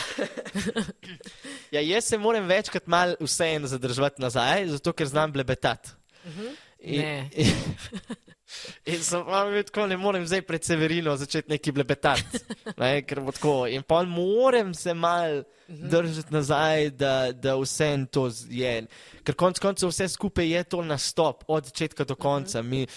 ja, 1.76 1.84
jaz 1.84 2.08
se 2.08 2.18
moram 2.18 2.48
večkrat 2.48 2.88
mal 2.88 3.18
vseeno 3.20 3.68
zadržati 3.68 4.24
nazaj, 4.24 4.70
zato 4.78 4.96
ker 4.96 5.12
znam 5.12 5.36
blebetati. 5.36 5.92
Uh 6.24 6.32
mhm. 6.32 6.48
-huh. 6.48 6.56
In, 6.84 7.04
In 8.86 9.04
sem 9.04 9.24
rekel, 9.28 9.64
tako 9.70 9.88
ne 9.88 9.98
morem 9.98 10.26
zdaj 10.28 10.42
pred 10.48 10.64
Severino 10.64 11.16
začeti 11.18 11.52
neki 11.54 11.72
blebetati. 11.72 12.42
Ne, 12.78 13.02
ker 13.08 13.22
bo 13.24 13.32
tako. 13.32 13.56
In 13.68 13.84
pa 13.88 14.04
moram 14.04 14.74
se 14.74 14.94
mal 14.94 15.44
mhm. 15.68 15.90
držati 15.90 16.34
nazaj, 16.34 16.90
da, 16.90 17.32
da 17.32 17.56
vse 17.60 17.92
to 18.12 18.30
je. 18.50 18.76
Ker 19.24 19.36
konc 19.36 19.60
koncev 19.60 19.92
vse 19.92 20.08
skupaj 20.10 20.50
je 20.50 20.64
to 20.64 20.84
nastop, 20.84 21.44
od 21.48 21.66
začetka 21.72 22.04
do 22.04 22.16
konca. 22.16 22.62
Mhm. 22.62 22.70
Mi 22.70 22.88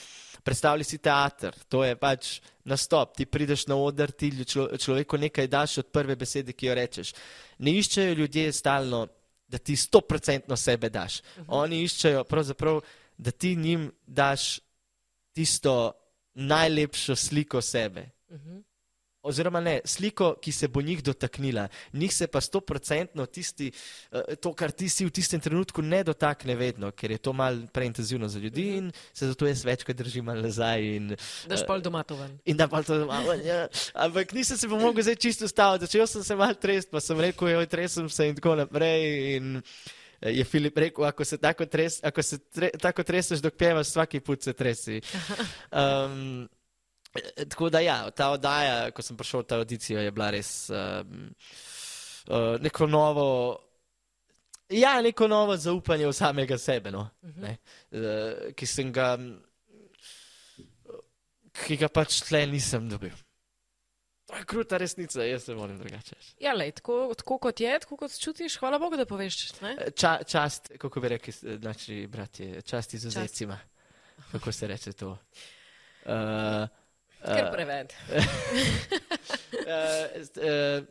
predstavljali 0.47 0.85
si 0.85 0.99
teater, 0.99 1.55
to 1.69 1.85
je 1.85 1.97
pač 1.99 2.41
nastop. 2.65 3.17
Ti 3.17 3.27
prideš 3.27 3.67
na 3.67 3.77
oder, 3.77 4.13
ti 4.13 4.31
človeku 4.47 5.19
nekaj 5.19 5.49
daš 5.51 5.79
od 5.83 5.91
prve 5.91 6.17
besede, 6.17 6.55
ki 6.55 6.69
jo 6.69 6.75
rečeš. 6.79 7.13
Ne 7.59 7.75
iščejo 7.75 8.15
ljudje 8.15 8.53
stalno, 8.53 9.07
da 9.49 9.59
ti 9.59 9.77
stoprocentno 9.77 10.57
sebe 10.57 10.91
daš. 10.91 11.23
Mhm. 11.23 11.49
Oni 11.49 11.83
iščejo 11.83 12.25
pravzaprav, 12.25 12.81
da 13.19 13.31
ti 13.31 13.57
njim 13.57 13.91
daš 14.07 14.61
tisto 15.37 15.93
najlepšo 16.35 17.17
sliko 17.17 17.61
sebe. 17.61 18.11
Uh 18.29 18.37
mhm. 18.37 18.57
-huh. 18.57 18.63
Oziroma, 19.27 19.61
ne, 19.61 19.81
sliko, 19.85 20.37
ki 20.43 20.53
se 20.53 20.69
bo 20.69 20.83
njih 20.83 21.03
dotaknila. 21.03 21.69
Njih 21.93 22.15
se 22.15 22.27
pa 22.27 22.41
sto 22.41 22.61
procentno 22.61 23.27
tisti, 23.27 23.73
uh, 24.13 24.21
to, 24.41 24.53
kar 24.55 24.71
ti 24.71 24.89
si 24.89 25.05
v 25.05 25.11
tistem 25.11 25.41
trenutku, 25.41 25.83
ne 25.83 26.05
dotakne 26.05 26.55
vedno, 26.55 26.93
ker 26.93 27.11
je 27.11 27.19
to 27.19 27.33
malce 27.33 27.67
preintenzivno 27.73 28.29
za 28.29 28.39
ljudi 28.39 28.63
-huh. 28.63 28.79
in 28.79 28.93
se 29.13 29.27
zato 29.27 29.47
jaz 29.47 29.65
večkrat 29.65 29.97
držim 29.97 30.25
nazaj. 30.25 30.97
In, 30.97 31.17
daš 31.49 31.61
uh, 31.61 31.67
pol 31.67 31.81
doma 31.81 32.03
to 32.03 32.17
ven. 32.17 32.39
In 32.45 32.57
da 32.57 32.69
pol 32.69 32.85
to 32.85 32.99
doma 32.99 33.21
ven. 33.21 33.47
Ja. 33.47 33.69
Ampak 33.95 34.33
nisem 34.33 34.57
se 34.57 34.69
pa 34.69 34.75
mogel 34.75 35.03
zdaj 35.03 35.17
čisto 35.17 35.45
ustaviti, 35.45 35.85
začel 35.87 36.07
sem 36.07 36.25
se 36.25 36.37
mal 36.37 36.55
trest, 36.55 36.91
pa 36.91 37.01
sem 37.01 37.21
rekel, 37.21 37.49
joj, 37.49 37.67
tresem 37.67 38.09
se 38.09 38.29
in 38.29 38.35
tako 38.35 38.55
naprej. 38.55 39.37
In, 39.37 39.57
uh, 39.57 39.63
je 40.33 40.45
Filip 40.45 40.79
rekel, 40.79 41.05
ako 41.05 41.25
se 41.25 41.39
tako, 41.39 41.67
tres, 41.67 42.01
ako 42.05 42.23
se 42.23 42.39
tre, 42.39 42.71
tako 42.81 43.03
treseš, 43.03 43.43
dok 43.45 43.55
pevaš, 43.59 43.89
vsaki 43.95 44.21
put 44.21 44.43
se 44.43 44.53
tresi. 44.53 45.01
Um, 45.77 46.49
tako 47.49 47.69
da 47.71 47.81
ja, 47.81 48.11
ta 48.11 48.31
oddaja, 48.31 48.91
ko 48.91 49.03
sem 49.03 49.17
prišel 49.17 49.41
v 49.41 49.47
ta 49.49 49.57
audicijo, 49.57 50.01
je 50.01 50.13
bila 50.13 50.31
res 50.31 50.71
um, 50.71 51.29
uh, 52.29 52.57
neko 52.61 52.87
novo. 52.87 53.29
Ja, 54.69 55.01
neko 55.03 55.29
novo 55.29 55.57
zaupanje 55.57 56.07
v 56.07 56.13
samega 56.13 56.59
sebe, 56.59 56.91
no? 56.91 57.09
uh 57.23 57.31
-huh. 57.31 57.57
uh, 57.91 58.55
ki 58.55 58.67
sem 58.67 58.93
ga, 58.93 59.17
ki 61.67 61.77
ga 61.77 61.89
pač 61.89 62.21
tle 62.23 62.47
nisem 62.47 62.89
dobil. 62.89 63.26
To 64.27 64.37
je 64.37 64.45
kruta 64.45 64.77
resnica, 64.77 65.23
jaz 65.23 65.45
se 65.45 65.55
moram 65.55 65.79
drugače. 65.79 66.17
Ja, 66.41 66.55
lej, 66.55 66.73
tako, 66.73 67.15
tako 67.17 67.39
kot 67.39 67.61
je, 67.61 67.79
tako 67.79 67.97
kot 67.97 68.19
čutiš, 68.19 68.57
hvala 68.59 68.79
Bogu, 68.79 68.97
da 68.97 69.07
poveš. 69.07 69.53
Ča, 69.97 70.19
čast, 70.27 70.73
kako 70.79 71.01
bi 71.01 71.09
rekli, 71.09 71.33
znači, 71.33 72.07
bratje, 72.07 72.63
čast 72.63 72.95
izuzecima. 72.95 73.59
Kako 74.33 74.53
se 74.53 74.67
reče 74.67 74.93
to? 74.93 75.11
Uh, 76.05 76.69
Ker 77.25 77.45
uh, 77.45 77.53
preved. 77.53 77.93
uh, 78.13 78.23
uh, 80.37 80.85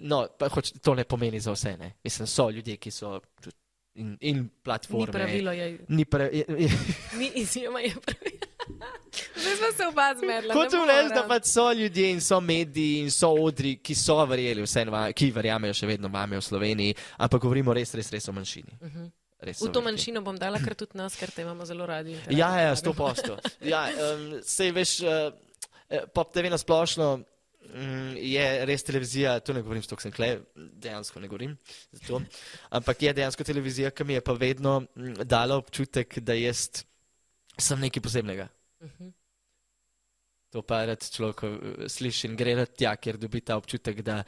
no, 0.00 0.26
pa 0.38 0.48
hoč, 0.48 0.72
to 0.82 0.94
ne 0.94 1.04
pomeni 1.04 1.40
za 1.40 1.52
vse. 1.52 1.76
Ne? 1.76 1.92
Mislim, 2.04 2.26
so 2.26 2.50
ljudje, 2.50 2.76
ki 2.76 2.90
so 2.90 3.20
in, 3.94 4.16
in 4.20 4.48
platforme. 4.62 5.06
Ni 5.06 5.12
pravilo, 5.12 5.52
je. 5.52 5.78
Ni, 5.88 6.04
pra, 6.04 6.24
je, 6.24 6.44
je. 6.48 6.70
ni 7.18 7.30
izjema, 7.34 7.80
je 7.80 7.94
pravilo. 8.00 8.35
Zdaj 9.36 9.56
smo 9.56 9.66
se 9.76 9.86
oba 9.86 10.14
zmedli. 10.18 10.50
Kot 10.52 10.70
tu 10.70 10.80
rečeš, 10.86 11.12
da 11.14 11.22
pač 11.28 11.50
so 11.50 11.72
ljudje 11.72 12.10
in 12.10 12.20
so 12.20 12.40
mediji 12.40 13.04
in 13.04 13.10
so 13.10 13.30
odri, 13.30 13.76
ki 13.82 13.94
so 13.94 14.18
verjeli, 14.26 14.64
vse, 14.66 14.84
ki 15.16 15.30
verjamejo 15.34 15.76
še 15.76 15.90
vedno 15.90 16.10
vame 16.12 16.40
v 16.40 16.44
Sloveniji, 16.44 16.96
ampak 17.18 17.42
govorimo 17.42 17.74
res, 17.76 17.94
res, 17.94 18.10
res 18.12 18.28
o 18.28 18.34
manjšini. 18.36 18.78
Uh 18.80 18.88
-huh. 18.88 19.08
V 19.46 19.68
to 19.72 19.82
manjšino 19.84 20.22
bom 20.24 20.36
dala 20.38 20.58
kar 20.58 20.74
tudi 20.74 20.96
nas, 20.96 21.16
ker 21.16 21.30
te 21.30 21.42
imamo 21.42 21.64
zelo 21.68 21.86
radi. 21.86 22.16
Ja, 22.30 22.60
ja, 22.60 22.76
sto 22.76 22.92
posto. 22.92 23.36
Ja, 23.72 23.88
um, 23.92 24.40
sej 24.42 24.72
veš, 24.72 25.00
uh, 25.04 26.06
pop 26.14 26.32
TV 26.32 26.50
na 26.50 26.58
splošno. 26.58 27.20
Mm, 27.66 28.16
je 28.16 28.66
res 28.66 28.84
televizija, 28.86 29.40
to 29.40 29.52
ne 29.52 29.60
govorim, 29.60 29.82
stok 29.82 30.00
sem 30.00 30.12
kle, 30.14 30.38
dejansko 30.54 31.20
ne 31.20 31.28
govorim, 31.28 31.56
zato. 31.90 32.20
ampak 32.70 33.02
je 33.02 33.12
dejansko 33.12 33.44
televizija, 33.44 33.90
ki 33.90 34.04
mi 34.04 34.14
je 34.14 34.20
pa 34.20 34.32
vedno 34.32 34.80
mm, 34.80 35.26
dala 35.26 35.56
občutek, 35.56 36.18
da 36.18 36.34
jaz 36.38 36.84
sem 37.58 37.80
nekaj 37.80 38.02
posebnega. 38.02 38.48
Uh 38.80 38.86
mhm. 38.86 39.04
-huh. 39.04 39.12
To 40.54 40.62
pa 40.62 40.84
rad 40.86 41.02
človek 41.02 41.42
eh, 41.42 41.88
sliši 41.90 42.30
in 42.30 42.36
gre 42.36 42.54
rad 42.54 42.76
tja, 42.76 42.94
ker 42.96 43.18
dobi 43.18 43.40
ta 43.40 43.56
občutek, 43.56 44.00
da, 44.00 44.22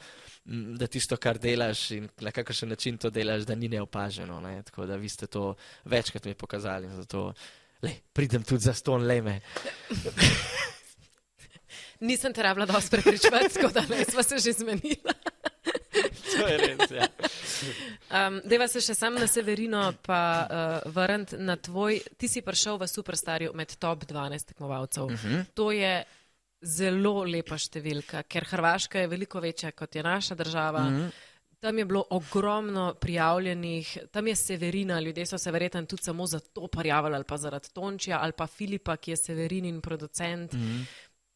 da 0.77 0.87
tisto, 0.87 1.17
kar 1.17 1.39
delaš 1.39 1.91
in 1.91 2.09
na 2.21 2.31
kakšen 2.31 2.69
način 2.69 2.97
to 2.97 3.09
delaš, 3.09 3.47
da 3.49 3.55
ni 3.55 3.69
neopaženo. 3.71 4.41
Ne? 4.41 4.61
Tako 4.63 4.85
da 4.85 4.95
vi 4.95 5.09
ste 5.09 5.27
to 5.27 5.55
večkrat 5.85 6.25
mi 6.25 6.35
pokazali. 6.35 6.89
Zato 6.89 7.33
le, 7.81 7.95
pridem 8.13 8.43
tudi 8.43 8.63
za 8.63 8.73
ston 8.73 9.07
leme. 9.07 9.39
Nisem 11.99 12.33
te 12.33 12.43
rabila 12.43 12.65
dosti 12.65 12.89
prepričati, 12.89 13.53
tako 13.53 13.73
da 13.73 14.05
smo 14.11 14.23
se 14.23 14.37
že 14.37 14.53
zmenili. 14.53 15.01
to 16.35 16.47
je 16.47 16.57
res. 16.57 16.91
Ja. 16.91 17.07
Um, 18.09 18.39
deva 18.43 18.65
se 18.67 18.81
še 18.81 18.95
sam 18.97 19.19
na 19.21 19.27
Severino, 19.29 19.83
pa 20.01 20.21
uh, 20.41 20.91
vrniti 20.93 21.37
na 21.37 21.55
tvoj. 21.61 21.99
Ti 22.17 22.27
si 22.27 22.41
prišel 22.41 22.79
v 22.81 22.87
Superstarju 22.89 23.53
med 23.53 23.75
top 23.77 24.07
12 24.09 24.53
tekmovalcev. 24.53 25.03
Uh 25.03 25.11
mhm. 25.11 25.27
-huh. 25.27 25.45
To 25.53 25.71
je 25.71 26.03
zelo 26.61 27.23
lepa 27.23 27.57
številka, 27.57 28.23
ker 28.23 28.43
Hrvaška 28.43 28.99
je 28.99 29.07
veliko 29.07 29.39
večja 29.39 29.71
kot 29.71 29.95
je 29.95 30.03
naša 30.03 30.35
država. 30.35 30.79
Uh 30.79 30.91
mhm. 30.91 31.01
-huh. 31.01 31.11
Tam 31.59 31.77
je 31.77 31.85
bilo 31.85 32.05
ogromno 32.09 32.93
prijavljenih, 32.93 33.97
tam 34.11 34.27
je 34.27 34.35
Severina, 34.35 34.99
ljudje 34.99 35.25
so 35.25 35.37
se 35.37 35.51
verjetno 35.51 35.85
tudi 35.85 36.03
samo 36.03 36.25
za 36.25 36.39
to 36.39 36.67
prijavili, 36.67 37.15
ali 37.15 37.23
pa 37.23 37.37
zaradi 37.37 37.69
Tončija, 37.73 38.19
ali 38.21 38.31
pa 38.31 38.47
Filipa, 38.47 38.97
ki 38.97 39.11
je 39.11 39.17
Severin 39.17 39.65
in 39.65 39.81
producent. 39.81 40.53
Mm 40.53 40.59
-hmm. 40.59 40.85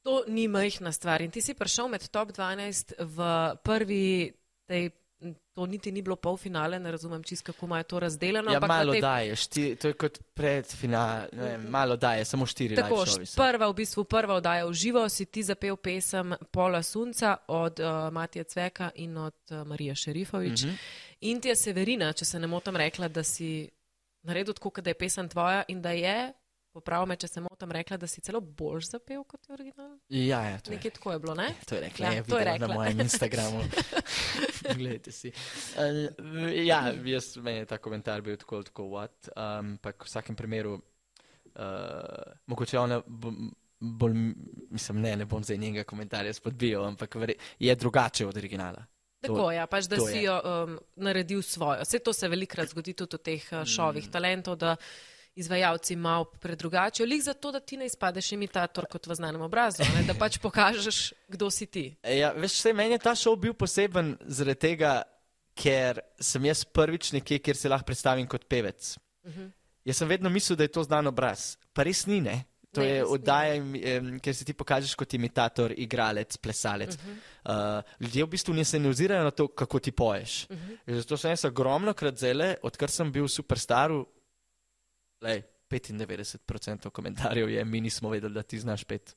To 0.04 0.24
ni 0.28 0.48
majhna 0.48 0.92
stvar. 0.92 1.22
In 1.22 1.32
ti 1.32 1.42
si 1.42 1.54
prišel 1.54 1.88
med 1.88 2.08
top 2.08 2.32
12 2.32 2.94
v 3.00 3.18
prvi 3.64 4.34
tej. 4.68 4.92
To 5.54 5.66
niti 5.66 5.92
ni 5.92 6.02
bilo 6.02 6.16
polfinale, 6.16 6.80
ne 6.80 6.92
razumem 6.92 7.24
čisto, 7.24 7.54
kako 7.54 7.78
je 7.78 7.84
to 7.84 8.00
razdeljeno. 8.00 8.52
Ja, 8.52 8.60
malo 8.60 8.92
tej... 8.92 9.02
daje, 9.02 9.36
šti, 9.36 9.76
to 9.76 9.88
je 9.88 9.94
kot 9.94 10.20
predfinale, 10.34 11.28
malo 11.70 11.96
daje, 11.96 12.26
samo 12.26 12.46
štiri. 12.46 12.76
Tako, 12.76 13.06
prva, 13.36 13.70
v 13.70 13.74
bistvu 13.74 14.04
prva 14.04 14.36
oddaja 14.36 14.66
v 14.66 14.74
živo, 14.74 15.10
si 15.10 15.26
ti 15.26 15.44
zapel 15.44 15.76
pesem 15.76 16.34
Pola 16.52 16.84
Sunca 16.84 17.38
od 17.48 17.80
uh, 17.80 18.14
Matija 18.14 18.44
Cveka 18.44 18.90
in 18.96 19.18
od 19.18 19.36
uh, 19.52 19.68
Marija 19.68 19.96
Šerifovič. 19.96 20.64
Mhm. 20.64 20.72
-huh. 20.72 20.78
In 21.22 21.42
ti 21.42 21.48
je 21.48 21.56
Severina, 21.56 22.14
če 22.14 22.26
se 22.26 22.40
ne 22.40 22.48
motim, 22.48 22.76
rekla, 22.76 23.08
da 23.08 23.24
si 23.24 23.70
naredil 24.24 24.54
tako, 24.54 24.82
da 24.82 24.90
je 24.90 24.94
pesem 24.94 25.30
tvoja 25.30 25.64
in 25.68 25.82
da 25.82 25.92
je 25.92 26.34
Popravi 26.74 27.06
me, 27.12 27.16
če 27.22 27.28
se 27.30 27.42
motim, 27.44 27.72
rekla, 27.76 28.00
da 28.02 28.08
si 28.10 28.22
celo 28.26 28.40
boljš 28.42 28.88
zapel 28.96 29.22
kot 29.30 29.50
original. 29.54 29.92
Ja, 30.10 30.40
ja 30.48 30.56
to 30.58 30.72
Nekaj 30.74 30.90
je. 30.90 30.94
tako 30.96 31.12
je 31.14 31.20
bilo, 31.22 31.36
ne? 31.38 31.52
To 31.70 31.76
je 31.78 31.82
rekla, 31.84 32.14
ja, 32.16 32.24
to 32.26 32.40
je 32.40 32.46
rekla. 32.48 32.68
na 32.68 32.74
mojem 32.74 33.04
Instagramu. 33.06 33.62
Gledajte 34.80 35.14
si. 35.14 35.30
Uh, 35.78 36.50
ja, 36.66 36.80
jaz 37.06 37.36
meni 37.38 37.62
je 37.62 37.68
ta 37.70 37.78
komentar 37.78 38.26
bil 38.26 38.40
tako, 38.42 38.64
tako 38.66 38.88
what. 38.90 39.30
Um, 39.36 39.76
pa 39.78 39.94
v 39.94 40.10
vsakem 40.10 40.40
primeru, 40.40 40.80
uh, 40.80 42.34
mogoče 42.50 42.82
ona 42.82 43.04
bolj, 43.84 44.18
mislim, 44.74 45.02
ne, 45.06 45.14
ne 45.22 45.30
bom 45.30 45.46
zdaj 45.46 45.62
njega 45.62 45.86
komentarja 45.86 46.34
spodbijal, 46.34 46.88
ampak 46.90 47.16
je 47.60 47.76
drugače 47.76 48.28
od 48.28 48.38
originala. 48.38 48.86
Tako 49.22 49.52
je, 49.52 49.58
ja, 49.58 49.68
pač 49.68 49.88
da 49.88 50.02
si 50.02 50.26
jo 50.26 50.36
um, 50.42 50.78
naredil 50.96 51.42
svojo. 51.46 51.84
Vse 51.86 52.00
to 52.04 52.14
se 52.14 52.28
velikrat 52.28 52.74
zgodi 52.74 52.98
tudi 52.98 53.16
v 53.16 53.24
teh 53.24 53.50
uh, 53.52 53.62
šovih 53.64 54.08
mm. 54.08 54.12
talentov, 54.12 54.58
da 54.60 54.76
izvajalci 55.36 55.96
malo 55.96 56.26
predrugačijo, 56.26 57.06
lih 57.06 57.24
zato, 57.24 57.52
da 57.52 57.60
ti 57.60 57.78
ne 57.78 57.86
izpadeš 57.86 58.32
imitator 58.32 58.86
kot 58.90 59.08
v 59.08 59.16
znanem 59.16 59.42
obrazu, 59.42 59.84
ne? 59.96 60.04
da 60.08 60.14
pač 60.14 60.38
pokažeš, 60.38 61.14
kdo 61.28 61.50
si 61.52 61.66
ti. 61.66 61.86
Ja, 62.04 62.32
veš, 62.38 62.60
vse 62.60 62.74
meni 62.74 62.98
je 62.98 63.04
ta 63.08 63.16
šov 63.18 63.40
bil 63.42 63.58
poseben 63.58 64.14
zaradi 64.26 64.60
tega, 64.68 64.94
ker 65.58 66.02
sem 66.22 66.46
jaz 66.46 66.64
prvič 66.66 67.12
nekje, 67.18 67.40
kjer 67.42 67.58
se 67.58 67.70
lahko 67.70 67.90
predstavim 67.90 68.30
kot 68.30 68.46
pevec. 68.50 68.96
Uh 69.24 69.32
mhm. 69.32 69.42
-huh. 69.42 69.52
Jaz 69.86 69.98
sem 69.98 70.08
vedno 70.08 70.30
mislil, 70.30 70.56
da 70.56 70.64
je 70.64 70.72
to 70.72 70.84
znan 70.84 71.08
obraz, 71.08 71.58
pa 71.74 71.84
res 71.84 72.06
ni, 72.06 72.22
ne. 72.22 72.46
To 72.74 72.82
Ne, 72.82 72.88
je 72.88 73.06
oddaja, 73.06 73.62
kjer 74.22 74.36
se 74.36 74.46
ti 74.46 74.54
pokažeš 74.54 74.96
kot 74.96 75.14
imitator, 75.14 75.74
igralec, 75.78 76.38
plesalec. 76.38 76.96
Uh 76.96 77.02
-huh. 77.02 77.78
uh, 77.78 77.84
ljudje 78.00 78.24
v 78.24 78.28
bistvu 78.28 78.54
ne 78.54 78.66
se 78.66 78.80
ne 78.80 78.90
ozirajo 78.90 79.24
na 79.24 79.32
to, 79.32 79.48
kako 79.48 79.80
ti 79.80 79.92
poješ. 79.92 80.46
Uh 80.50 80.58
-huh. 80.58 80.96
Zato 80.96 81.18
sem 81.18 81.32
jaz 81.32 81.46
ogromno 81.46 81.94
krat 81.94 82.18
zele, 82.18 82.56
odkar 82.62 82.90
sem 82.90 83.12
bil 83.12 83.28
superstar, 83.28 83.92
lej, 85.24 85.44
95% 85.70 86.90
komentarjev 86.90 87.50
je, 87.50 87.66
mi 87.66 87.82
nismo 87.82 88.10
vedeli, 88.10 88.34
da 88.34 88.44
ti 88.44 88.60
znaš 88.60 88.84
pet. 88.84 89.16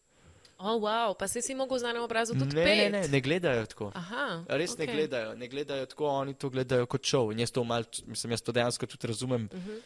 Oh, 0.59 0.81
wow, 0.81 1.15
pa 1.19 1.29
se 1.29 1.43
si 1.43 1.55
mogel 1.55 1.79
z 1.79 1.85
enim 1.85 2.03
obrazom 2.03 2.39
tudi 2.39 2.57
Ne, 2.57 2.65
pet. 2.65 2.93
ne, 2.93 3.01
ne, 3.01 3.09
ne 3.09 3.21
gledajo 3.21 3.67
tako. 3.67 3.91
Aha, 3.95 4.45
Res 4.49 4.73
okay. 4.73 4.87
ne 4.87 4.87
gledajo, 4.93 5.35
ne 5.37 5.49
gledajo 5.49 5.87
tako, 5.87 6.07
oni 6.09 6.35
to 6.35 6.49
gledajo 6.51 6.87
kot 6.87 7.05
šov. 7.05 7.33
In 7.33 7.43
jaz 7.45 7.53
to 7.53 7.65
mal, 7.65 7.85
mislim, 8.07 8.33
jaz 8.33 8.43
to 8.43 8.55
dejansko 8.57 8.87
tudi 8.87 9.07
razumem. 9.07 9.49
Uh 9.53 9.59
-huh. 9.59 9.81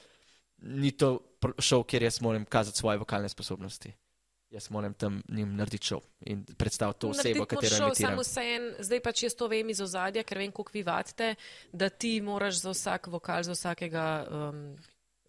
Ni 0.62 0.92
to 0.92 1.18
šov, 1.58 1.82
kjer 1.84 2.02
jaz 2.02 2.20
moram 2.20 2.44
kazati 2.44 2.78
svoje 2.78 2.98
vokalne 2.98 3.28
sposobnosti. 3.28 3.92
Jaz 4.50 4.70
moram 4.70 4.94
tam 4.94 5.22
njim 5.28 5.56
narediti 5.56 5.86
šov 5.86 6.00
in 6.20 6.44
predstaviti 6.44 7.00
to 7.00 7.08
osebo, 7.08 7.44
katero 7.44 7.76
šel, 7.76 7.86
imitiram. 7.86 8.10
samo 8.10 8.20
vse 8.20 8.40
en, 8.40 8.74
zdaj 8.78 9.00
pač 9.00 9.22
jaz 9.22 9.34
to 9.34 9.46
vem 9.48 9.70
iz 9.70 9.80
ozadja, 9.80 10.22
ker 10.22 10.38
vem, 10.38 10.52
koliko 10.52 10.70
vi 10.74 10.82
vadite, 10.82 11.34
da 11.72 11.88
ti 11.88 12.20
moraš 12.20 12.54
za 12.54 12.70
vsak 12.70 13.06
vokal, 13.06 13.42
za 13.42 13.52
vsakega. 13.52 14.26
Um, 14.30 14.76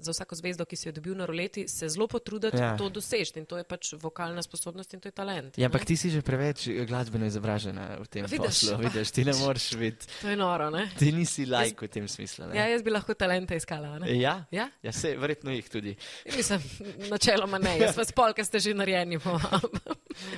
Za 0.01 0.11
vsako 0.11 0.33
zvezdo, 0.35 0.65
ki 0.65 0.75
si 0.75 0.87
jo 0.87 0.93
dobil 0.93 1.13
na 1.13 1.25
roleti, 1.25 1.67
se 1.67 1.85
zelo 1.87 2.07
potruditi 2.07 2.57
ja. 2.57 2.73
Ja. 2.73 2.77
to 2.77 2.89
doseči. 2.89 3.37
In 3.37 3.45
to 3.45 3.55
je 3.55 3.63
pač 3.63 3.93
vokalna 3.95 4.41
sposobnost 4.41 4.93
in 4.93 4.99
to 4.99 5.07
je 5.07 5.13
talent. 5.13 5.57
Ja, 5.57 5.69
ampak 5.69 5.85
ti 5.85 5.93
si 5.93 6.09
že 6.09 6.21
preveč 6.21 6.65
glasbeno 6.85 7.25
izobražena 7.25 8.01
v 8.01 8.07
tem 8.07 8.25
Vidiš. 8.25 8.41
poslu. 8.65 8.77
Vidiš, 8.81 9.11
ti 9.11 9.21
ne 9.23 9.33
moreš 9.37 9.67
biti, 9.77 10.09
To 10.21 10.27
je 10.27 10.35
noro, 10.35 10.69
ne? 10.69 10.89
ti 10.97 11.11
nisi 11.11 11.45
lajk 11.45 11.85
v 11.85 11.87
tem 11.87 12.07
smislu. 12.07 12.49
ne. 12.49 12.57
Ja, 12.57 12.65
jaz 12.67 12.81
bi 12.81 12.89
lahko 12.89 13.13
talente 13.13 13.53
iskala. 13.55 13.99
Ne? 14.01 14.09
Ja, 14.17 14.45
Ja? 14.49 14.65
ja 14.81 14.91
se, 14.91 15.13
verjetno 15.15 15.53
jih 15.53 15.69
tudi. 15.69 15.93
Mislim, 16.35 16.59
načeloma 17.07 17.57
ne, 17.57 17.77
jaz 17.77 17.93
vas 17.95 18.09
pol, 18.11 18.33
ker 18.33 18.43
ste 18.43 18.57
že 18.59 18.73
narejeni. 18.73 19.21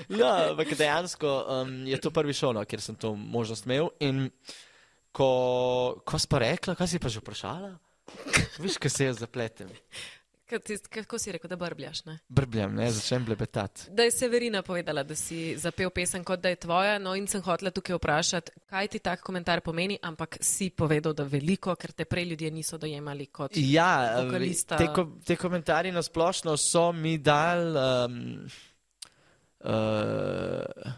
No, 0.10 0.28
ampak 0.54 0.76
dejansko 0.78 1.26
um, 1.50 1.72
je 1.88 1.98
to 1.98 2.12
prvi 2.12 2.34
šov, 2.34 2.54
no, 2.54 2.62
kjer 2.62 2.82
sem 2.82 2.96
to 2.96 3.16
možnost 3.16 3.66
imel. 3.66 3.90
In 4.00 4.28
ko, 5.12 5.30
ko 6.06 6.20
si 6.20 6.28
pa 6.30 6.42
rekla, 6.42 6.76
kaj 6.78 6.88
si 6.88 7.00
pa 7.02 7.10
že 7.10 7.22
vprašala? 7.22 7.74
Viš, 8.60 8.78
kaj 8.78 8.90
se 8.90 9.06
jaz 9.06 9.20
zapletem. 9.20 9.70
Kaj 10.46 10.60
ti- 10.60 10.78
Kako 10.90 11.18
si 11.18 11.32
rekel, 11.32 11.50
da 11.50 11.56
brbljaš? 11.56 12.06
Ne? 12.06 12.20
Brbljam, 12.30 12.76
ne, 12.76 12.92
začnem 12.92 13.26
blebetati. 13.26 13.88
Da 13.90 14.04
je 14.04 14.12
Severina 14.12 14.62
povedala, 14.62 15.04
da 15.04 15.16
si 15.16 15.58
zapel 15.58 15.90
pesem 15.90 16.24
kot 16.24 16.40
da 16.40 16.50
je 16.50 16.56
tvoja, 16.56 17.00
no 17.00 17.16
in 17.16 17.28
sem 17.28 17.42
hotela 17.42 17.72
tukaj 17.72 17.96
vprašati, 17.96 18.52
kaj 18.70 18.88
ti 18.88 19.00
tak 19.00 19.22
komentar 19.22 19.62
pomeni, 19.62 19.98
ampak 20.02 20.38
si 20.42 20.70
povedal, 20.70 21.14
da 21.14 21.24
veliko, 21.24 21.74
ker 21.76 21.92
te 21.92 22.06
prej 22.06 22.26
ljudje 22.26 22.52
niso 22.52 22.78
dojemali 22.78 23.26
kot. 23.28 23.52
Ja, 23.56 24.22
Vokalista. 24.22 24.78
te, 24.78 24.88
ko, 24.88 25.08
te 25.26 25.36
komentarji 25.36 25.92
na 25.92 26.02
splošno 26.02 26.58
so 26.58 26.92
mi 26.92 27.18
dal. 27.18 27.74
Um, 28.06 28.46
uh, 29.60 30.92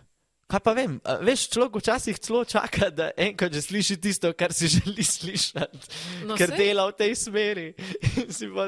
kaj 0.47 0.59
pa 0.59 0.73
vem, 0.73 0.95
veš, 1.21 1.47
človek 1.49 1.75
včasih 1.75 2.19
celo 2.19 2.43
čaka, 2.45 2.89
da 2.89 3.11
enkrat 3.17 3.49
že 3.51 3.61
sliši 3.61 3.97
tisto, 3.97 4.29
kar 4.33 4.53
si 4.53 4.67
želi 4.75 5.03
slišati, 5.03 5.77
No, 6.23 6.35
ker 6.35 6.49
sej. 6.49 6.57
dela 6.59 6.85
v 6.85 6.93
tej 6.93 7.13
smeri. 7.15 7.67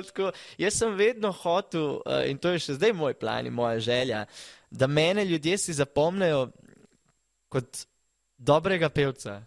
Tako, 0.07 0.31
jaz 0.57 0.73
sem 0.73 0.95
vedno 0.95 1.31
hotel, 1.31 1.99
uh, 1.99 2.25
in 2.25 2.37
to 2.37 2.49
je 2.49 2.59
še 2.59 2.73
zdaj 2.73 2.93
moj 2.93 3.13
plan 3.13 3.45
in 3.45 3.53
moja 3.53 3.79
želja, 3.79 4.25
da 4.69 4.87
mene 4.87 5.21
ljudje 5.23 5.57
si 5.59 5.73
zapomnejo 5.73 6.47
kot 7.47 7.85
dobrega 8.37 8.89
pevca, 8.89 9.41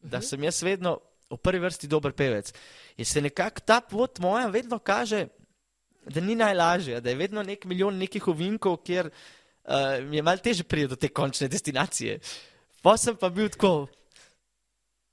da 0.00 0.18
Mhm. 0.18 0.26
sem 0.26 0.44
jaz 0.44 0.62
vedno 0.62 0.98
v 1.30 1.36
prvi 1.36 1.60
vrsti 1.60 1.86
dober 1.86 2.12
pevec. 2.12 2.52
In 2.96 3.04
se 3.04 3.20
nekako 3.20 3.60
ta 3.60 3.80
pot 3.80 4.18
moja 4.18 4.46
vedno 4.48 4.78
kaže, 4.78 5.28
da 6.02 6.20
ni 6.20 6.34
najlažje, 6.34 7.00
da 7.00 7.10
je 7.10 7.16
vedno 7.16 7.42
nek 7.42 7.64
milijon 7.64 7.94
nekih 7.94 8.28
ovinkov, 8.28 8.76
kjer 8.78 9.10
uh, 9.64 9.74
mi 10.04 10.16
je 10.16 10.22
malo 10.22 10.38
teže 10.38 10.62
priti 10.64 10.88
do 10.88 10.96
te 10.96 11.08
končne 11.08 11.48
destinacije. 11.48 12.18
Pa 12.82 12.96
sem 12.96 13.16
pa 13.16 13.28
bil 13.28 13.48
tako. 13.48 13.88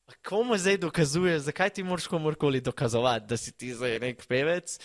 "A 0.07 0.13
Komu 0.23 0.57
zdaj 0.57 0.77
dokazuješ, 0.77 1.41
zakaj 1.41 1.69
ti 1.69 1.83
moraš 1.83 2.07
komorkoli 2.07 2.61
dokazovati, 2.61 3.25
da 3.25 3.37
si 3.37 3.51
ti 3.51 3.73
zdaj 3.73 3.99
nek 3.99 4.25
pevec? 4.25 4.79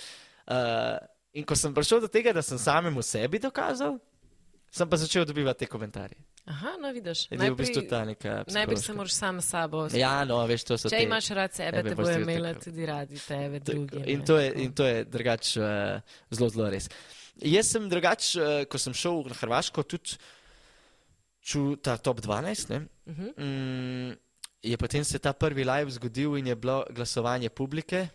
Uh, 0.47 0.99
in 1.33 1.45
ko 1.45 1.55
sem 1.57 1.75
prišel 1.75 2.01
do 2.01 2.09
tega, 2.09 2.33
da 2.33 2.43
sem 2.43 2.59
samemu 2.59 3.03
sebi 3.03 3.39
dokazal, 3.39 3.99
sem 4.69 4.89
pa 4.89 4.97
začel 4.97 5.25
dobivati 5.25 5.59
te 5.59 5.67
komentarje. 5.67 6.19
Aha, 6.45 6.75
no 6.81 6.91
vidiš. 6.91 7.31
Je 7.31 7.39
v 7.39 7.55
bistvu 7.55 7.83
ta 7.87 8.05
neka. 8.05 8.43
Najprej 8.51 8.77
se 8.77 8.93
moraš 8.93 9.13
sam 9.13 9.39
s 9.41 9.47
sabo. 9.47 9.87
Ja, 9.95 10.25
no, 10.25 10.41
veš, 10.43 10.65
to 10.65 10.75
so 10.75 10.91
Če 10.91 10.97
te- 10.97 11.05
imaš 11.05 11.29
rad 11.29 11.55
sebe, 11.55 11.71
tebe 11.77 11.89
te 11.89 11.95
bojo 11.95 12.17
ti 12.17 12.23
imeli 12.23 12.49
tako. 12.49 12.65
tudi 12.65 12.87
radi 12.87 13.19
tebe, 13.19 13.61
drugi. 13.61 14.03
In 14.07 14.25
to 14.27 14.39
je, 14.39 14.53
in 14.57 14.73
to 14.73 14.83
je 14.85 15.05
drugače 15.05 15.61
uh, 15.61 16.01
zelo, 16.31 16.49
zelo 16.51 16.71
res. 16.71 16.89
Jaz 17.41 17.73
sem 17.73 17.89
drugače, 17.89 18.41
uh, 18.41 18.65
ko 18.69 18.79
sem 18.79 18.95
šel 18.95 19.23
na 19.31 19.35
Hrvaško, 19.35 19.83
tudi 19.83 20.19
čutil 21.43 21.77
ta 21.83 21.97
top 21.97 22.21
12. 22.21 22.71
Ne? 22.71 22.87
Uh 23.07 23.17
-huh. 23.19 23.33
Mm, 23.39 24.19
je 24.63 24.77
potem 24.77 25.05
se 25.05 25.19
ta 25.19 25.33
prvi 25.33 25.65
live 25.65 25.91
zgodil 25.91 26.37
in 26.37 26.47
je 26.47 26.57
bilo 26.57 26.85
glasovanje 26.91 27.49
publike, 27.49 28.09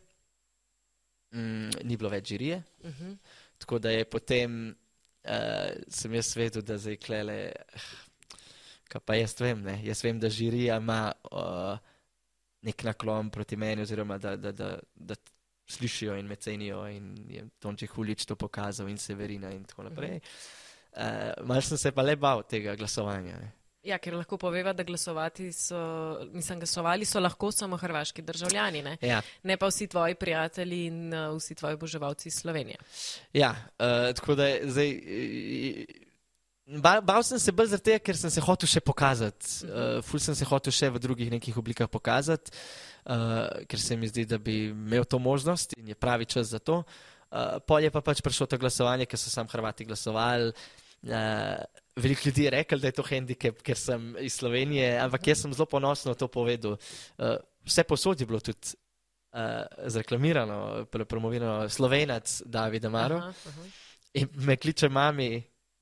mm, 1.32 1.70
ni 1.84 1.98
bilo 1.98 2.10
več 2.10 2.28
žirije. 2.28 2.64
Uh 2.80 2.92
-huh. 2.92 3.18
Tako 3.58 3.80
da 3.80 3.90
je 3.90 4.06
potem, 4.06 4.76
uh, 5.24 5.32
sem 5.88 6.14
jaz 6.14 6.36
vedel, 6.36 6.62
da 6.62 6.78
zdaj 6.78 6.96
klele, 6.96 7.52
kaj 8.88 9.02
pa 9.06 9.16
jaz 9.16 9.42
vem, 9.42 9.62
ne? 9.62 9.82
jaz 9.84 10.04
vem, 10.04 10.20
da 10.20 10.30
žirija 10.30 10.78
ima 10.78 11.12
uh, 11.32 11.78
nek 12.62 12.84
naklon 12.84 13.30
proti 13.30 13.56
meni, 13.56 13.82
oziroma 13.82 14.18
da, 14.18 14.36
da, 14.36 14.52
da, 14.52 14.80
da 14.96 15.16
slišijo 15.68 16.16
in 16.20 16.28
me 16.28 16.36
cenijo 16.36 16.86
in 16.88 17.12
je 17.30 17.46
Tonči 17.60 17.86
Hulič 17.88 18.26
to 18.26 18.36
pokazal 18.36 18.88
in 18.90 18.98
Severina 18.98 19.52
in 19.52 19.64
tako 19.64 19.84
naprej. 19.84 20.20
Uh, 20.98 21.46
Mal 21.46 21.62
sem 21.62 21.78
se 21.78 21.92
pa 21.92 22.02
le 22.02 22.16
bal 22.16 22.44
tega 22.44 22.76
glasovanja. 22.76 23.36
Ne? 23.38 23.52
Ja, 23.84 23.98
ker 24.04 24.16
lahko 24.18 24.36
poveva, 24.38 24.74
da 24.74 24.84
glasovati 24.84 25.52
so, 25.54 25.78
mislim, 26.34 26.60
glasovali 26.60 27.06
so 27.06 27.20
lahko 27.20 27.52
samo 27.52 27.78
hrvaški 27.78 28.22
državljani, 28.22 28.82
ne, 28.84 28.98
Ja, 29.02 29.22
ne 29.44 29.58
pa 29.58 29.68
vsi 29.68 29.88
tvoji 29.88 30.16
prijatelji 30.16 30.86
in 30.86 31.14
uh, 31.14 31.38
vsi 31.38 31.56
tvoji 31.56 31.74
oboževalci 31.74 32.28
iz 32.30 32.36
Slovenije. 32.36 32.78
ja 33.34 33.52
uh, 33.52 34.16
tako 34.16 34.36
da 34.36 34.48
je 34.48 34.62
zdaj. 34.72 34.90
eh, 34.92 35.86
Bal, 36.68 37.00
bal 37.00 37.24
sem 37.24 37.40
se 37.40 37.52
bolj 37.56 37.78
tega, 37.80 38.00
ker 38.04 38.18
sem 38.20 38.32
se 38.34 38.42
hotel 38.44 38.68
še 38.68 38.82
pokazati. 38.84 39.52
Uh, 39.64 40.02
ful 40.04 40.20
sem 40.20 40.36
se 40.36 40.46
hotel 40.48 40.74
še 40.76 40.90
v 40.92 41.00
drugih 41.00 41.30
nekih 41.32 41.56
oblikah 41.62 41.88
pokazati, 41.88 42.52
uh, 43.08 43.64
ker 43.72 43.80
se 43.80 43.96
mi 43.96 44.10
zdi, 44.12 44.26
da 44.28 44.36
bi 44.36 44.74
imel 44.74 45.08
to 45.08 45.16
možnost 45.16 45.78
in 45.80 45.94
je 45.94 45.96
pravi 45.96 46.28
čas 46.28 46.52
za 46.52 46.60
to. 46.60 46.82
Uh, 47.32 47.56
pol 47.64 47.88
je 47.88 47.94
pa 47.94 48.04
pač 48.04 48.20
prišlo 48.24 48.50
to 48.52 48.60
glasovanje, 48.60 49.08
ker 49.08 49.20
so 49.20 49.32
sam 49.32 49.48
Hrvati 49.48 49.88
glasovali. 49.88 50.52
Uh, 51.08 51.56
veliko 51.96 52.28
ljudi 52.28 52.50
je 52.50 52.56
rekel, 52.60 52.84
da 52.84 52.92
je 52.92 53.00
to 53.00 53.08
handicap, 53.08 53.64
ker 53.64 53.80
sem 53.80 54.12
iz 54.28 54.36
Slovenije, 54.36 54.98
ampak 55.00 55.32
jaz 55.32 55.48
sem 55.48 55.56
zelo 55.56 55.72
ponosno 55.72 56.20
to 56.20 56.28
povedal. 56.28 56.76
Uh, 57.16 57.40
vse 57.64 57.88
posod 57.88 58.20
je 58.20 58.28
bilo 58.28 58.44
tudi 58.44 58.76
uh, 58.76 59.64
zreklamirano, 59.88 60.84
pr- 60.92 61.08
promovirano 61.08 61.70
slovenac 61.72 62.42
David 62.44 62.92
Amaro. 62.92 63.24
Aha, 63.24 63.32
aha. 63.32 63.70
In 64.20 64.36
me 64.44 64.60
kliče 64.60 64.92
mami, 64.92 65.38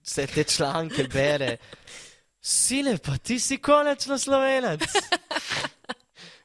vse 0.06 0.28
te 0.28 0.44
članke 0.44 1.08
bere. 1.14 1.58
Sine, 2.42 2.98
pa 2.98 3.18
ti 3.18 3.40
si 3.40 3.58
končno 3.58 4.18
slovenec. 4.18 4.82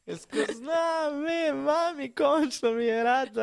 Jaz 0.07 0.25
ko 0.27 0.45
znam, 0.57 1.21
vem, 1.23 1.59
mami, 1.63 2.09
končno 2.15 2.73
mi 2.73 2.85
je 2.85 3.03
rad. 3.05 3.37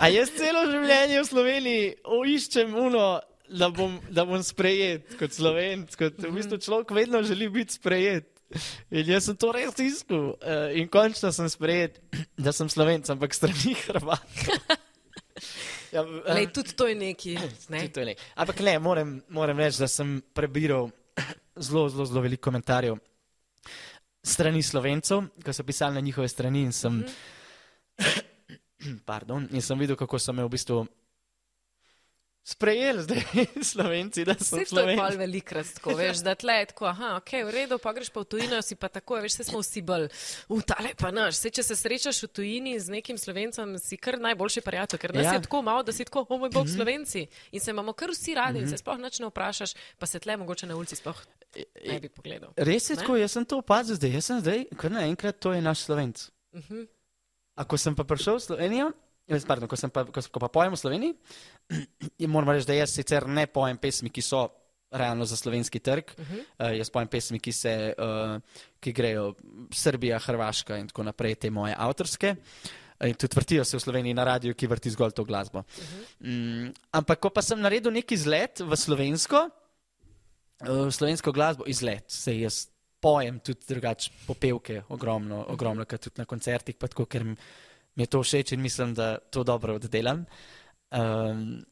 A 0.00 0.08
jaz 0.10 0.32
celo 0.36 0.66
življenje 0.68 1.20
v 1.22 1.28
Sloveniji 1.28 1.86
iščem 2.34 2.74
uno, 2.76 3.20
da 3.48 3.70
bom, 3.72 3.94
da 4.12 4.26
bom 4.28 4.42
sprejet 4.44 5.14
kot 5.20 5.32
slovenc, 5.32 5.94
kot 5.96 6.18
v 6.20 6.34
bistvu 6.34 6.58
človek 6.60 6.92
vedno 6.98 7.22
želi 7.24 7.48
biti 7.48 7.78
sprejet. 7.78 8.28
In 8.90 9.08
jaz 9.08 9.28
sem 9.28 9.36
to 9.40 9.52
res 9.52 9.78
iskal 9.80 10.34
uh, 10.34 10.68
in 10.76 10.88
končno 10.92 11.30
sem 11.32 11.48
sprejet, 11.52 12.02
da 12.36 12.52
sem 12.52 12.68
slovenc, 12.68 13.08
ampak 13.12 13.36
strani 13.36 13.76
Hrvata. 13.86 14.78
Ja, 15.92 16.02
eh, 16.02 16.34
Lej, 16.34 16.48
tudi 16.52 16.76
to 16.76 16.88
je 16.88 16.94
neki. 16.94 17.34
Ne? 17.68 17.80
Tudi 17.80 17.92
to 17.92 18.00
je 18.00 18.06
nek. 18.12 18.24
Ampak 18.34 18.60
ne, 18.60 18.78
moram, 18.78 19.20
moram 19.28 19.58
reči, 19.58 19.80
da 19.80 19.88
sem 19.88 20.18
prebiral 20.34 20.90
zelo, 21.56 21.88
zelo, 21.88 22.04
zelo 22.04 22.20
veliko 22.20 22.50
komentarjev 22.50 22.98
strani 24.28 24.62
slovencev, 24.62 25.22
ko 25.44 25.52
so 25.52 25.64
pisali 25.64 25.94
na 25.94 26.00
njihove 26.00 26.28
strani 26.28 26.62
in 26.62 26.72
sem, 26.72 27.04
pardon, 29.08 29.48
in 29.52 29.62
sem 29.62 29.78
videl, 29.78 29.96
kako 29.96 30.18
so 30.18 30.32
me 30.32 30.44
v 30.44 30.52
bistvu 30.52 30.84
sprejeli 32.48 33.02
zdaj 33.02 33.20
slovenci, 33.72 34.24
da 34.24 34.32
sem 34.34 34.40
Vse 34.40 34.72
to 34.72 34.80
je 34.80 34.96
slovenc. 34.96 35.16
velikrat 35.16 35.66
tako, 35.74 35.92
veš, 35.94 36.22
da 36.24 36.32
tle 36.34 36.54
je 36.54 36.66
tako, 36.66 36.86
aha, 36.86 37.10
ok, 37.16 37.32
v 37.44 37.50
redu, 37.52 37.76
pa 37.76 37.92
greš 37.92 38.08
pa 38.08 38.20
v 38.20 38.24
tujino, 38.26 38.62
si 38.62 38.72
pa 38.74 38.88
tako, 38.88 39.20
veš, 39.20 39.32
se 39.34 39.44
smo 39.44 39.60
vsi 39.60 39.82
bolj, 39.82 40.08
v 40.48 40.60
tale 40.62 40.94
pa 40.94 41.10
naš. 41.10 41.36
Se, 41.36 41.50
če 41.50 41.62
se 41.62 41.76
srečaš 41.76 42.22
v 42.22 42.30
tujini 42.30 42.72
z 42.74 42.88
nekim 42.90 43.14
slovencem, 43.14 43.76
si 43.76 43.96
kar 43.96 44.16
najboljši 44.18 44.60
prijatelj, 44.60 44.98
ker 44.98 45.12
nas 45.12 45.24
Ja. 45.24 45.34
je 45.34 45.42
tako 45.42 45.60
malo, 45.62 45.82
da 45.82 45.92
si 45.92 46.04
tako, 46.04 46.24
o 46.26 46.38
moj 46.38 46.50
bog, 46.50 46.64
slovenci. 46.66 47.26
In 47.52 47.60
se 47.60 47.70
imamo 47.70 47.92
kar 47.92 48.10
vsi 48.10 48.32
radi 48.34 48.58
in 48.58 48.68
se 48.68 48.78
sploh 48.78 48.96
nič 48.98 49.18
ne 49.18 49.28
vprašaš, 49.28 49.76
pa 49.98 50.06
se 50.06 50.16
tle 50.18 50.36
mogoče 50.36 50.66
na 50.66 50.76
ulici 50.76 50.96
sploh 50.96 51.20
ne 51.82 52.00
bi 52.00 52.08
pogledal. 52.08 52.52
Res 52.56 52.88
je 52.88 52.96
Ne? 52.96 53.02
tako, 53.02 53.16
jaz 53.16 53.32
sem 53.32 53.44
to 53.44 53.58
opazil 53.58 53.94
zdaj, 53.94 54.12
jaz 54.12 54.24
sem 54.24 54.40
zdaj, 54.40 54.64
kar 54.72 54.90
naenkrat 54.90 55.36
to 55.36 55.52
je 55.52 55.60
naš 55.60 55.84
slovenc. 55.84 56.30
Mhm. 56.54 56.88
A 57.54 57.64
ko 57.64 57.74
sem 57.74 57.92
pa 57.92 58.04
prišel 58.04 58.36
v 58.36 58.42
Slovenijo, 58.42 58.88
pardon, 59.46 59.68
ko, 59.68 59.76
pa, 59.92 60.04
ko, 60.04 60.22
ko 60.32 60.40
pa 60.40 60.48
pojem 60.48 60.72
v 60.72 60.80
Sloveniji, 60.80 61.14
moram 62.32 62.54
reči, 62.54 62.66
da 62.68 62.78
jaz 62.78 62.94
sicer 62.96 63.28
ne 63.28 63.46
pojem 63.46 63.78
pesmi, 63.78 64.10
ki 64.10 64.24
so 64.24 64.46
realno 64.90 65.24
za 65.24 65.36
slovenski 65.36 65.78
trg. 65.78 66.04
Uh 66.16 66.24
-huh. 66.24 66.40
uh, 66.40 66.76
jaz 66.78 66.90
pojem 66.90 67.08
pesmi, 67.08 67.40
ki, 67.40 67.52
se, 67.52 67.94
uh, 67.98 68.40
ki 68.80 68.92
grejo 68.92 69.34
Srbija, 69.72 70.18
Hrvaška 70.18 70.76
in 70.76 70.88
tako 70.88 71.02
naprej, 71.02 71.34
te 71.34 71.50
moje 71.50 71.74
avtorske. 71.78 72.36
In 73.04 73.14
tudi 73.14 73.34
vrtijo 73.36 73.64
se 73.64 73.76
v 73.76 73.80
Sloveniji 73.80 74.14
na 74.14 74.24
radiju, 74.24 74.54
ki 74.54 74.66
vrti 74.66 74.90
zgolj 74.90 75.10
to 75.10 75.24
glasbo. 75.24 75.58
Uh 75.58 75.64
-huh. 75.64 76.66
mm, 76.66 76.74
ampak, 76.90 77.20
ko 77.20 77.30
pa 77.30 77.42
sem 77.42 77.60
naredil 77.60 77.92
neki 77.92 78.14
izlet 78.14 78.60
v 78.60 78.76
slovensko, 78.76 79.50
uh, 80.60 80.90
slovensko 80.90 81.32
glasbo, 81.32 81.64
izlet, 81.66 82.04
se 82.10 82.40
jaz 82.40 82.66
pojem 83.00 83.40
tudi 83.40 83.60
drugače 83.68 84.10
popevke, 84.26 84.82
ogromno, 84.88 85.44
ogromno, 85.48 85.84
kot 85.84 86.00
tudi 86.00 86.18
na 86.18 86.24
koncertih, 86.24 86.76
tako, 86.76 87.06
ker 87.06 87.24
mi 87.98 88.06
je 88.06 88.12
to 88.14 88.22
všeč 88.22 88.52
in 88.54 88.62
mislim, 88.62 88.94
da 88.94 89.18
to 89.18 89.42
dobro 89.44 89.74
oddelam. 89.74 90.24
Um, 90.90 91.64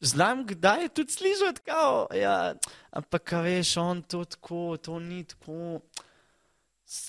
znam, 0.00 0.46
kdaj 0.46 0.82
je 0.82 0.88
tudi 0.88 1.12
slišati, 1.12 1.60
ja, 2.20 2.54
ampak, 2.90 3.32
veš, 3.32 3.76
on 3.76 4.02
to 4.02 4.24
tako, 4.24 4.76
to 4.76 4.98
ni 5.00 5.24
tako 5.24 5.80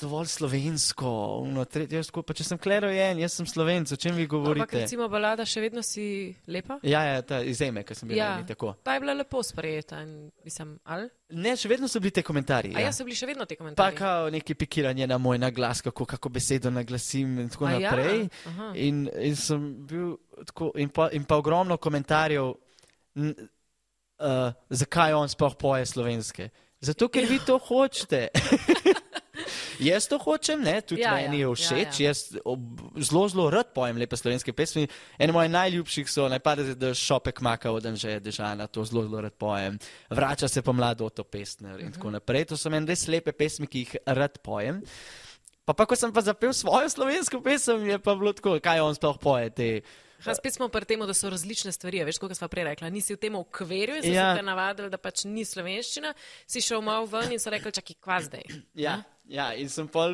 dovolj 0.01 0.27
slovensko. 0.27 1.09
Uno, 1.41 1.63
tretjo, 1.65 1.97
jaz, 1.97 2.09
pa, 2.13 2.35
če 2.37 2.45
sem 2.45 2.59
klerojen, 2.61 3.19
jaz 3.23 3.33
sem 3.39 3.47
slovenc, 3.49 3.89
o 3.93 3.97
čem 3.97 4.13
vi 4.17 4.27
govorite? 4.29 4.61
Ampak 4.61 4.75
recimo 4.83 5.07
balada 5.09 5.45
še 5.47 5.63
vedno 5.63 5.81
si 5.85 6.03
lepa? 6.45 6.77
Ja, 6.85 7.01
ja 7.07 7.23
ta 7.25 7.39
izjeme, 7.41 7.81
ki 7.87 7.97
sem 7.97 8.11
bil 8.11 8.19
ja, 8.19 8.35
tako. 8.47 8.75
Ta 8.85 8.93
je 8.95 9.01
bila 9.01 9.15
lepo 9.17 9.41
sprejeta 9.45 10.03
in 10.05 10.29
mislim, 10.45 10.75
ali? 10.85 11.09
Ne, 11.33 11.55
še 11.57 11.71
vedno 11.71 11.89
so 11.89 12.01
bili 12.03 12.13
te 12.13 12.25
komentarji. 12.25 12.75
Ja, 12.77 12.85
ja 12.85 12.93
so 12.93 13.07
bili 13.07 13.17
še 13.17 13.29
vedno 13.29 13.47
te 13.49 13.57
komentarji. 13.57 13.97
Pa 13.97 13.97
kao 13.97 14.29
neki 14.33 14.57
pikiranje 14.61 15.09
na 15.09 15.17
moj 15.21 15.41
naglas, 15.41 15.81
kako, 15.85 16.05
kako 16.13 16.33
besedo 16.37 16.73
naglasim 16.73 17.39
in 17.41 17.49
tako 17.49 17.71
A 17.71 17.75
ja? 17.75 17.89
naprej. 17.89 18.27
Ja? 18.45 18.71
In, 18.85 19.07
in 19.17 19.39
sem 19.39 19.69
bil 19.89 20.13
tako, 20.45 20.73
in 20.77 20.93
pa, 20.93 21.09
in 21.17 21.25
pa 21.25 21.41
ogromno 21.41 21.81
komentarjev, 21.81 22.53
n, 23.17 23.33
uh, 24.21 24.51
zakaj 24.69 25.17
on 25.17 25.31
sploh 25.31 25.57
poje 25.57 25.89
slovenske. 25.89 26.51
Zato, 26.81 27.09
ker 27.13 27.25
vi 27.29 27.41
to 27.45 27.57
hočete. 27.61 28.27
Jaz 29.81 30.07
to 30.07 30.17
hočem, 30.21 30.61
ne? 30.61 30.75
tudi 30.81 31.01
ja, 31.01 31.15
meni 31.17 31.41
je 31.41 31.47
ja, 31.47 31.53
všeč. 31.55 31.99
Ja, 31.99 32.05
ja. 32.05 32.11
Jaz 32.11 32.19
zelo, 33.09 33.23
zelo 33.29 33.47
rad 33.53 33.73
pojem 33.73 33.97
lepe 33.97 34.17
slovenske 34.17 34.53
pesmi. 34.53 34.85
Eno 35.17 35.33
mojih 35.33 35.51
najljubših 35.51 36.11
so 36.11 36.27
najprej, 36.29 36.75
da 36.79 36.93
šopek 36.97 37.41
maka 37.41 37.71
od 37.71 37.85
Anže 37.89 38.19
Dežana, 38.21 38.67
to 38.67 38.85
zelo, 38.85 39.07
zelo 39.07 39.21
rad 39.25 39.33
pojem. 39.33 39.79
Vrača 40.09 40.47
se 40.47 40.61
pa 40.61 40.71
mlado 40.71 41.09
to 41.09 41.23
pesner 41.23 41.79
in 41.79 41.87
uh 41.87 41.91
-huh. 41.91 41.93
tako 41.93 42.11
naprej. 42.11 42.45
To 42.45 42.57
so 42.57 42.69
meni 42.69 42.87
res 42.87 43.07
lepe 43.07 43.31
pesmi, 43.31 43.67
ki 43.67 43.79
jih 43.79 43.95
rad 44.05 44.37
pojem. 44.43 44.81
Pa, 45.65 45.73
pa 45.73 45.85
ko 45.85 45.95
sem 45.95 46.13
pa 46.13 46.21
zapel 46.21 46.53
svojo 46.53 46.89
slovensko 46.89 47.41
pesem, 47.41 47.89
je 47.89 47.99
pa 47.99 48.15
bilo 48.15 48.33
tako, 48.33 48.59
kaj 48.59 48.79
on 48.79 48.95
sploh 48.95 49.17
poje 49.21 49.49
te. 49.49 49.81
Ha, 50.21 50.33
spet 50.37 50.53
smo 50.53 50.67
pri 50.69 50.85
tem, 50.85 51.01
da 51.05 51.13
so 51.17 51.29
različne 51.33 51.71
stvari. 51.73 52.03
Veš, 52.05 52.19
kot 52.21 52.33
smo 52.37 52.49
prej 52.51 52.67
rekli, 52.69 52.91
nisi 52.93 53.15
v 53.15 53.21
tem 53.21 53.35
okvirju 53.39 54.01
in 54.01 54.03
si 54.05 54.13
ja. 54.13 54.35
se 54.37 54.43
navadil, 54.45 54.89
da 54.93 54.99
pač 55.01 55.25
ni 55.25 55.45
slovenščina, 55.47 56.13
si 56.49 56.61
šel 56.61 56.83
malo 56.85 57.07
ven 57.09 57.33
in 57.33 57.41
so 57.41 57.53
rekli, 57.53 57.73
čakaj, 57.73 57.97
kva 58.01 58.19
zdaj. 58.25 58.45
Ja. 58.77 58.99
Hm? 59.01 59.20
Ja, 59.31 59.53
in, 59.55 59.69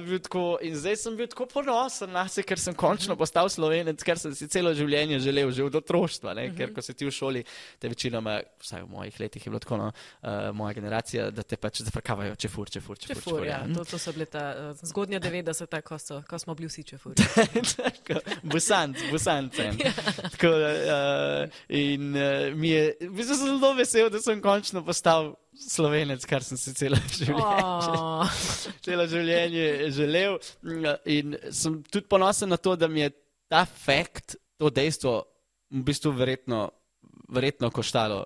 bil 0.06 0.20
tako, 0.22 0.60
in 0.62 0.76
zdaj 0.78 0.96
sem 1.02 1.16
bil 1.18 1.26
tako 1.28 1.48
ponosen 1.50 2.12
na 2.14 2.28
sebe, 2.30 2.46
ker 2.52 2.60
sem 2.62 2.76
končno 2.78 3.16
mhm. 3.16 3.20
postal 3.20 3.50
slovenec, 3.50 4.04
ker 4.06 4.20
sem 4.22 4.36
si 4.38 4.46
celo 4.52 4.74
življenje 4.78 5.18
želel, 5.26 5.50
že 5.52 5.64
od 5.66 5.76
otroštva. 5.76 6.36
-huh. 6.36 6.58
Ker 6.58 6.74
ko 6.74 6.82
si 6.82 6.94
ti 6.94 7.06
v 7.06 7.12
šoli, 7.12 7.44
te 7.80 7.90
večinoma, 7.90 8.42
vsaj 8.62 8.84
v 8.84 8.90
mojih 8.90 9.20
letih 9.20 9.46
je 9.46 9.50
bilo 9.50 9.60
tako, 9.60 9.78
no, 9.78 9.88
uh, 10.22 10.30
moja 10.54 10.74
generacija, 10.74 11.32
da 11.32 11.44
te 11.44 11.58
pač 11.58 11.82
zafrkavajo, 11.82 12.36
če 12.36 12.50
fur, 12.50 12.70
če 12.70 12.82
fur, 12.82 12.98
če 12.98 13.16
fur. 13.16 13.40
fur 13.40 13.46
ja. 13.46 13.66
to, 13.76 13.84
to 13.84 13.98
so 13.98 14.14
bile 14.14 14.26
ta 14.26 14.54
uh, 14.54 14.78
zgodnja 14.84 15.20
90-ta, 15.28 15.82
ko, 15.82 15.98
ko 16.30 16.40
smo 16.40 16.56
bili 16.56 16.70
vsi 16.70 16.84
če 16.84 16.98
fur. 16.98 17.14
Busanc, 18.54 18.98
busancem. 19.12 19.78
ja. 19.86 19.94
Tako, 20.38 20.54
uh, 20.54 21.60
in 21.70 22.14
uh, 22.14 22.54
mi 22.54 22.70
je, 22.70 22.96
bi 23.02 23.24
se 23.24 23.34
zelo 23.34 23.74
vesel, 23.74 24.10
da 24.10 24.22
sem 24.22 24.42
končno 24.42 24.86
postal 24.86 25.34
slovenec, 25.58 26.26
kar 26.30 26.46
sem 26.46 26.60
si 26.60 26.74
celo 26.78 27.00
življenje, 27.20 27.44
oh. 27.44 28.40
celo 28.86 29.08
življenje 29.10 29.92
želel. 29.96 30.38
In 31.14 31.38
sem 31.52 31.82
tudi 31.90 32.08
ponosen 32.10 32.52
na 32.54 32.60
to, 32.62 32.76
da 32.80 32.90
mi 32.92 33.06
je 33.06 33.12
ta 33.52 33.66
fakt, 33.66 34.38
to 34.58 34.72
dejstvo, 34.74 35.20
v 35.74 35.84
bistvu 35.88 36.14
verjetno, 36.16 36.68
verjetno 37.34 37.72
koštalo. 37.74 38.24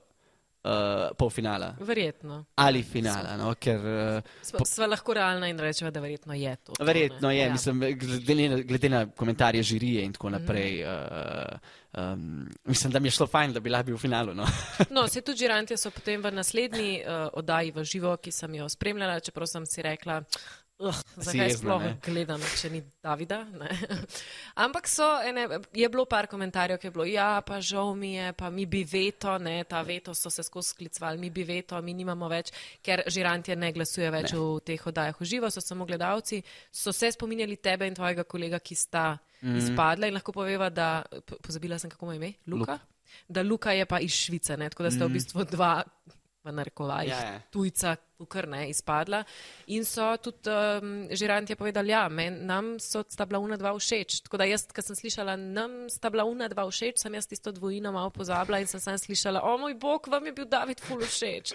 Uh, 0.62 1.10
polfinala. 1.18 1.72
Verjetno. 1.80 2.44
Ali 2.62 2.84
finala. 2.86 3.34
No, 3.34 3.56
ker, 3.58 3.80
uh, 3.82 4.34
po... 4.54 4.66
Sva 4.70 4.86
lahko 4.86 5.16
realna 5.18 5.50
in 5.50 5.58
rečeva, 5.58 5.90
da 5.90 6.04
verjetno 6.04 6.38
je 6.38 6.56
to. 6.62 6.76
Verjetno 6.86 7.24
to, 7.26 7.32
je, 7.34 7.40
ja. 7.42 7.52
mislim, 7.52 7.80
glede, 7.98 8.50
na, 8.50 8.60
glede 8.70 8.90
na 8.90 9.00
komentarje 9.10 9.64
žirije 9.64 10.06
in 10.06 10.14
tako 10.14 10.30
mhm. 10.30 10.38
naprej. 10.38 10.84
Mm 10.84 10.92
uh, 10.92 11.82
Um, 11.98 12.50
mislim, 12.64 12.94
da 12.94 13.00
mi 13.00 13.08
je 13.08 13.12
šlo 13.12 13.28
fajn, 13.28 13.54
da 13.54 13.60
bi 13.60 13.70
lahko 13.70 13.86
bil 13.86 13.96
v 13.96 14.00
finalu. 14.00 14.34
No, 14.34 14.46
no 14.96 15.08
se 15.08 15.22
tudi 15.22 15.44
žirantje 15.44 15.76
so 15.78 15.92
potem 15.92 16.22
v 16.24 16.32
naslednji 16.32 17.02
uh, 17.04 17.28
oddaji 17.34 17.72
v 17.76 17.84
živo, 17.84 18.14
ki 18.18 18.32
sem 18.32 18.56
jo 18.56 18.70
spremljala, 18.70 19.20
čeprav 19.20 19.48
sem 19.48 19.66
si 19.68 19.84
rekla, 19.84 20.22
uh, 20.22 20.61
zakaj 21.16 21.48
jezna, 21.48 21.60
sploh 21.60 21.84
ne? 21.84 21.92
gledam, 22.06 22.44
če 22.58 22.70
ni 22.74 22.82
Davida. 23.04 23.42
Ampak 24.66 24.90
so, 24.90 25.08
ene, 25.26 25.46
je 25.76 25.90
bilo 25.94 26.06
par 26.10 26.28
komentarjev, 26.32 26.80
ki 26.82 26.90
je 26.90 26.94
bilo, 26.96 27.06
ja, 27.10 27.30
pa 27.46 27.60
žal 27.64 27.94
mi 27.98 28.14
je, 28.16 28.32
pa 28.38 28.50
mi 28.54 28.66
bi 28.70 28.84
veto, 28.88 29.38
ne, 29.42 29.62
ta 29.70 29.82
veto 29.86 30.16
so 30.18 30.32
se 30.34 30.46
skozi 30.46 30.76
sklicvali, 30.76 31.22
mi 31.22 31.32
bi 31.34 31.46
veto, 31.48 31.80
mi 31.86 31.96
nimamo 31.98 32.30
več, 32.32 32.54
ker 32.84 33.06
žirantje 33.12 33.58
ne 33.60 33.72
glasuje 33.76 34.12
več 34.14 34.32
ne. 34.34 34.40
v 34.40 34.62
teh 34.72 34.88
oddajah 34.92 35.20
v 35.20 35.30
živo, 35.34 35.52
so 35.54 35.64
samo 35.64 35.88
gledalci, 35.90 36.42
so 36.72 36.94
se 36.96 37.12
spominjali 37.14 37.60
tebe 37.62 37.90
in 37.90 37.98
tvojega 37.98 38.26
kolega, 38.30 38.62
ki 38.62 38.78
sta 38.78 39.12
mm. 39.42 39.60
izpadla 39.64 40.10
in 40.10 40.18
lahko 40.18 40.36
poveva, 40.36 40.72
da, 40.74 41.04
pozabila 41.42 41.80
sem, 41.82 41.92
kako 41.92 42.10
ima 42.10 42.18
ime, 42.22 42.34
Luka. 42.48 42.80
Luk. 42.80 42.90
Da 43.28 43.44
Luka 43.44 43.74
je 43.76 43.86
pa 43.86 44.00
iz 44.00 44.16
Švice, 44.16 44.56
ne? 44.58 44.70
tako 44.72 44.88
da 44.88 44.92
sta 44.92 45.06
mm. 45.06 45.10
v 45.10 45.20
bistvu 45.20 45.46
dva, 45.52 45.74
v 46.42 46.54
narekovajih, 46.58 47.12
ja, 47.12 47.20
ja. 47.36 47.42
tujca, 47.54 47.96
kar 48.26 48.48
ne 48.48 48.70
izpadla. 48.70 49.24
In 49.68 49.86
so 49.86 50.10
tudi 50.22 50.50
um, 50.50 51.08
žirantje 51.12 51.56
povedali, 51.56 51.94
ja, 51.94 52.08
men, 52.10 52.42
nam 52.46 52.76
so 52.80 53.04
sta 53.10 53.26
bila 53.26 53.40
una 53.40 53.58
dva 53.58 53.74
všeč. 53.78 54.22
Tako 54.26 54.42
da 54.42 54.48
jaz, 54.50 54.68
ko 54.72 54.84
sem 54.86 54.98
slišala, 54.98 55.36
nam 55.38 55.90
sta 55.90 56.10
bila 56.10 56.26
una 56.28 56.50
dva 56.52 56.66
všeč, 56.70 57.02
sem 57.02 57.16
jaz 57.18 57.28
tisto 57.30 57.52
dvojino 57.56 57.92
malo 57.92 58.10
pozabila 58.14 58.60
in 58.62 58.68
sem 58.68 58.82
sam 58.84 58.98
slišala, 58.98 59.42
o 59.42 59.58
moj 59.62 59.76
bog, 59.80 60.08
vam 60.12 60.26
je 60.26 60.36
bil 60.36 60.50
David 60.50 60.82
ful 60.84 61.02
všeč. 61.02 61.54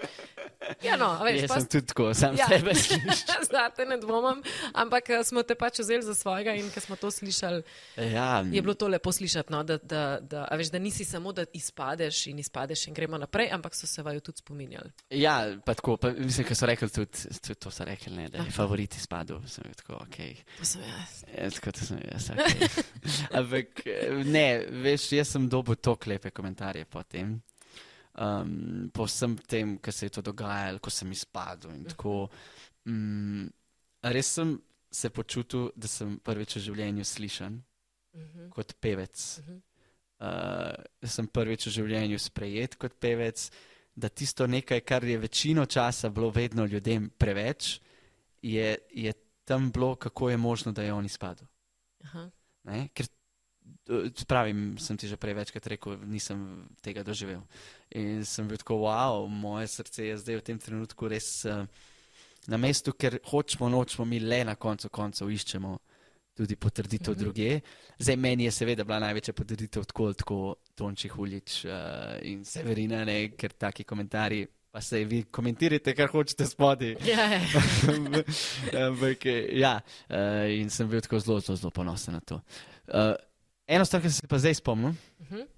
Ja, 0.83 0.97
no, 0.99 1.13
veš, 1.23 1.41
jaz 1.45 1.51
pa, 1.51 1.59
sem 1.61 1.69
tudi 1.77 1.91
tako, 1.93 2.09
sam 2.17 2.37
ja, 2.39 2.47
sebe 2.49 2.75
slišala. 2.75 3.43
Zdaj 3.47 3.85
ne 3.87 3.97
dvomam, 4.01 4.41
ampak 4.73 5.09
eh, 5.15 5.23
smo 5.27 5.43
te 5.47 5.55
pač 5.55 5.81
vzeli 5.83 6.03
za 6.03 6.15
svojega 6.17 6.55
in 6.57 6.69
ko 6.73 6.81
smo 6.83 6.97
to 6.99 7.11
slišali, 7.11 7.63
ja, 7.97 8.43
je 8.43 8.61
bilo 8.61 8.73
to 8.73 8.87
lepo 8.87 9.11
slišati, 9.11 9.53
no, 9.53 9.63
da, 9.63 9.77
da, 9.77 10.03
da, 10.21 10.47
a 10.51 10.57
veš, 10.59 10.71
da 10.73 10.79
nisi 10.79 11.05
samo, 11.05 11.31
da 11.33 11.45
izpadeš 11.53 12.27
in 12.27 12.39
izpadeš 12.39 12.87
in 12.87 12.97
gremo 12.97 13.17
naprej, 13.17 13.49
ampak 13.53 13.75
so 13.75 13.87
se 13.87 14.03
vaju 14.03 14.19
tudi 14.19 14.37
spominjali. 14.37 14.91
Ja, 15.09 15.55
pa 15.65 15.73
tako, 15.73 15.97
pa 15.97 16.11
mislim, 16.11 16.47
so 16.57 16.65
rekli, 16.65 16.89
tudi, 16.89 17.35
tudi 17.41 17.59
to 17.59 17.71
so 17.71 17.85
rekli, 17.85 18.13
ne, 18.15 18.29
da 18.33 18.43
je 18.43 18.51
favorit 18.51 18.95
izpadel. 18.97 19.41
Sem 19.47 19.67
tako, 19.77 19.99
okay. 20.05 20.35
To 20.57 20.65
sem 20.65 20.81
jaz. 20.81 21.19
Ja, 21.29 21.49
tako, 21.53 21.73
to 21.77 21.85
sem 21.85 21.99
jaz. 22.01 22.29
Okay. 22.33 22.85
Ampak 23.37 23.83
ne, 24.25 24.47
veš, 24.83 25.11
jaz 25.19 25.35
sem 25.35 25.45
dobil 25.49 25.77
to 25.77 25.95
klepe 26.01 26.31
komentarje 26.33 26.87
potem. 26.89 27.37
Um, 28.17 28.89
po 28.93 29.05
vsem 29.05 29.35
tem, 29.45 29.75
kar 29.77 29.93
se 29.93 30.09
je 30.09 30.15
to 30.17 30.25
dogajalo, 30.25 30.81
ko 30.81 30.89
sem 30.93 31.11
izpadel. 31.13 31.75
Tako, 31.93 32.23
um, 32.89 33.45
res 34.01 34.33
sem 34.39 34.57
se 34.91 35.13
počutil, 35.13 35.69
da 35.77 35.89
sem 35.91 36.17
prvič 36.25 36.57
v 36.57 36.65
življenju 36.71 37.05
slišan 37.05 37.53
uh 37.53 38.19
mhm. 38.21 38.39
-huh. 38.39 38.49
kot 38.49 38.73
pevec. 38.81 39.39
Uh 39.39 39.45
-huh. 39.45 39.61
uh, 40.25 41.09
sem 41.09 41.27
prvič 41.27 41.67
v 41.67 41.71
življenju 41.71 42.19
sprejet 42.19 42.75
kot 42.75 42.99
pevec 42.99 43.51
da 43.97 44.09
tisto 44.09 44.47
nekaj, 44.47 44.79
kar 44.85 45.03
je 45.03 45.17
večino 45.17 45.65
časa 45.65 46.09
bilo 46.09 46.29
vedno 46.29 46.65
ljudem 46.65 47.09
preveč, 47.17 47.79
je, 48.41 48.77
je 48.91 49.13
tam 49.45 49.71
bilo, 49.71 49.95
kako 49.95 50.29
je 50.29 50.37
možno, 50.37 50.71
da 50.71 50.83
je 50.83 50.93
on 50.93 51.05
izpadel. 51.05 51.47
Ker, 52.93 53.07
pravim, 54.27 54.77
sem 54.77 54.97
ti 54.97 55.07
že 55.07 55.17
prej 55.17 55.33
večkrat 55.33 55.67
rekel, 55.67 55.97
nisem 56.05 56.67
tega 56.81 57.03
doživel. 57.03 57.41
In 57.89 58.25
sem 58.25 58.47
bil 58.47 58.61
tako, 58.61 58.83
wow, 58.85 59.25
moje 59.27 59.67
srce 59.67 60.11
je 60.11 60.17
zdaj 60.17 60.41
v 60.41 60.45
tem 60.45 60.59
trenutku 60.59 61.09
res 61.09 61.45
uh, 61.49 61.65
na 62.47 62.57
mestu, 62.57 62.93
ker 62.93 63.17
hočemo, 63.25 63.69
nočemo 63.69 64.05
mi 64.05 64.19
le 64.19 64.43
na 64.45 64.55
koncu 64.55 64.89
koncev 64.93 65.31
iščemo 65.31 65.77
tudi 66.37 66.55
potrditev 66.55 67.13
mm 67.13 67.15
-hmm. 67.15 67.19
druge. 67.19 67.59
Zdaj, 67.99 68.15
meni 68.15 68.43
je 68.43 68.51
seveda 68.51 68.83
bila 68.83 68.99
največja 68.99 69.33
potrditev 69.33 69.83
tako, 69.83 70.13
tako 70.13 70.55
Tonči 70.75 71.07
Huljič 71.07 71.65
uh, 71.65 71.71
in 72.21 72.45
Severina, 72.45 73.05
ne, 73.05 73.29
ker 73.37 73.51
taki 73.51 73.83
komentarji. 73.83 74.47
Pa 74.71 74.81
se 74.81 75.03
vi 75.03 75.23
komentirate, 75.23 75.95
kar 75.95 76.09
hočete 76.11 76.45
spodaj. 76.45 76.95
Ja, 77.05 77.23
ja. 77.33 77.41
Ampak, 78.87 79.25
ja, 79.51 79.79
uh, 80.09 80.59
in 80.59 80.69
sem 80.69 80.89
bil 80.89 81.01
tako 81.01 81.19
zelo, 81.19 81.39
zelo, 81.39 81.55
zelo 81.55 81.71
ponosen 81.71 82.13
na 82.13 82.19
to. 82.19 82.35
Uh, 82.87 83.15
eno 83.67 83.85
stvar, 83.85 84.01
ki 84.01 84.09
sem 84.09 84.21
se 84.21 84.27
pa 84.27 84.37
zdaj 84.37 84.53
spomnil, 84.53 84.89
uh 84.89 85.25
mhm. 85.31 85.35
-huh. 85.35 85.56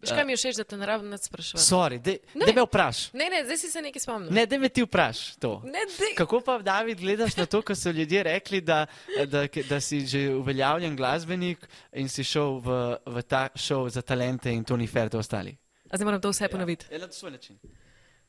Veš, 0.00 0.10
kaj 0.10 0.24
mi 0.24 0.32
je 0.32 0.36
všeč, 0.36 0.56
da 0.56 0.64
te 0.64 0.76
ne 0.76 0.86
rabim 0.86 1.08
nad 1.08 1.18
sprašovati? 1.18 1.64
Sorry, 1.64 1.98
da 1.98 2.12
Ne. 2.36 2.52
me 2.52 2.62
vpraš. 2.62 3.12
Ne, 3.12 3.26
ne, 3.26 3.44
zdaj 3.44 3.56
si 3.56 3.68
se 3.68 3.82
nekaj 3.82 4.00
spomnil. 4.00 4.30
Ne, 4.30 4.46
da 4.46 4.58
me 4.58 4.68
ti 4.68 4.82
vpraš 4.82 5.34
to. 5.36 5.62
ne 5.64 5.82
dej. 5.90 6.14
Kako 6.14 6.40
pa, 6.40 6.58
David, 6.60 7.00
gledaš 7.00 7.36
na 7.36 7.46
to, 7.46 7.62
ko 7.62 7.74
so 7.74 7.90
ljudje 7.90 8.22
rekli, 8.22 8.60
da, 8.60 8.86
da, 9.26 9.46
da 9.62 9.80
si 9.80 10.00
že 10.02 10.30
uveljavljen 10.32 10.96
glasbenik 10.96 11.58
in 11.92 12.08
si 12.08 12.24
šel 12.24 12.58
v, 12.58 12.68
v 13.06 13.22
ta 13.22 13.48
šov 13.54 13.88
za 13.88 14.02
talente 14.02 14.48
in 14.48 14.64
to 14.64 14.76
ni 14.76 14.86
fair, 14.86 15.08
to 15.08 15.18
ostali? 15.18 15.56
A 15.86 15.96
zdaj 15.96 16.04
moram 16.04 16.20
to 16.20 16.30
vse 16.30 16.48
ponoviti. 16.48 16.86
Ja, 16.90 16.98
na 16.98 17.10
svoj 17.10 17.30
način. 17.32 17.58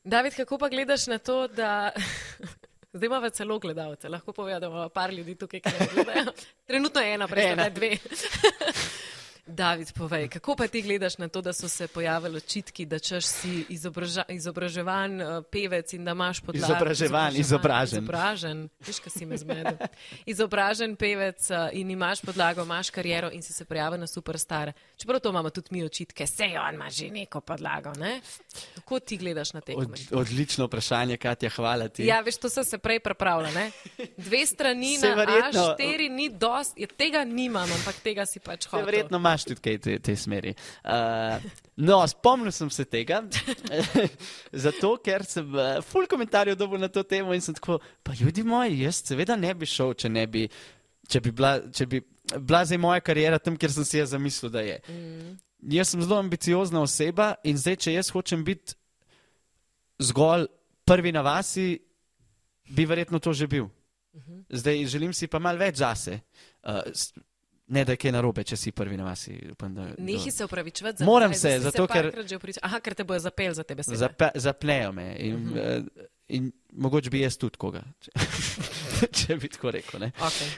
David, 0.03 0.35
kako 0.35 0.57
pa 0.57 0.69
gledaš 0.69 1.07
na 1.07 1.17
to, 1.19 1.47
da. 1.47 1.91
Zdaj 2.89 3.05
imamo 3.05 3.29
celo 3.29 3.59
gledalce, 3.59 4.09
lahko 4.09 4.33
povedo, 4.33 4.59
da 4.59 4.67
imamo 4.67 4.89
par 4.89 5.13
ljudi 5.13 5.35
tukaj, 5.35 5.59
ki 5.59 5.69
ne 5.69 5.87
gledajo. 5.87 6.31
Trenutno 6.65 7.01
je 7.01 7.13
ena, 7.13 7.27
prej 7.27 7.51
Ena. 7.51 7.69
dve. 7.69 7.97
David, 9.47 9.93
povej, 9.93 10.27
kako 10.29 10.55
pa 10.55 10.67
ti 10.67 10.81
gledaš 10.81 11.17
na 11.17 11.27
to, 11.27 11.41
da 11.41 11.53
so 11.53 11.69
se 11.69 11.87
pojavili 11.87 12.37
očitki, 12.37 12.85
da 12.85 12.99
češ 12.99 13.25
si 13.25 13.65
izobraža, 13.69 14.23
izobraževan 14.29 15.21
uh, 15.21 15.43
pevec 15.51 15.93
in 15.93 16.05
da 16.05 16.11
imaš 16.11 16.41
podlago. 16.41 16.73
Izobraževan, 16.73 17.35
izobražen. 17.35 18.03
Izobražen, 18.03 18.69
veš, 18.87 18.99
kaj 18.99 19.11
si 19.11 19.25
me 19.25 19.37
zmedel. 19.37 19.77
Izobražen 20.25 20.95
pevec 20.95 21.49
uh, 21.49 21.69
in 21.71 21.91
imaš 21.91 22.21
podlago, 22.21 22.63
imaš 22.67 22.89
kariero 22.89 23.29
in 23.31 23.41
si 23.41 23.53
se 23.53 23.65
prijavil 23.65 23.99
na 23.99 24.07
superstar. 24.07 24.71
Čeprav 24.97 25.19
to 25.19 25.29
imamo 25.29 25.49
tudi 25.49 25.67
mi 25.71 25.83
očitke, 25.83 26.27
sej 26.27 26.57
on 26.57 26.75
ima 26.75 26.89
že 26.89 27.09
neko 27.09 27.41
podlago. 27.41 27.93
Ne? 27.97 28.21
Kako 28.75 28.99
ti 28.99 29.17
gledaš 29.17 29.53
na 29.53 29.61
te 29.61 29.73
Od, 29.75 29.99
odlično 30.11 30.65
vprašanje, 30.65 31.17
Katja, 31.17 31.49
hvala 31.49 31.87
ti. 31.87 32.05
Ja, 32.05 32.19
veš, 32.21 32.37
to 32.37 32.49
sem 32.49 32.63
se 32.63 32.77
prej 32.77 32.99
pripravljal. 32.99 33.53
Ne? 33.53 33.71
Dve 34.17 34.45
strani 34.45 34.97
Saj 34.97 35.09
na 35.09 35.15
verjetno- 35.15 35.75
A4 35.77 36.09
ni 36.11 36.29
dost, 36.29 36.73
ja, 36.77 36.87
tega 36.87 37.23
nimam, 37.23 37.69
ampak 37.71 37.95
tega 38.03 38.25
si 38.25 38.39
pač 38.39 38.67
hotel. 38.67 38.85
Verjetno 38.85 39.17
imaš 39.17 39.36
tudi 39.45 39.61
kaj 39.61 39.77
te, 39.83 39.97
te 40.03 40.15
smeri. 40.17 40.53
Uh, 40.81 41.37
no, 41.85 41.99
spomnil 42.09 42.53
sem 42.55 42.71
se 42.73 42.85
tega, 42.89 43.21
zato 44.65 44.95
ker 45.03 45.25
sem 45.27 45.53
uh, 45.53 45.77
full 45.85 46.09
komentarjev 46.09 46.57
dobil 46.57 46.81
na 46.81 46.89
to 46.89 47.03
temo 47.03 47.35
in 47.35 47.43
sem 47.43 47.57
tako, 47.57 47.79
pa 48.03 48.15
ljudi 48.17 48.45
moji, 48.47 48.81
jaz 48.85 49.03
seveda 49.05 49.37
ne 49.39 49.53
bi 49.53 49.69
šel, 49.69 49.93
če 49.99 50.11
ne 50.13 50.25
bi, 50.31 50.47
če 51.07 51.21
bi 51.23 51.35
bila, 51.35 51.57
če 51.69 51.89
bi 51.91 52.01
bila 52.39 52.63
zdaj 52.65 52.81
moja 52.81 53.03
karijera 53.03 53.39
tam, 53.39 53.57
kjer 53.59 53.71
sem 53.71 53.85
si 53.87 54.01
jaz 54.01 54.11
zamislil, 54.15 54.51
da 54.51 54.65
je. 54.65 54.79
Mm. 54.89 55.37
Jaz 55.77 55.93
sem 55.93 56.01
zelo 56.03 56.19
ambiciozna 56.19 56.81
oseba 56.83 57.33
in 57.47 57.57
zdaj, 57.57 57.79
če 57.85 57.95
jaz 57.95 58.11
hočem 58.13 58.43
biti 58.45 58.75
zgolj 60.03 60.45
prvi 60.87 61.11
na 61.11 61.23
vasi, 61.25 61.77
bi 62.69 62.85
verjetno 62.85 63.19
to 63.19 63.33
že 63.33 63.47
bil. 63.47 63.69
Zdaj 64.49 64.85
želim 64.85 65.13
si 65.13 65.27
pa 65.27 65.39
malo 65.39 65.59
več 65.59 65.77
zase. 65.81 66.19
Uh, 66.63 66.81
ne, 67.67 67.85
da 67.85 67.91
je 67.91 67.97
kaj 67.97 68.11
narobe, 68.11 68.43
če 68.43 68.57
si 68.57 68.71
prvi 68.71 68.97
na 68.97 69.03
vasi. 69.03 69.35
Upam, 69.51 69.73
da, 69.75 69.87
Nehi 69.97 70.31
se 70.31 70.45
upravičevati 70.45 70.97
za 71.03 71.05
Moram 71.05 71.31
nazaj, 71.31 71.51
se, 71.51 71.59
zato 71.59 71.87
ker-. 71.87 72.59
Aha, 72.61 72.79
ker 72.79 72.95
te 72.95 73.03
bojo 73.03 73.19
zapel 73.19 73.53
za 73.53 73.63
te 73.63 73.75
besede. 73.75 73.97
Zape, 73.97 74.29
zapnejo 74.35 74.91
me. 74.91 75.15
In, 75.19 75.35
uh 75.35 75.41
Mhm. 75.41 75.57
-huh. 75.57 75.79
uh, 75.79 76.05
in 76.27 76.51
mogoče 76.71 77.09
bi 77.09 77.21
jaz 77.21 77.37
tudi 77.37 77.57
koga, 77.57 77.83
če, 77.99 78.11
če 79.17 79.37
bi 79.37 79.47
tako 79.49 79.71
rekel. 79.71 79.99
Ne? 79.99 80.11
Okay. 80.19 80.49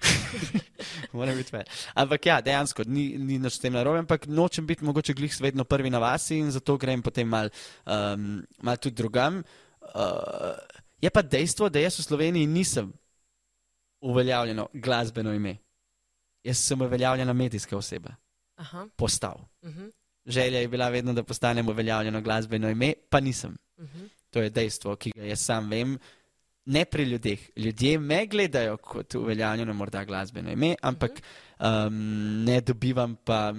Moram 1.18 1.38
biti 1.38 1.54
več. 1.54 1.70
Ampak 1.94 2.26
ja, 2.26 2.42
dejansko 2.42 2.84
ni, 2.88 3.18
ni 3.18 3.38
nič 3.40 3.54
s 3.54 3.60
tem 3.60 3.74
narobe, 3.74 4.00
ampak 4.00 4.26
nočem 4.28 4.66
biti 4.66 4.86
mogoče 4.86 5.14
glih 5.14 5.36
vedno 5.42 5.64
prvi 5.64 5.90
na 5.90 6.00
vasi 6.00 6.38
in 6.38 6.52
zato 6.52 6.78
grem 6.78 7.02
potem 7.02 7.28
mal, 7.28 7.50
um, 7.86 8.42
mal 8.62 8.78
tudi 8.78 8.96
drugam. 8.96 9.44
Uh, 9.96 10.58
je 11.02 11.10
pa 11.10 11.22
dejstvo, 11.22 11.70
da 11.70 11.80
jaz 11.80 12.00
v 12.00 12.04
Sloveniji 12.04 12.48
nisem 12.48 12.94
uveljavljeno 14.02 14.68
glasbeno 14.74 15.34
ime. 15.34 15.58
Jaz 16.44 16.58
sem 16.58 16.82
uveljavljena 16.82 17.34
medijska 17.34 17.78
oseba, 17.78 18.10
Aha. 18.56 18.88
postal. 18.96 19.38
Uh 19.62 19.70
-huh. 19.70 19.92
Želja 20.26 20.60
je 20.60 20.68
bila 20.68 20.90
vedno, 20.90 21.14
da 21.14 21.24
postanem 21.24 21.70
uveljavljeno 21.70 22.22
glasbeno 22.22 22.70
ime, 22.70 22.94
pa 23.10 23.20
nisem. 23.20 23.58
Uh 23.78 23.86
-huh. 23.86 24.10
To 24.30 24.42
je 24.42 24.50
dejstvo, 24.50 24.96
ki 24.96 25.12
ga 25.16 25.24
jaz 25.24 25.46
sam 25.46 25.70
vem. 25.70 26.00
Ne 26.66 26.86
pri 26.86 27.04
ljudeh. 27.04 27.40
Ljudje 27.56 28.00
me 28.00 28.26
gledajo 28.26 28.78
kot 28.78 29.16
uveljavljeno, 29.16 29.74
morda 29.74 30.04
glasbeno 30.04 30.52
ime, 30.52 30.76
ampak 30.82 31.12
um, 31.12 32.44
ne 32.44 32.62
dobivam 32.62 33.16
pa 33.16 33.54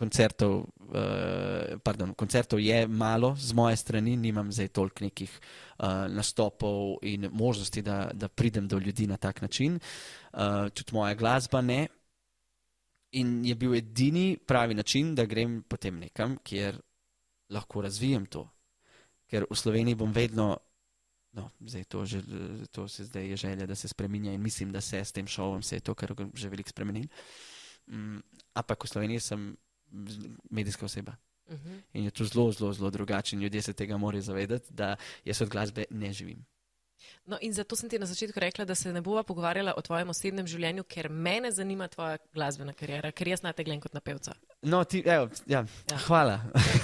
koncertov. 0.00 0.64
Uh, 0.90 1.78
pardon, 1.84 2.14
koncertov 2.14 2.60
je 2.60 2.86
malo 2.88 3.36
z 3.36 3.52
moje 3.52 3.76
strani, 3.76 4.16
nimam 4.16 4.48
zdaj 4.52 4.68
toliko 4.68 5.04
nekih 5.04 5.30
uh, 5.30 6.08
nastopov 6.08 6.96
in 7.02 7.28
možnosti, 7.32 7.82
da, 7.82 8.10
da 8.14 8.28
pridem 8.28 8.68
do 8.68 8.78
ljudi 8.78 9.06
na 9.06 9.16
tak 9.16 9.42
način. 9.42 9.78
Uh, 10.32 10.68
tudi 10.74 10.96
moja 10.96 11.14
glasba 11.14 11.60
ne. 11.60 11.86
In 13.12 13.44
je 13.44 13.54
bil 13.54 13.74
edini 13.74 14.38
pravi 14.46 14.74
način, 14.74 15.14
da 15.14 15.24
grem 15.24 15.62
potem 15.62 15.98
nekam, 15.98 16.36
kjer 16.44 16.78
lahko 17.50 17.82
razvijem 17.82 18.26
to. 18.26 18.44
Ker 19.30 19.46
v 19.50 19.56
Sloveniji 19.56 19.98
bom 19.98 20.12
vedno, 20.12 20.56
no, 21.32 21.50
zdaj 21.60 21.84
to, 21.84 22.04
že, 22.06 22.22
to 22.70 22.88
se 22.88 23.04
zdaj 23.04 23.28
je 23.30 23.36
želja, 23.36 23.66
da 23.66 23.74
se 23.74 23.88
spremenja 23.88 24.32
in 24.32 24.42
mislim, 24.42 24.72
da 24.72 24.80
se 24.80 25.04
s 25.04 25.12
tem 25.12 25.26
šovom 25.26 25.62
se 25.62 25.76
je 25.76 25.80
to 25.80 25.94
kar 25.94 26.14
že 26.34 26.48
veliko 26.48 26.70
spremenil. 26.70 27.06
Mm, 27.86 28.22
ampak 28.54 28.84
v 28.84 28.88
Sloveniji 28.88 29.20
sem 29.20 29.56
medijska 30.50 30.86
oseba. 30.86 31.16
Uh 31.46 31.54
-huh. 31.58 31.80
In 31.92 32.04
je 32.04 32.10
to 32.10 32.24
zelo, 32.24 32.52
zelo, 32.52 32.72
zelo 32.72 32.90
drugače. 32.90 33.36
in 33.36 33.42
Ljudje 33.42 33.62
se 33.62 33.72
tega 33.72 33.96
morajo 33.96 34.22
zavedati, 34.22 34.66
da 34.70 34.96
jaz 35.24 35.42
od 35.42 35.48
glasbe 35.48 35.84
ne 35.90 36.12
živim. 36.12 36.46
No, 37.26 37.38
in 37.40 37.54
zato 37.54 37.76
sem 37.76 37.88
ti 37.88 37.98
na 37.98 38.06
začetku 38.06 38.40
rekla, 38.40 38.64
da 38.64 38.74
se 38.74 38.92
ne 38.92 39.00
bova 39.00 39.22
pogovarjala 39.22 39.74
o 39.76 39.82
tvojem 39.82 40.12
osebnem 40.12 40.48
življenju, 40.50 40.84
ker 40.84 41.08
mene 41.08 41.52
zanima 41.52 41.88
tvoja 41.88 42.18
glasbena 42.34 42.74
karijera, 42.76 43.12
ker 43.12 43.28
jaz 43.28 43.44
na 43.46 43.52
te 43.52 43.64
gledam 43.64 43.84
kot 43.84 43.94
na 43.94 44.04
pevca. 44.04 44.34
No, 44.62 44.84
ti, 44.84 45.02
evo, 45.06 45.28
ja, 45.46 45.64
Ja. 45.90 45.98
hvala. 46.06 46.40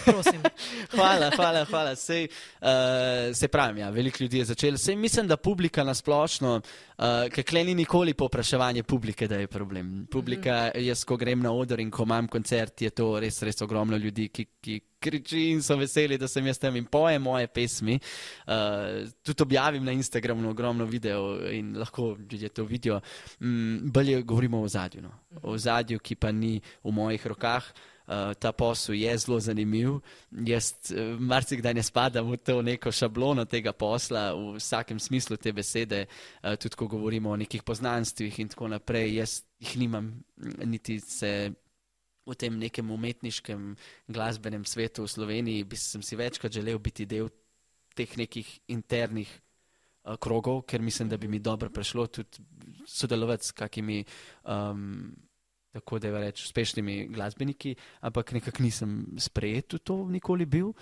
Hvala, 0.96 1.30
hvala, 1.36 1.64
hvala. 1.64 1.96
Sej, 1.96 2.24
uh, 2.60 3.36
se 3.36 3.48
pravim, 3.48 3.76
ja, 3.78 3.90
veliko 3.90 4.24
ljudi 4.24 4.38
je 4.38 4.44
začelo. 4.44 4.78
Sej 4.78 4.96
mislim, 4.96 5.28
da 5.28 5.36
publika 5.36 5.84
nasplošno, 5.84 6.54
uh, 6.56 7.04
ker 7.28 7.44
klej 7.44 7.64
ni 7.64 7.74
nikoli 7.74 8.14
popraševanje 8.14 8.82
publike, 8.82 9.28
da 9.28 9.36
je 9.36 9.46
problem. 9.46 10.06
Publika, 10.10 10.70
jaz 10.74 11.04
ko 11.04 11.16
grem 11.16 11.42
na 11.42 11.52
oder 11.52 11.80
in 11.80 11.90
ko 11.90 12.02
imam 12.08 12.28
koncert, 12.28 12.80
je 12.82 12.90
to 12.90 13.18
res, 13.20 13.42
res 13.42 13.60
ogromno 13.62 13.96
ljudi, 13.96 14.28
ki, 14.28 14.46
ki 14.60 14.80
kriči 15.06 15.50
in 15.52 15.62
so 15.62 15.76
veseli, 15.76 16.16
da 16.18 16.28
sem 16.28 16.46
jaz 16.46 16.58
tam 16.58 16.76
in 16.76 16.86
pojem 16.88 17.22
moje 17.22 17.46
pesmi. 17.46 17.98
Uh, 18.46 19.04
tudi 19.22 19.42
objavim 19.42 19.84
na 19.84 19.92
Instagramu 19.92 20.48
ogromno 20.50 20.84
video 20.84 21.36
in 21.52 21.76
lahko 21.78 22.16
ljudje 22.30 22.48
to 22.48 22.64
vidijo. 22.64 23.00
Mm, 23.40 23.90
bolje 23.92 24.22
govorimo 24.22 24.60
o 24.62 24.68
zadju. 24.68 25.02
No. 25.02 25.12
O 25.42 25.58
zadju, 25.58 25.98
ki 25.98 26.14
pa 26.14 26.32
ni 26.32 26.60
v 26.84 26.92
mojih 26.92 27.26
rokah. 27.26 27.65
Uh, 28.06 28.34
ta 28.38 28.52
posel 28.52 28.94
je 28.94 29.18
zelo 29.18 29.40
zanimiv. 29.40 29.96
Jaz 30.30 30.68
uh, 30.94 31.18
marsikdaj 31.18 31.74
ne 31.74 31.82
spadam 31.82 32.28
v 32.30 32.36
to 32.38 32.60
neko 32.62 32.92
šablono 32.94 33.44
tega 33.50 33.72
posla, 33.74 34.28
v 34.30 34.60
vsakem 34.60 35.00
smislu 35.02 35.34
te 35.42 35.50
besede, 35.52 36.04
uh, 36.06 36.54
tudi 36.54 36.78
ko 36.78 36.86
govorimo 36.86 37.32
o 37.34 37.36
nekih 37.36 37.64
poznanstvih 37.66 38.38
in 38.38 38.52
tako 38.54 38.70
naprej. 38.70 39.10
Jaz 39.16 39.40
jih 39.58 39.74
nimam, 39.82 40.12
mm, 40.38 40.70
niti 40.70 41.00
se 41.00 41.50
v 42.26 42.38
tem 42.38 42.54
nekem 42.58 42.90
umetniškem 42.90 43.74
glasbenem 44.06 44.62
svetu 44.64 45.02
v 45.02 45.10
Sloveniji, 45.10 45.66
bi 45.66 45.76
sem 45.76 46.02
si 46.02 46.14
večkrat 46.14 46.54
želel 46.54 46.78
biti 46.78 47.10
del 47.10 47.26
teh 47.98 48.16
nekih 48.16 48.46
internih 48.70 49.34
uh, 49.34 50.14
krogov, 50.14 50.62
ker 50.62 50.78
mislim, 50.78 51.10
da 51.10 51.18
bi 51.18 51.26
mi 51.26 51.42
dobro 51.42 51.74
prišlo 51.74 52.06
tudi 52.06 52.38
sodelovati 52.86 53.46
s 53.46 53.50
kakimi. 53.50 54.04
Um, 54.44 55.25
Tako 55.76 55.98
da 56.00 56.08
je 56.08 56.20
reč, 56.24 56.44
uspešnimi 56.48 57.08
glasbeniki, 57.12 57.74
ampak 58.00 58.32
nekako 58.32 58.64
nisem 58.64 58.92
sprejet 59.20 59.76
v 59.76 59.80
to, 59.84 59.96
nikoli 60.08 60.46
bil. 60.48 60.72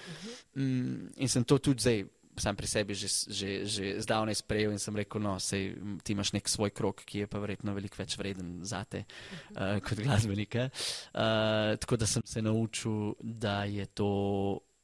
Mm, 0.54 1.10
in 1.18 1.30
sem 1.30 1.42
to 1.42 1.58
tudi 1.58 1.82
zdaj, 1.82 2.04
sam 2.36 2.56
pri 2.58 2.66
sebi, 2.66 2.94
že, 2.94 3.08
že, 3.30 3.48
že 3.66 3.84
zdavnaj 4.02 4.42
sprejel 4.42 4.74
in 4.74 4.82
sem 4.82 4.94
rekel, 4.94 5.22
no, 5.22 5.36
sej, 5.38 5.74
ti 6.02 6.14
imaš 6.14 6.34
nek 6.34 6.50
svoj 6.50 6.74
krok, 6.74 7.02
ki 7.06 7.24
je 7.24 7.26
pa 7.30 7.38
verjetno 7.42 7.74
veliko 7.74 7.98
več 7.98 8.16
vreden 8.18 8.62
za 8.66 8.82
te 8.86 9.04
uh, 9.04 9.78
kot 9.82 10.02
glasbenika. 10.02 10.68
Uh, 11.14 11.74
tako 11.78 11.98
da 11.98 12.06
sem 12.10 12.22
se 12.26 12.42
naučil, 12.42 13.14
da 13.18 13.64
je 13.70 13.86
to, 13.86 14.10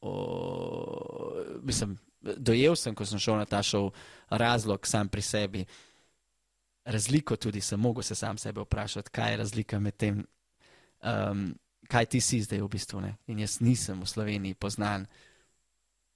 uh, 0.03 1.59
mislim, 1.63 1.97
dojel 2.21 2.75
sem, 2.79 2.95
ko 2.95 3.07
sem 3.07 3.19
šel 3.19 3.41
na 3.41 3.47
ta 3.49 3.63
šov, 3.63 3.91
razlog 4.31 4.87
sam 4.87 5.11
pri 5.11 5.23
sebi. 5.25 5.65
Razliko 6.85 7.35
tudi 7.35 7.61
sem 7.61 7.79
mogel 7.79 8.03
se 8.03 8.15
sam 8.15 8.37
sebe 8.37 8.61
vprašati, 8.61 9.09
kaj 9.09 9.31
je 9.31 9.37
razlika 9.37 9.79
med 9.79 9.97
tem, 9.97 10.23
um, 11.03 11.43
kaj 11.87 12.05
ti 12.05 12.21
si 12.21 12.41
zdaj 12.41 12.61
v 12.61 12.69
bistvu. 12.69 13.01
Ne? 13.01 13.15
In 13.27 13.39
jaz 13.39 13.59
nisem 13.61 14.01
v 14.01 14.07
Sloveniji 14.09 14.55
poznan 14.55 15.05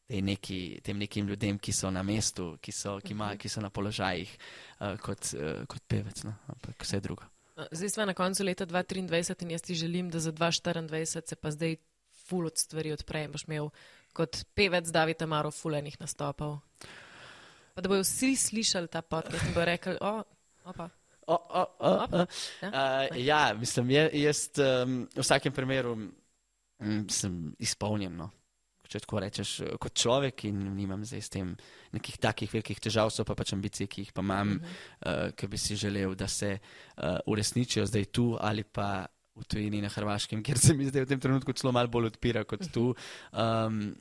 neki, 0.10 0.80
tem 0.84 0.98
nekim 0.98 1.28
ljudem, 1.28 1.60
ki 1.60 1.74
so 1.74 1.92
na 1.92 2.04
mestu, 2.04 2.56
ki 2.62 2.72
so, 2.72 3.00
ki 3.02 3.14
ima, 3.14 3.36
ki 3.38 3.50
so 3.50 3.62
na 3.62 3.70
položajih 3.70 4.38
uh, 4.80 4.98
kot, 5.02 5.34
uh, 5.38 5.64
kot 5.70 5.86
pevec, 5.88 6.24
no? 6.26 6.34
ampak 6.54 6.86
vse 6.86 7.00
drugo. 7.00 7.26
Zdaj 7.72 7.90
smo 7.90 8.06
na 8.06 8.14
koncu 8.14 8.44
leta 8.44 8.66
2023 8.66 9.44
in 9.44 9.52
jaz 9.52 9.62
ti 9.62 9.76
želim, 9.76 10.10
da 10.10 10.20
za 10.20 10.32
2024 10.32 11.28
se 11.30 11.36
pa 11.36 11.52
zdaj 11.52 11.78
ful 12.28 12.46
od 12.46 12.58
stvari 12.58 12.92
odpre 12.92 13.24
in 13.24 13.32
boš 13.32 13.46
imel 13.48 13.70
kot 14.14 14.44
pevec 14.56 14.90
David 14.92 15.22
Amaro 15.22 15.52
fulenih 15.52 15.98
nastopov. 16.00 16.60
Pa 17.76 17.82
da 17.82 17.90
bojo 17.90 18.04
vsi 18.04 18.36
slišali 18.36 18.88
ta 18.88 19.02
podcast 19.02 19.44
in 19.48 19.54
bojo 19.54 19.66
rekli, 19.66 19.98
o, 20.02 20.24
opa. 20.66 20.90
O, 21.28 21.34
o, 21.34 21.62
o, 21.80 21.92
Opa. 22.04 22.22
o. 22.22 22.26
Uh, 22.68 23.18
ja, 23.18 23.54
mislim, 23.58 23.90
jaz 24.14 24.50
um, 24.62 25.08
v 25.10 25.24
vsakem 25.24 25.54
primeru 25.54 25.96
mm, 25.98 27.08
sem 27.10 27.40
izpolnjen. 27.60 28.14
No. 28.14 28.30
Če 28.86 29.02
tako 29.02 29.24
rečeš, 29.24 29.52
eh, 29.66 29.72
kot 29.82 29.96
človek 29.98 30.46
in 30.46 30.60
nimam 30.76 31.02
zdaj 31.02 31.24
s 31.26 31.34
tem 31.34 31.56
nekih 31.96 32.20
takih 32.22 32.52
velikih 32.54 32.78
težav, 32.78 33.10
so 33.10 33.26
pa 33.26 33.34
pač 33.38 33.56
ambicije, 33.56 33.90
ki 33.90 34.06
jih 34.06 34.12
pa 34.14 34.22
imam, 34.22 34.60
uh 34.60 34.62
-huh. 34.62 35.26
uh, 35.26 35.32
ki 35.34 35.48
bi 35.48 35.58
si 35.58 35.76
želel, 35.76 36.14
da 36.16 36.28
se 36.28 36.60
uh, 36.60 37.18
uresničijo 37.26 37.86
zdaj 37.86 38.06
tu 38.06 38.38
ali 38.40 38.64
pa 38.64 39.08
v 39.36 39.44
tujini 39.44 39.82
na 39.82 39.90
Hrvaškem, 39.90 40.44
kjer 40.44 40.58
se 40.58 40.74
mi 40.74 40.86
zdaj 40.86 41.02
v 41.02 41.08
tem 41.08 41.20
trenutku 41.20 41.54
celo 41.54 41.72
malo 41.72 41.88
bolj 41.88 42.06
odpira 42.06 42.44
kot 42.44 42.72
tu. 42.72 42.96
Um, 43.34 43.96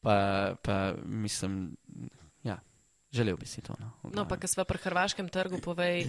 pa, 0.00 0.54
pa 0.62 0.94
mislim, 1.04 1.76
ja, 1.88 2.25
želel 3.16 3.38
bi 3.40 3.48
si 3.48 3.64
to. 3.64 3.76
No, 3.80 3.92
no 4.14 4.24
pa, 4.28 4.38
ker 4.40 4.50
smo 4.50 4.66
pri 4.68 4.82
hrvaškem 4.84 5.30
trgu, 5.32 5.60
povej. 5.64 6.06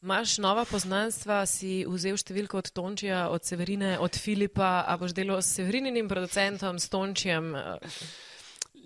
Imáš 0.00 0.38
nova 0.40 0.64
poznanstva, 0.64 1.42
si 1.44 1.82
vzel 1.84 2.16
številko 2.16 2.62
od 2.62 2.70
Tončija, 2.72 3.26
od 3.28 3.44
Severine, 3.44 3.98
od 4.00 4.16
Filipa, 4.16 4.80
a 4.88 4.96
boš 4.96 5.12
delal 5.12 5.42
s 5.44 5.52
Severinim 5.58 6.08
producentom, 6.08 6.78
s 6.80 6.88
Tončijem? 6.88 7.52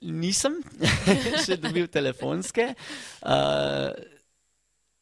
Nisem 0.02 0.58
še 1.46 1.60
dobil 1.62 1.86
telefonske. 1.86 2.72
Uh, 3.22 3.94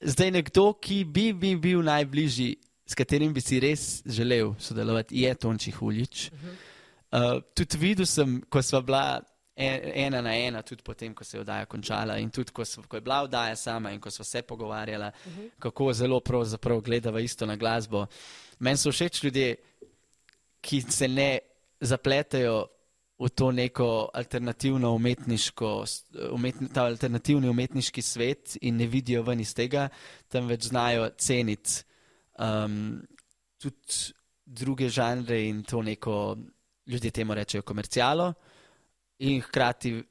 zdaj 0.04 0.34
nekdo, 0.36 0.74
ki 0.76 1.00
bi 1.08 1.30
mi 1.32 1.54
bil 1.56 1.80
najbližji, 1.88 2.50
s 2.84 2.98
katerim 2.98 3.32
bi 3.32 3.40
si 3.40 3.62
res 3.64 4.02
želel 4.04 4.52
sodelovati, 4.60 5.24
je 5.24 5.32
Tonči 5.32 5.72
Huljič. 5.72 6.28
Uh, 7.08 7.40
tudi 7.56 7.80
videl 7.80 8.04
sem, 8.04 8.36
ko 8.52 8.60
sva 8.60 8.84
bila 8.84 9.06
ena 9.56 10.22
na 10.22 10.34
ena, 10.36 10.62
tudi 10.62 10.82
potem, 10.82 11.14
ko 11.14 11.24
se 11.24 11.36
je 11.36 11.40
oddaja 11.40 11.66
končala 11.66 12.16
in 12.18 12.30
tudi, 12.30 12.52
ko, 12.52 12.64
so, 12.64 12.82
ko 12.88 12.96
je 12.96 13.04
bila 13.04 13.22
oddaja 13.22 13.56
sama 13.56 13.92
in 13.92 14.00
ko 14.00 14.10
smo 14.10 14.24
se 14.24 14.42
pogovarjali, 14.42 15.04
uh 15.04 15.32
-huh. 15.32 15.50
kako 15.58 15.92
zelo 15.92 16.20
pravzaprav 16.20 16.80
gledava 16.80 17.20
isto 17.20 17.46
na 17.46 17.56
glasbo. 17.56 18.06
Meni 18.58 18.76
so 18.76 18.92
všeč 18.92 19.22
ljudje, 19.22 19.56
ki 20.60 20.80
se 20.80 21.08
ne 21.08 21.38
zapletajo 21.80 22.66
v 23.18 23.28
to 23.28 23.52
neko 23.52 24.08
alternativno 24.14 24.94
umetniško, 24.94 25.84
umetni, 26.30 26.68
ta 26.68 26.84
alternativni 26.84 27.48
umetniški 27.48 28.02
svet 28.02 28.56
in 28.60 28.76
ne 28.76 28.86
vidijo 28.86 29.22
ven 29.22 29.40
iz 29.40 29.54
tega, 29.54 29.88
temveč 30.28 30.62
znajo 30.62 31.10
ceniti 31.18 31.84
um, 32.38 33.02
tudi 33.58 34.12
druge 34.44 34.88
žanre 34.88 35.48
in 35.48 35.62
to 35.62 35.82
neko, 35.82 36.36
ljudje 36.86 37.10
temu 37.10 37.34
rečejo, 37.34 37.62
komercialo 37.62 38.34
in 39.18 39.40
hkrati 39.40 40.02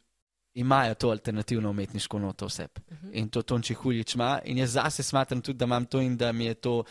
imajo 0.53 0.93
to 0.93 1.09
alternativno 1.09 1.69
umetniško 1.69 2.19
noto 2.19 2.45
vse. 2.45 2.63
Uh 2.63 2.97
-huh. 2.97 3.09
In 3.13 3.29
to 3.29 3.41
Tonči 3.41 3.73
Huljič 3.73 4.15
ima. 4.15 4.39
In 4.45 4.57
jaz 4.57 4.71
zase 4.71 5.03
smatram 5.03 5.41
tudi, 5.41 5.57
da 5.57 5.65
imam 5.65 5.85
to 5.85 6.01
in 6.01 6.17
da 6.17 6.31
mi 6.31 6.45
je 6.45 6.53
to 6.53 6.77
uh, 6.77 6.83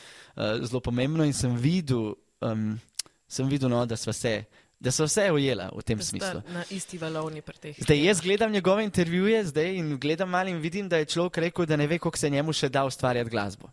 zelo 0.62 0.80
pomembno. 0.80 1.24
In 1.24 1.32
sem 1.32 1.56
videl, 1.56 2.14
um, 2.40 2.80
sem 3.28 3.48
videl 3.48 3.68
no, 3.68 3.86
da 3.86 3.96
so 3.96 4.10
vse. 4.10 4.44
Da 4.80 4.90
so 4.90 5.04
vse 5.04 5.30
ujela 5.32 5.70
v 5.76 5.82
tem 5.82 5.98
da 5.98 6.04
smislu. 6.04 6.42
Na 6.48 6.64
isti 6.70 6.98
valovni 6.98 7.42
pri 7.42 7.58
teh. 7.58 7.76
Zdaj, 7.78 8.04
jaz 8.04 8.20
gledam 8.20 8.52
njegove 8.52 8.84
intervjuje 8.84 9.44
zdaj 9.44 9.76
in 9.76 9.98
gledam 9.98 10.28
malo 10.30 10.48
in 10.48 10.56
vidim, 10.56 10.88
da 10.88 10.96
je 10.96 11.04
človek 11.04 11.38
rekel, 11.38 11.66
da 11.66 11.76
ne 11.76 11.86
ve, 11.86 11.98
kako 11.98 12.18
se 12.18 12.30
njemu 12.30 12.52
še 12.52 12.68
da 12.68 12.84
ustvarjati 12.84 13.30
glasbo. 13.30 13.70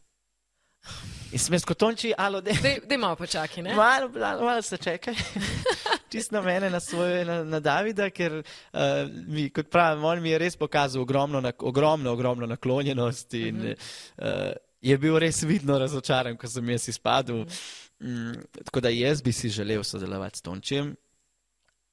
In 1.31 1.39
sem 1.39 1.53
jaz 1.53 1.65
kot 1.65 1.77
tonči, 1.77 2.13
alo, 2.17 2.41
da 2.41 2.51
je. 2.51 2.79
Da 2.85 2.97
malo 2.97 3.15
počakaj, 3.15 3.63
ne? 3.63 3.75
Malo, 3.75 4.09
malo, 4.09 4.45
malo 4.45 4.61
se 4.61 4.77
čakaj. 4.77 5.13
Čist 6.09 6.31
na 6.31 6.41
mene, 6.41 6.69
na 6.69 6.79
svoje, 6.79 7.25
na, 7.25 7.43
na 7.43 7.59
Davida, 7.59 8.09
ker 8.09 8.39
uh, 8.39 9.09
mi, 9.27 9.49
kot 9.49 9.67
pravim, 9.71 10.03
on 10.07 10.21
mi 10.23 10.31
je 10.31 10.37
res 10.39 10.55
pokazal 10.55 11.01
ogromno, 11.01 11.41
na, 11.43 11.51
ogromno, 11.59 12.11
ogromno 12.11 12.47
naklonjenost 12.47 13.33
in 13.33 13.55
uh 13.55 13.63
-huh. 13.63 13.75
uh, 14.17 14.55
je 14.81 14.97
bil 14.97 15.17
res 15.19 15.43
vidno 15.43 15.79
razočaran, 15.79 16.37
ko 16.37 16.47
sem 16.47 16.69
jaz 16.69 16.87
izpadel. 16.87 17.41
Uh 17.41 17.45
-huh. 17.45 18.33
mm, 18.33 18.63
tako 18.65 18.79
da 18.79 18.89
jaz 18.89 19.21
bi 19.21 19.31
si 19.31 19.49
želel 19.49 19.83
sodelovati 19.83 20.37
s 20.37 20.41
Tončem. 20.41 20.95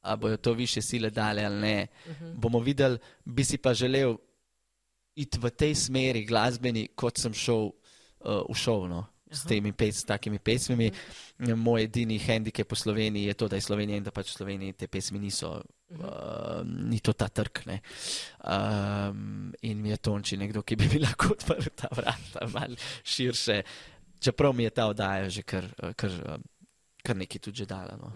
A 0.00 0.16
bojo 0.16 0.36
to 0.36 0.52
više 0.52 0.82
sile 0.82 1.10
dale 1.10 1.44
ali 1.44 1.60
ne, 1.60 1.86
uh 2.06 2.12
-huh. 2.12 2.34
bomo 2.34 2.58
videli, 2.58 2.98
bi 3.24 3.44
si 3.44 3.58
pa 3.58 3.74
želel 3.74 4.16
iti 5.14 5.38
v 5.38 5.50
tej 5.50 5.74
smeri 5.74 6.24
glasbeni, 6.24 6.88
kot 6.94 7.18
sem 7.18 7.34
šel 7.34 7.64
uh, 7.64 7.72
v 8.50 8.54
šov. 8.54 9.04
S 9.34 9.44
temi 9.48 9.72
pes, 9.72 10.04
takimi 10.08 10.38
pesmimi. 10.38 10.90
Mhm. 11.40 11.58
Moj 11.58 11.86
edini 11.88 12.18
hendikep 12.22 12.72
v 12.72 12.78
Sloveniji 12.78 13.30
je 13.32 13.34
to, 13.34 13.48
da 13.48 13.58
je 13.58 13.66
Slovenija 13.66 13.98
in 13.98 14.06
da 14.06 14.14
pač 14.14 14.30
v 14.32 14.38
Sloveniji 14.38 14.76
te 14.78 14.88
pesmi 14.88 15.18
niso, 15.18 15.50
uh, 15.58 16.62
ni 16.64 17.00
to 17.00 17.12
ta 17.12 17.28
trg. 17.28 17.64
Um, 17.68 19.52
in 19.62 19.82
mi 19.82 19.90
je 19.90 19.98
tonči 19.98 20.38
nekdo, 20.40 20.62
ki 20.62 20.78
bi 20.78 21.02
lahko 21.02 21.34
odprl 21.34 21.74
ta 21.74 21.90
vrata 21.90 22.46
malo 22.54 22.78
širše, 23.02 23.62
čeprav 24.22 24.54
mi 24.54 24.68
je 24.68 24.70
ta 24.70 24.88
oddaja 24.92 25.28
že 25.28 25.42
kar, 25.42 25.68
kar, 25.96 26.18
kar 27.02 27.16
nekaj 27.16 27.48
tudi 27.50 27.66
dala. 27.66 27.98
No. 28.00 28.14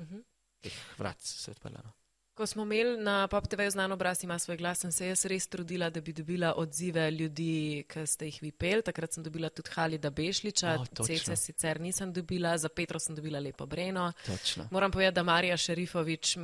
Teh 0.62 0.74
vrat 0.98 1.20
se 1.22 1.50
je 1.50 1.58
odprla. 1.58 1.82
No. 1.84 1.97
Ko 2.38 2.46
smo 2.46 2.62
imeli 2.62 3.02
na 3.02 3.28
PopTV 3.28 3.70
znano 3.70 3.94
obraz, 3.94 4.24
ima 4.24 4.38
svoj 4.38 4.56
glas, 4.56 4.78
sem 4.78 4.92
se 4.92 5.06
jaz 5.06 5.24
res 5.26 5.48
trudila, 5.48 5.90
da 5.90 6.00
bi 6.00 6.12
dobila 6.12 6.52
odzive 6.56 7.10
ljudi, 7.10 7.82
ki 7.90 8.04
ste 8.06 8.28
jih 8.28 8.38
vi 8.42 8.52
pel. 8.52 8.82
Takrat 8.86 9.12
sem 9.12 9.24
dobila 9.26 9.48
tudi 9.50 9.72
Halida 9.74 10.10
Bešliča, 10.10 10.76
oh, 10.78 10.86
Cece 11.06 11.36
sicer 11.36 11.80
nisem 11.80 12.12
dobila, 12.12 12.54
za 12.58 12.68
Petro 12.68 13.00
sem 13.02 13.16
dobila 13.16 13.40
lepo 13.42 13.66
Breno. 13.66 14.12
Točno. 14.26 14.68
Moram 14.70 14.90
povedati, 14.90 15.14
da 15.14 15.22
Marija 15.22 15.56
Šerifovič 15.56 16.36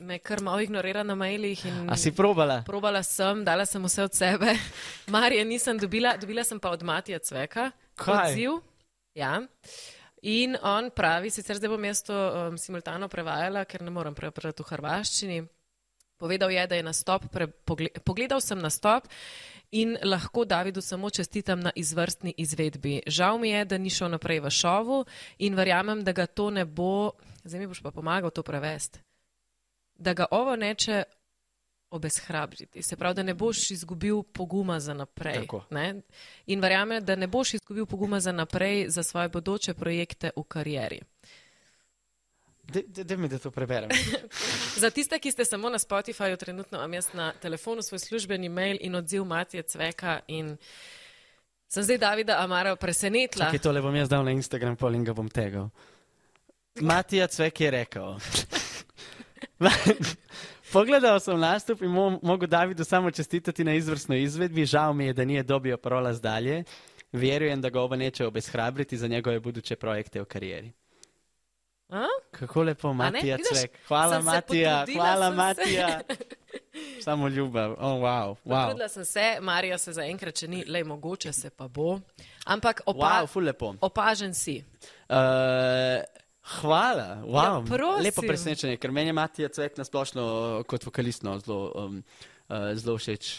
me 0.00 0.18
kar 0.18 0.40
malo 0.40 0.60
ignorira 0.60 1.02
na 1.02 1.14
mailih. 1.14 1.66
A 1.88 1.96
si 1.96 2.12
probala? 2.12 2.62
Probala 2.66 3.02
sem, 3.02 3.44
dala 3.44 3.66
sem 3.66 3.84
vse 3.84 4.02
od 4.06 4.14
sebe. 4.14 4.54
Marija 5.06 5.44
nisem 5.44 5.78
dobila, 5.78 6.16
dobila 6.16 6.44
sem 6.44 6.60
pa 6.60 6.70
od 6.70 6.82
Matija 6.82 7.18
Cveka. 7.18 7.70
Kaj? 7.94 8.32
Odziv. 8.32 8.60
Ja. 9.14 9.40
In 10.22 10.56
on 10.62 10.90
pravi, 10.92 11.30
sicer 11.32 11.56
zdaj 11.56 11.70
bom 11.72 11.84
jaz 11.84 12.02
to 12.04 12.14
um, 12.14 12.58
simultano 12.60 13.08
prevajala, 13.08 13.64
ker 13.64 13.80
ne 13.82 13.92
morem 13.94 14.14
prebrati 14.14 14.62
v 14.62 14.68
hrvaščini. 14.68 15.38
Povedal 16.20 16.52
je, 16.52 16.66
da 16.68 16.76
je 16.76 16.84
nastop, 16.84 17.24
pre, 17.32 17.46
pogledal 18.04 18.42
sem 18.44 18.60
nastop 18.60 19.08
in 19.72 19.96
lahko 20.04 20.44
Davidu 20.44 20.82
samo 20.84 21.08
čestitam 21.10 21.60
na 21.64 21.72
izvrstni 21.74 22.34
izvedbi. 22.36 23.00
Žal 23.06 23.38
mi 23.38 23.54
je, 23.54 23.64
da 23.64 23.78
ni 23.78 23.90
šel 23.90 24.10
naprej 24.12 24.42
v 24.44 24.50
šovu 24.50 24.98
in 25.38 25.56
verjamem, 25.56 26.04
da 26.04 26.12
ga 26.12 26.26
to 26.26 26.50
ne 26.50 26.66
bo, 26.66 27.12
zdaj 27.44 27.60
mi 27.60 27.70
boš 27.70 27.80
pa 27.80 27.90
pomagal 27.90 28.30
to 28.30 28.42
prevesti, 28.42 29.00
da 29.96 30.12
ga 30.12 30.26
ovo 30.30 30.56
neče 30.56 31.04
obeshrabriti. 31.90 32.82
Se 32.82 32.96
pravi, 32.96 33.14
da 33.14 33.22
ne 33.22 33.34
boš 33.34 33.70
izgubil 33.70 34.22
poguma 34.22 34.80
za 34.80 34.94
naprej. 34.94 35.46
In 36.46 36.60
verjamem, 36.60 37.04
da 37.04 37.16
ne 37.16 37.26
boš 37.26 37.54
izgubil 37.54 37.86
poguma 37.86 38.20
za 38.20 38.32
naprej 38.32 38.88
za 38.88 39.02
svoje 39.02 39.28
bodoče 39.28 39.74
projekte 39.74 40.30
v 40.36 40.42
karieri. 40.42 41.00
Da 43.04 43.16
mi 43.16 43.28
da 43.28 43.38
to 43.38 43.50
preberem. 43.50 43.90
za 44.82 44.90
tiste, 44.90 45.18
ki 45.18 45.32
ste 45.32 45.44
samo 45.44 45.70
na 45.70 45.78
Spotifyju, 45.78 46.36
trenutno 46.36 46.78
imam 46.78 46.94
jaz 46.94 47.08
na 47.12 47.32
telefonu 47.32 47.82
svoj 47.82 47.98
službeni 47.98 48.48
mail 48.48 48.76
in 48.80 48.94
odziv 48.94 49.24
Matije 49.24 49.62
Cveka. 49.62 50.20
In 50.26 50.56
sem 51.68 51.82
zdaj 51.82 51.98
Davida 51.98 52.38
Amara 52.38 52.76
presenetila. 52.76 53.50
Ki 53.50 53.58
tole 53.58 53.82
bom 53.82 53.96
jaz 53.96 54.08
dal 54.08 54.24
na 54.24 54.30
Instagram, 54.30 54.76
pol 54.76 54.94
in 54.94 55.04
ga 55.04 55.12
bom 55.12 55.28
tegal. 55.28 55.68
Matija 56.80 57.26
Cvek 57.26 57.60
je 57.60 57.70
rekel. 57.70 58.14
Pogledal 60.72 61.20
sem 61.20 61.38
nastup 61.40 61.82
in 61.82 61.90
mo 61.90 62.18
mogo 62.22 62.46
Davidu 62.46 62.84
samo 62.84 63.10
čestitati 63.10 63.64
na 63.64 63.74
izvrstno 63.74 64.16
izvedbi. 64.16 64.66
Žal 64.66 64.92
mi 64.92 65.06
je, 65.06 65.12
da 65.12 65.24
nije 65.24 65.42
dobio 65.42 65.76
prolaz 65.76 66.20
dalje. 66.20 66.64
Vjerujem 67.12 67.60
da 67.60 67.68
ga 67.68 67.80
ovo 67.80 67.96
neće 67.96 68.26
obeshrabriti 68.26 68.96
za 68.96 69.08
njegove 69.08 69.40
buduće 69.40 69.76
projekte 69.76 70.22
u 70.22 70.24
karijeri. 70.24 70.72
A? 71.88 72.04
Kako 72.30 72.62
lepo, 72.62 72.92
Matija 72.92 73.36
Cvek. 73.36 73.78
Hvala, 73.88 74.20
Matija. 74.20 74.84
Hvala, 74.94 75.30
Matija. 75.30 76.00
Samo 77.04 77.28
ljubav. 77.28 77.72
Oh, 77.72 77.78
wow. 77.78 78.36
wow. 78.44 78.62
Potrudila 78.62 78.88
sem 78.88 79.04
se, 79.04 79.38
Marija 79.40 79.78
se 79.78 79.92
zaenkrat, 79.92 80.34
če 80.34 80.48
ni, 80.48 80.64
le 80.64 80.84
mogoče 80.84 81.32
se 81.32 81.50
pa 81.50 81.68
bo. 81.68 81.98
Ampak 82.44 82.80
opa 82.86 83.26
wow, 83.26 83.76
opažen 83.80 84.34
si. 84.34 84.64
Uh, 85.08 85.16
Hvala, 86.50 87.22
wow. 87.22 87.62
ja, 87.62 88.02
lepo 88.02 88.24
presenečenje, 88.26 88.80
ker 88.82 88.90
meni 88.90 89.12
je 89.12 89.14
Matija 89.14 89.48
Cvek 89.54 89.76
nasplošno 89.78 90.24
kot 90.66 90.84
vokalist 90.86 91.22
no, 91.22 91.36
zelo, 91.38 91.70
um, 91.78 92.00
uh, 92.48 92.72
zelo 92.74 92.96
všeč 92.98 93.30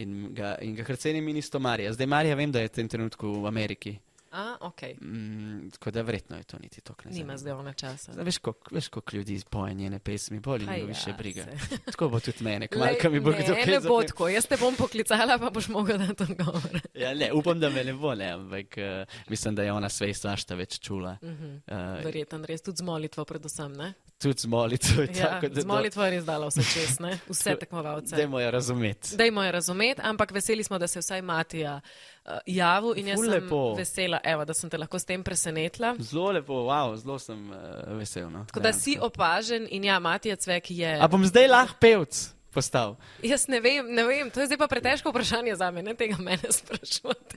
in 0.00 0.30
ga, 0.34 0.54
in 0.64 0.72
ga 0.76 0.86
hrcenim 0.88 1.28
in 1.28 1.36
isto 1.36 1.60
Marija. 1.60 1.92
Zdaj 1.92 2.08
Marija 2.08 2.36
vem, 2.36 2.52
da 2.52 2.64
je 2.64 2.70
v 2.70 2.74
tem 2.78 2.88
trenutku 2.88 3.28
v 3.42 3.50
Ameriki. 3.50 3.96
A, 4.36 4.56
okay. 4.60 4.94
mm, 5.00 5.70
tako 5.70 5.90
da 5.90 6.02
verjetno 6.02 6.36
je 6.36 6.42
to 6.42 6.58
niti 6.58 6.80
to, 6.80 6.94
kar 6.94 7.12
ne. 7.12 7.18
Nima 7.18 7.36
zdaj 7.36 7.52
ona 7.52 7.72
časa. 7.72 8.12
Zdaj, 8.12 8.24
veš, 8.70 8.88
koliko 8.88 9.16
ljudi 9.16 9.40
poje 9.50 9.74
njene 9.74 9.98
pesmi, 9.98 10.40
bolj 10.40 10.62
jim 10.62 10.86
više 10.86 11.10
ja, 11.10 11.16
briga. 11.16 11.44
tako 11.92 12.08
bo 12.08 12.20
tudi 12.20 12.44
mene, 12.44 12.68
kmalka 12.68 13.10
mi 13.10 13.20
bo 13.20 13.30
kdo 13.30 13.54
kaj. 13.54 13.66
Ne 13.66 13.80
bo 13.80 14.02
tako, 14.02 14.28
jaz 14.28 14.46
te 14.46 14.56
bom 14.60 14.76
poklicala, 14.76 15.38
pa 15.38 15.50
boš 15.50 15.68
mogel 15.68 15.98
dati 15.98 16.22
odgovor. 16.22 16.80
ja, 17.02 17.14
ne, 17.14 17.32
upam, 17.32 17.60
da 17.60 17.70
me 17.70 17.84
ne 17.84 17.92
bo, 17.92 18.14
ne, 18.14 18.28
ampak 18.30 18.76
uh, 18.76 19.14
mislim, 19.28 19.54
da 19.54 19.62
je 19.62 19.72
ona 19.72 19.88
sve 19.88 20.14
svašta 20.14 20.54
več 20.54 20.78
čula. 20.80 21.16
Uh 21.22 21.28
-huh. 21.28 21.96
uh, 21.98 22.04
Verjetno, 22.04 22.44
res 22.46 22.62
tudi 22.62 22.76
z 22.76 22.82
molitvo 22.82 23.24
predvsem, 23.24 23.72
ne? 23.72 23.94
Tudi 24.18 24.38
z 24.38 24.46
molitvo. 24.46 25.02
je 25.02 25.08
Ja, 25.14 25.26
tako, 25.28 25.48
da- 25.48 25.60
z 25.60 25.66
molitvo 25.66 26.04
je 26.04 26.10
res 26.10 26.24
dala 26.24 26.46
vse 26.46 26.62
čez, 26.64 27.00
ne? 27.00 27.18
vse 27.28 27.56
tekmovalce. 27.56 28.16
Dajmo 28.16 28.40
jo 28.40 28.50
razumeti. 28.50 29.16
Dajmo 29.16 29.42
jo 29.42 29.52
razumeti, 29.52 30.00
ampak 30.02 30.30
veseli 30.30 30.64
smo, 30.64 30.78
da 30.78 30.86
se 30.86 30.96
je 30.96 31.02
vsaj 31.02 31.22
Matija 31.22 31.80
uh, 32.24 32.32
javil 32.46 32.94
in 32.96 33.08
jaz 33.08 33.16
Ful 33.16 33.24
sem 33.24 33.32
lepo. 33.34 33.74
vesela, 33.74 34.20
evo, 34.24 34.44
da 34.44 34.54
sem 34.54 34.70
te 34.70 34.78
lahko 34.78 34.98
s 34.98 35.04
tem 35.04 35.22
presenetila. 35.22 35.94
Zelo 36.00 36.30
lepo, 36.30 36.54
wow, 36.64 36.96
zelo 36.96 37.18
sem 37.18 37.50
uh, 37.50 37.56
vesel. 37.92 38.30
No, 38.30 38.44
Tako 38.44 38.60
da 38.60 38.72
si 38.72 38.90
dejansko. 38.90 39.06
opažen 39.06 39.68
in 39.70 39.84
ja, 39.84 39.98
Matija 39.98 40.36
Cvek 40.36 40.70
je. 40.70 40.96
A 40.96 41.06
bom 41.06 41.20
zdaj 41.22 41.48
lahko 41.48 41.76
pevc 41.78 42.22
postal? 42.50 42.96
Jaz 43.22 43.48
ne 43.48 43.60
vem, 43.60 43.84
ne 43.86 44.04
vem, 44.04 44.30
to 44.30 44.40
je 44.40 44.46
zdaj 44.46 44.58
pa 44.58 44.66
pretežko 44.66 45.10
vprašanje 45.10 45.56
za 45.56 45.68
me, 45.70 45.82
ne 45.82 45.92
tega 45.94 46.16
mene 46.18 46.48
sprašujete. 46.58 47.36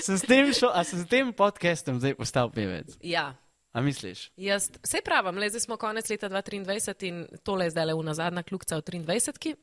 Sem 0.00 0.18
s 0.18 0.22
tem, 0.22 0.50
šel, 0.52 0.70
a 0.70 0.82
sem 0.84 0.98
s 0.98 1.06
tem 1.06 1.30
podcastom 1.32 1.98
zdaj 1.98 2.14
postal 2.14 2.50
pevec? 2.50 2.98
Ja. 3.00 3.30
A 3.72 3.80
misliš? 3.80 4.30
Jaz 4.36 4.70
vse 4.82 4.98
pravim, 5.04 5.38
le 5.38 5.48
zdaj 5.48 5.60
smo 5.60 5.76
konec 5.76 6.08
leta 6.10 6.28
2023 6.28 7.06
in 7.06 7.26
tole 7.42 7.64
je 7.64 7.70
zdaj 7.70 7.86
le 7.86 7.94
una 7.94 8.14
zadnja 8.14 8.42
kljukca 8.42 8.76
v 8.76 8.82
23 8.82 9.54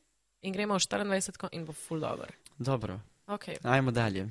in 0.42 0.52
gremo 0.52 0.74
v 0.74 0.80
24 0.80 1.48
in 1.52 1.64
bo 1.64 1.72
full 1.72 2.00
dobro. 2.00 2.26
Dobro, 2.58 3.00
Okay. 3.26 3.56
ajmo 3.62 3.90
dalje. 3.90 4.28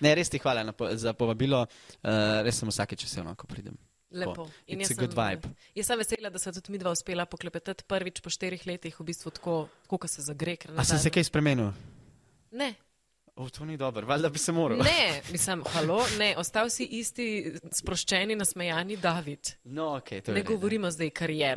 Ne, 0.00 0.14
res 0.14 0.30
ti 0.30 0.38
hvala 0.38 0.72
po- 0.72 0.88
za 0.96 1.12
povabilo, 1.12 1.62
uh, 1.62 2.42
res 2.42 2.58
sem 2.58 2.68
vsakeč 2.68 3.04
vesel, 3.04 3.24
no, 3.24 3.34
ko 3.34 3.46
pridem. 3.46 3.76
Lepo. 4.10 4.48
In 4.66 4.80
jaz 4.80 4.88
sem, 4.88 4.96
vibe. 5.08 5.50
Jaz 5.74 5.86
sem 5.86 5.98
vesela, 5.98 6.30
da 6.30 6.38
se 6.38 6.52
tudi 6.52 6.72
midva 6.72 6.90
uspela 6.90 7.24
poklepetati 7.26 7.84
prvič 7.84 8.20
po 8.20 8.30
štirih 8.30 8.66
letih, 8.66 8.96
v 9.00 9.04
bistvu 9.04 9.30
tako, 9.30 9.68
kot 9.88 10.08
se 10.10 10.22
zagre. 10.22 10.56
ker 10.56 10.72
A 10.76 10.84
se 10.98 11.10
kaj 11.10 11.24
spremenil? 11.24 11.72
Ne, 12.50 12.74
O, 13.36 13.48
to 13.48 13.64
ni 13.64 13.76
dobro, 13.76 14.06
valjda 14.06 14.28
bi 14.28 14.38
se 14.38 14.52
moral. 14.52 14.78
ne, 14.78 15.22
mislim, 15.30 15.62
halo, 15.66 16.06
ne, 16.18 16.34
ostal 16.36 16.70
si 16.70 16.84
isti, 16.84 17.52
sproščeni, 17.72 18.36
nasmejani 18.36 18.96
David. 18.96 19.38
No, 19.64 19.82
okay, 19.82 20.20
to 20.20 20.30
je 20.30 20.34
Ne 20.34 20.40
v 20.40 20.44
redu. 20.44 20.52
govorimo 20.52 20.90
zdaj 20.90 21.10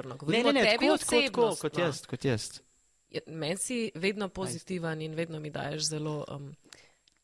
Ne, 0.10 0.18
govorimo 0.18 0.52
ne, 0.52 0.54
ne, 0.54 0.62
o 0.62 0.72
tebi 0.72 0.86
tako, 0.88 0.98
tako, 0.98 1.22
tako, 1.22 1.42
osebno. 1.42 1.56
kot 1.62 1.78
jaz, 1.78 2.06
kot 2.06 2.26
jaz. 2.26 2.62
Meni 3.28 3.58
si 3.58 3.92
vedno 3.96 4.30
pozitiven 4.30 5.02
in 5.02 5.14
vedno 5.14 5.40
mi 5.40 5.50
daješ 5.50 5.82
zelo 5.84 6.26
um, 6.28 6.56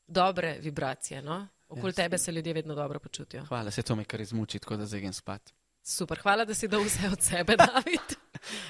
dobre 0.07 0.57
vibracije. 0.59 1.21
No? 1.21 1.47
Okoli 1.69 1.91
Jaz- 1.91 1.95
tebe 1.95 2.17
se 2.17 2.31
ljudje 2.31 2.53
vedno 2.53 2.75
dobro 2.75 2.99
počutijo. 2.99 3.45
Hvala, 3.45 3.71
se 3.71 3.81
to 3.81 3.95
me 3.95 4.03
kar 4.03 4.21
izmuči, 4.21 4.59
tako 4.59 4.77
da 4.77 4.85
zdaj 4.85 4.99
grem 4.99 5.13
spat. 5.13 5.53
Super, 5.83 6.19
hvala, 6.19 6.45
da 6.45 6.53
si 6.53 6.67
dal 6.67 6.83
vse 6.83 7.09
od 7.11 7.21
sebe, 7.21 7.55
David. 7.65 8.15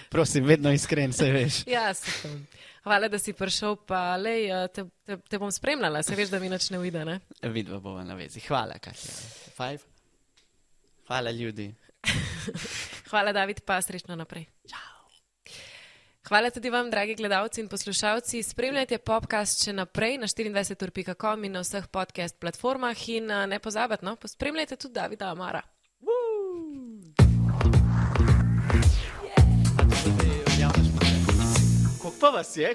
Prosim, 0.09 0.45
vedno 0.45 0.71
iskren, 0.71 1.13
se 1.13 1.31
veš. 1.31 1.67
ja, 1.67 1.93
super. 1.93 2.31
Hvala, 2.83 3.07
da 3.07 3.19
si 3.21 3.33
prišel, 3.37 3.75
pa 3.85 4.15
lej, 4.17 4.47
eh, 4.49 4.67
te, 4.73 4.85
te, 5.05 5.17
te 5.29 5.37
bom 5.37 5.51
spremljala, 5.53 6.01
se 6.03 6.15
veš, 6.17 6.31
da 6.33 6.39
mi 6.41 6.49
nič 6.49 6.71
ne 6.73 6.79
uide. 6.81 7.05
Ne? 7.05 7.19
Vidva 7.55 7.79
bova 7.79 8.03
na 8.03 8.17
vezi. 8.17 8.41
Hvala, 8.47 8.79
Katja. 8.81 9.13
Five. 9.57 9.85
Hvala, 11.07 11.31
ljudi. 11.31 11.69
Hvala, 13.11 13.33
David, 13.33 13.61
pa 13.65 13.81
srečno 13.81 14.15
naprej. 14.15 14.47
Hvala 16.31 16.49
tudi 16.49 16.69
vam, 16.69 16.89
dragi 16.89 17.15
gledalci 17.15 17.61
in 17.61 17.67
poslušalci. 17.67 18.43
Spremljajte 18.43 18.97
podcast 18.97 19.65
še 19.65 19.73
naprej 19.73 20.17
na 20.21 20.29
24.com 20.29 21.43
in 21.43 21.57
na 21.57 21.63
vseh 21.65 21.87
podcast 21.91 22.37
platformah 22.39 23.07
in 23.09 23.29
eh, 23.29 23.45
ne 23.51 23.59
pozabite, 23.59 24.05
no, 24.05 24.15
spremljajte 24.25 24.77
tudi 24.77 24.97
Davida 24.97 25.29
Amara. 25.31 25.61
Koliko 32.01 32.19
pa 32.19 32.29
vas 32.29 32.57
je? 32.57 32.69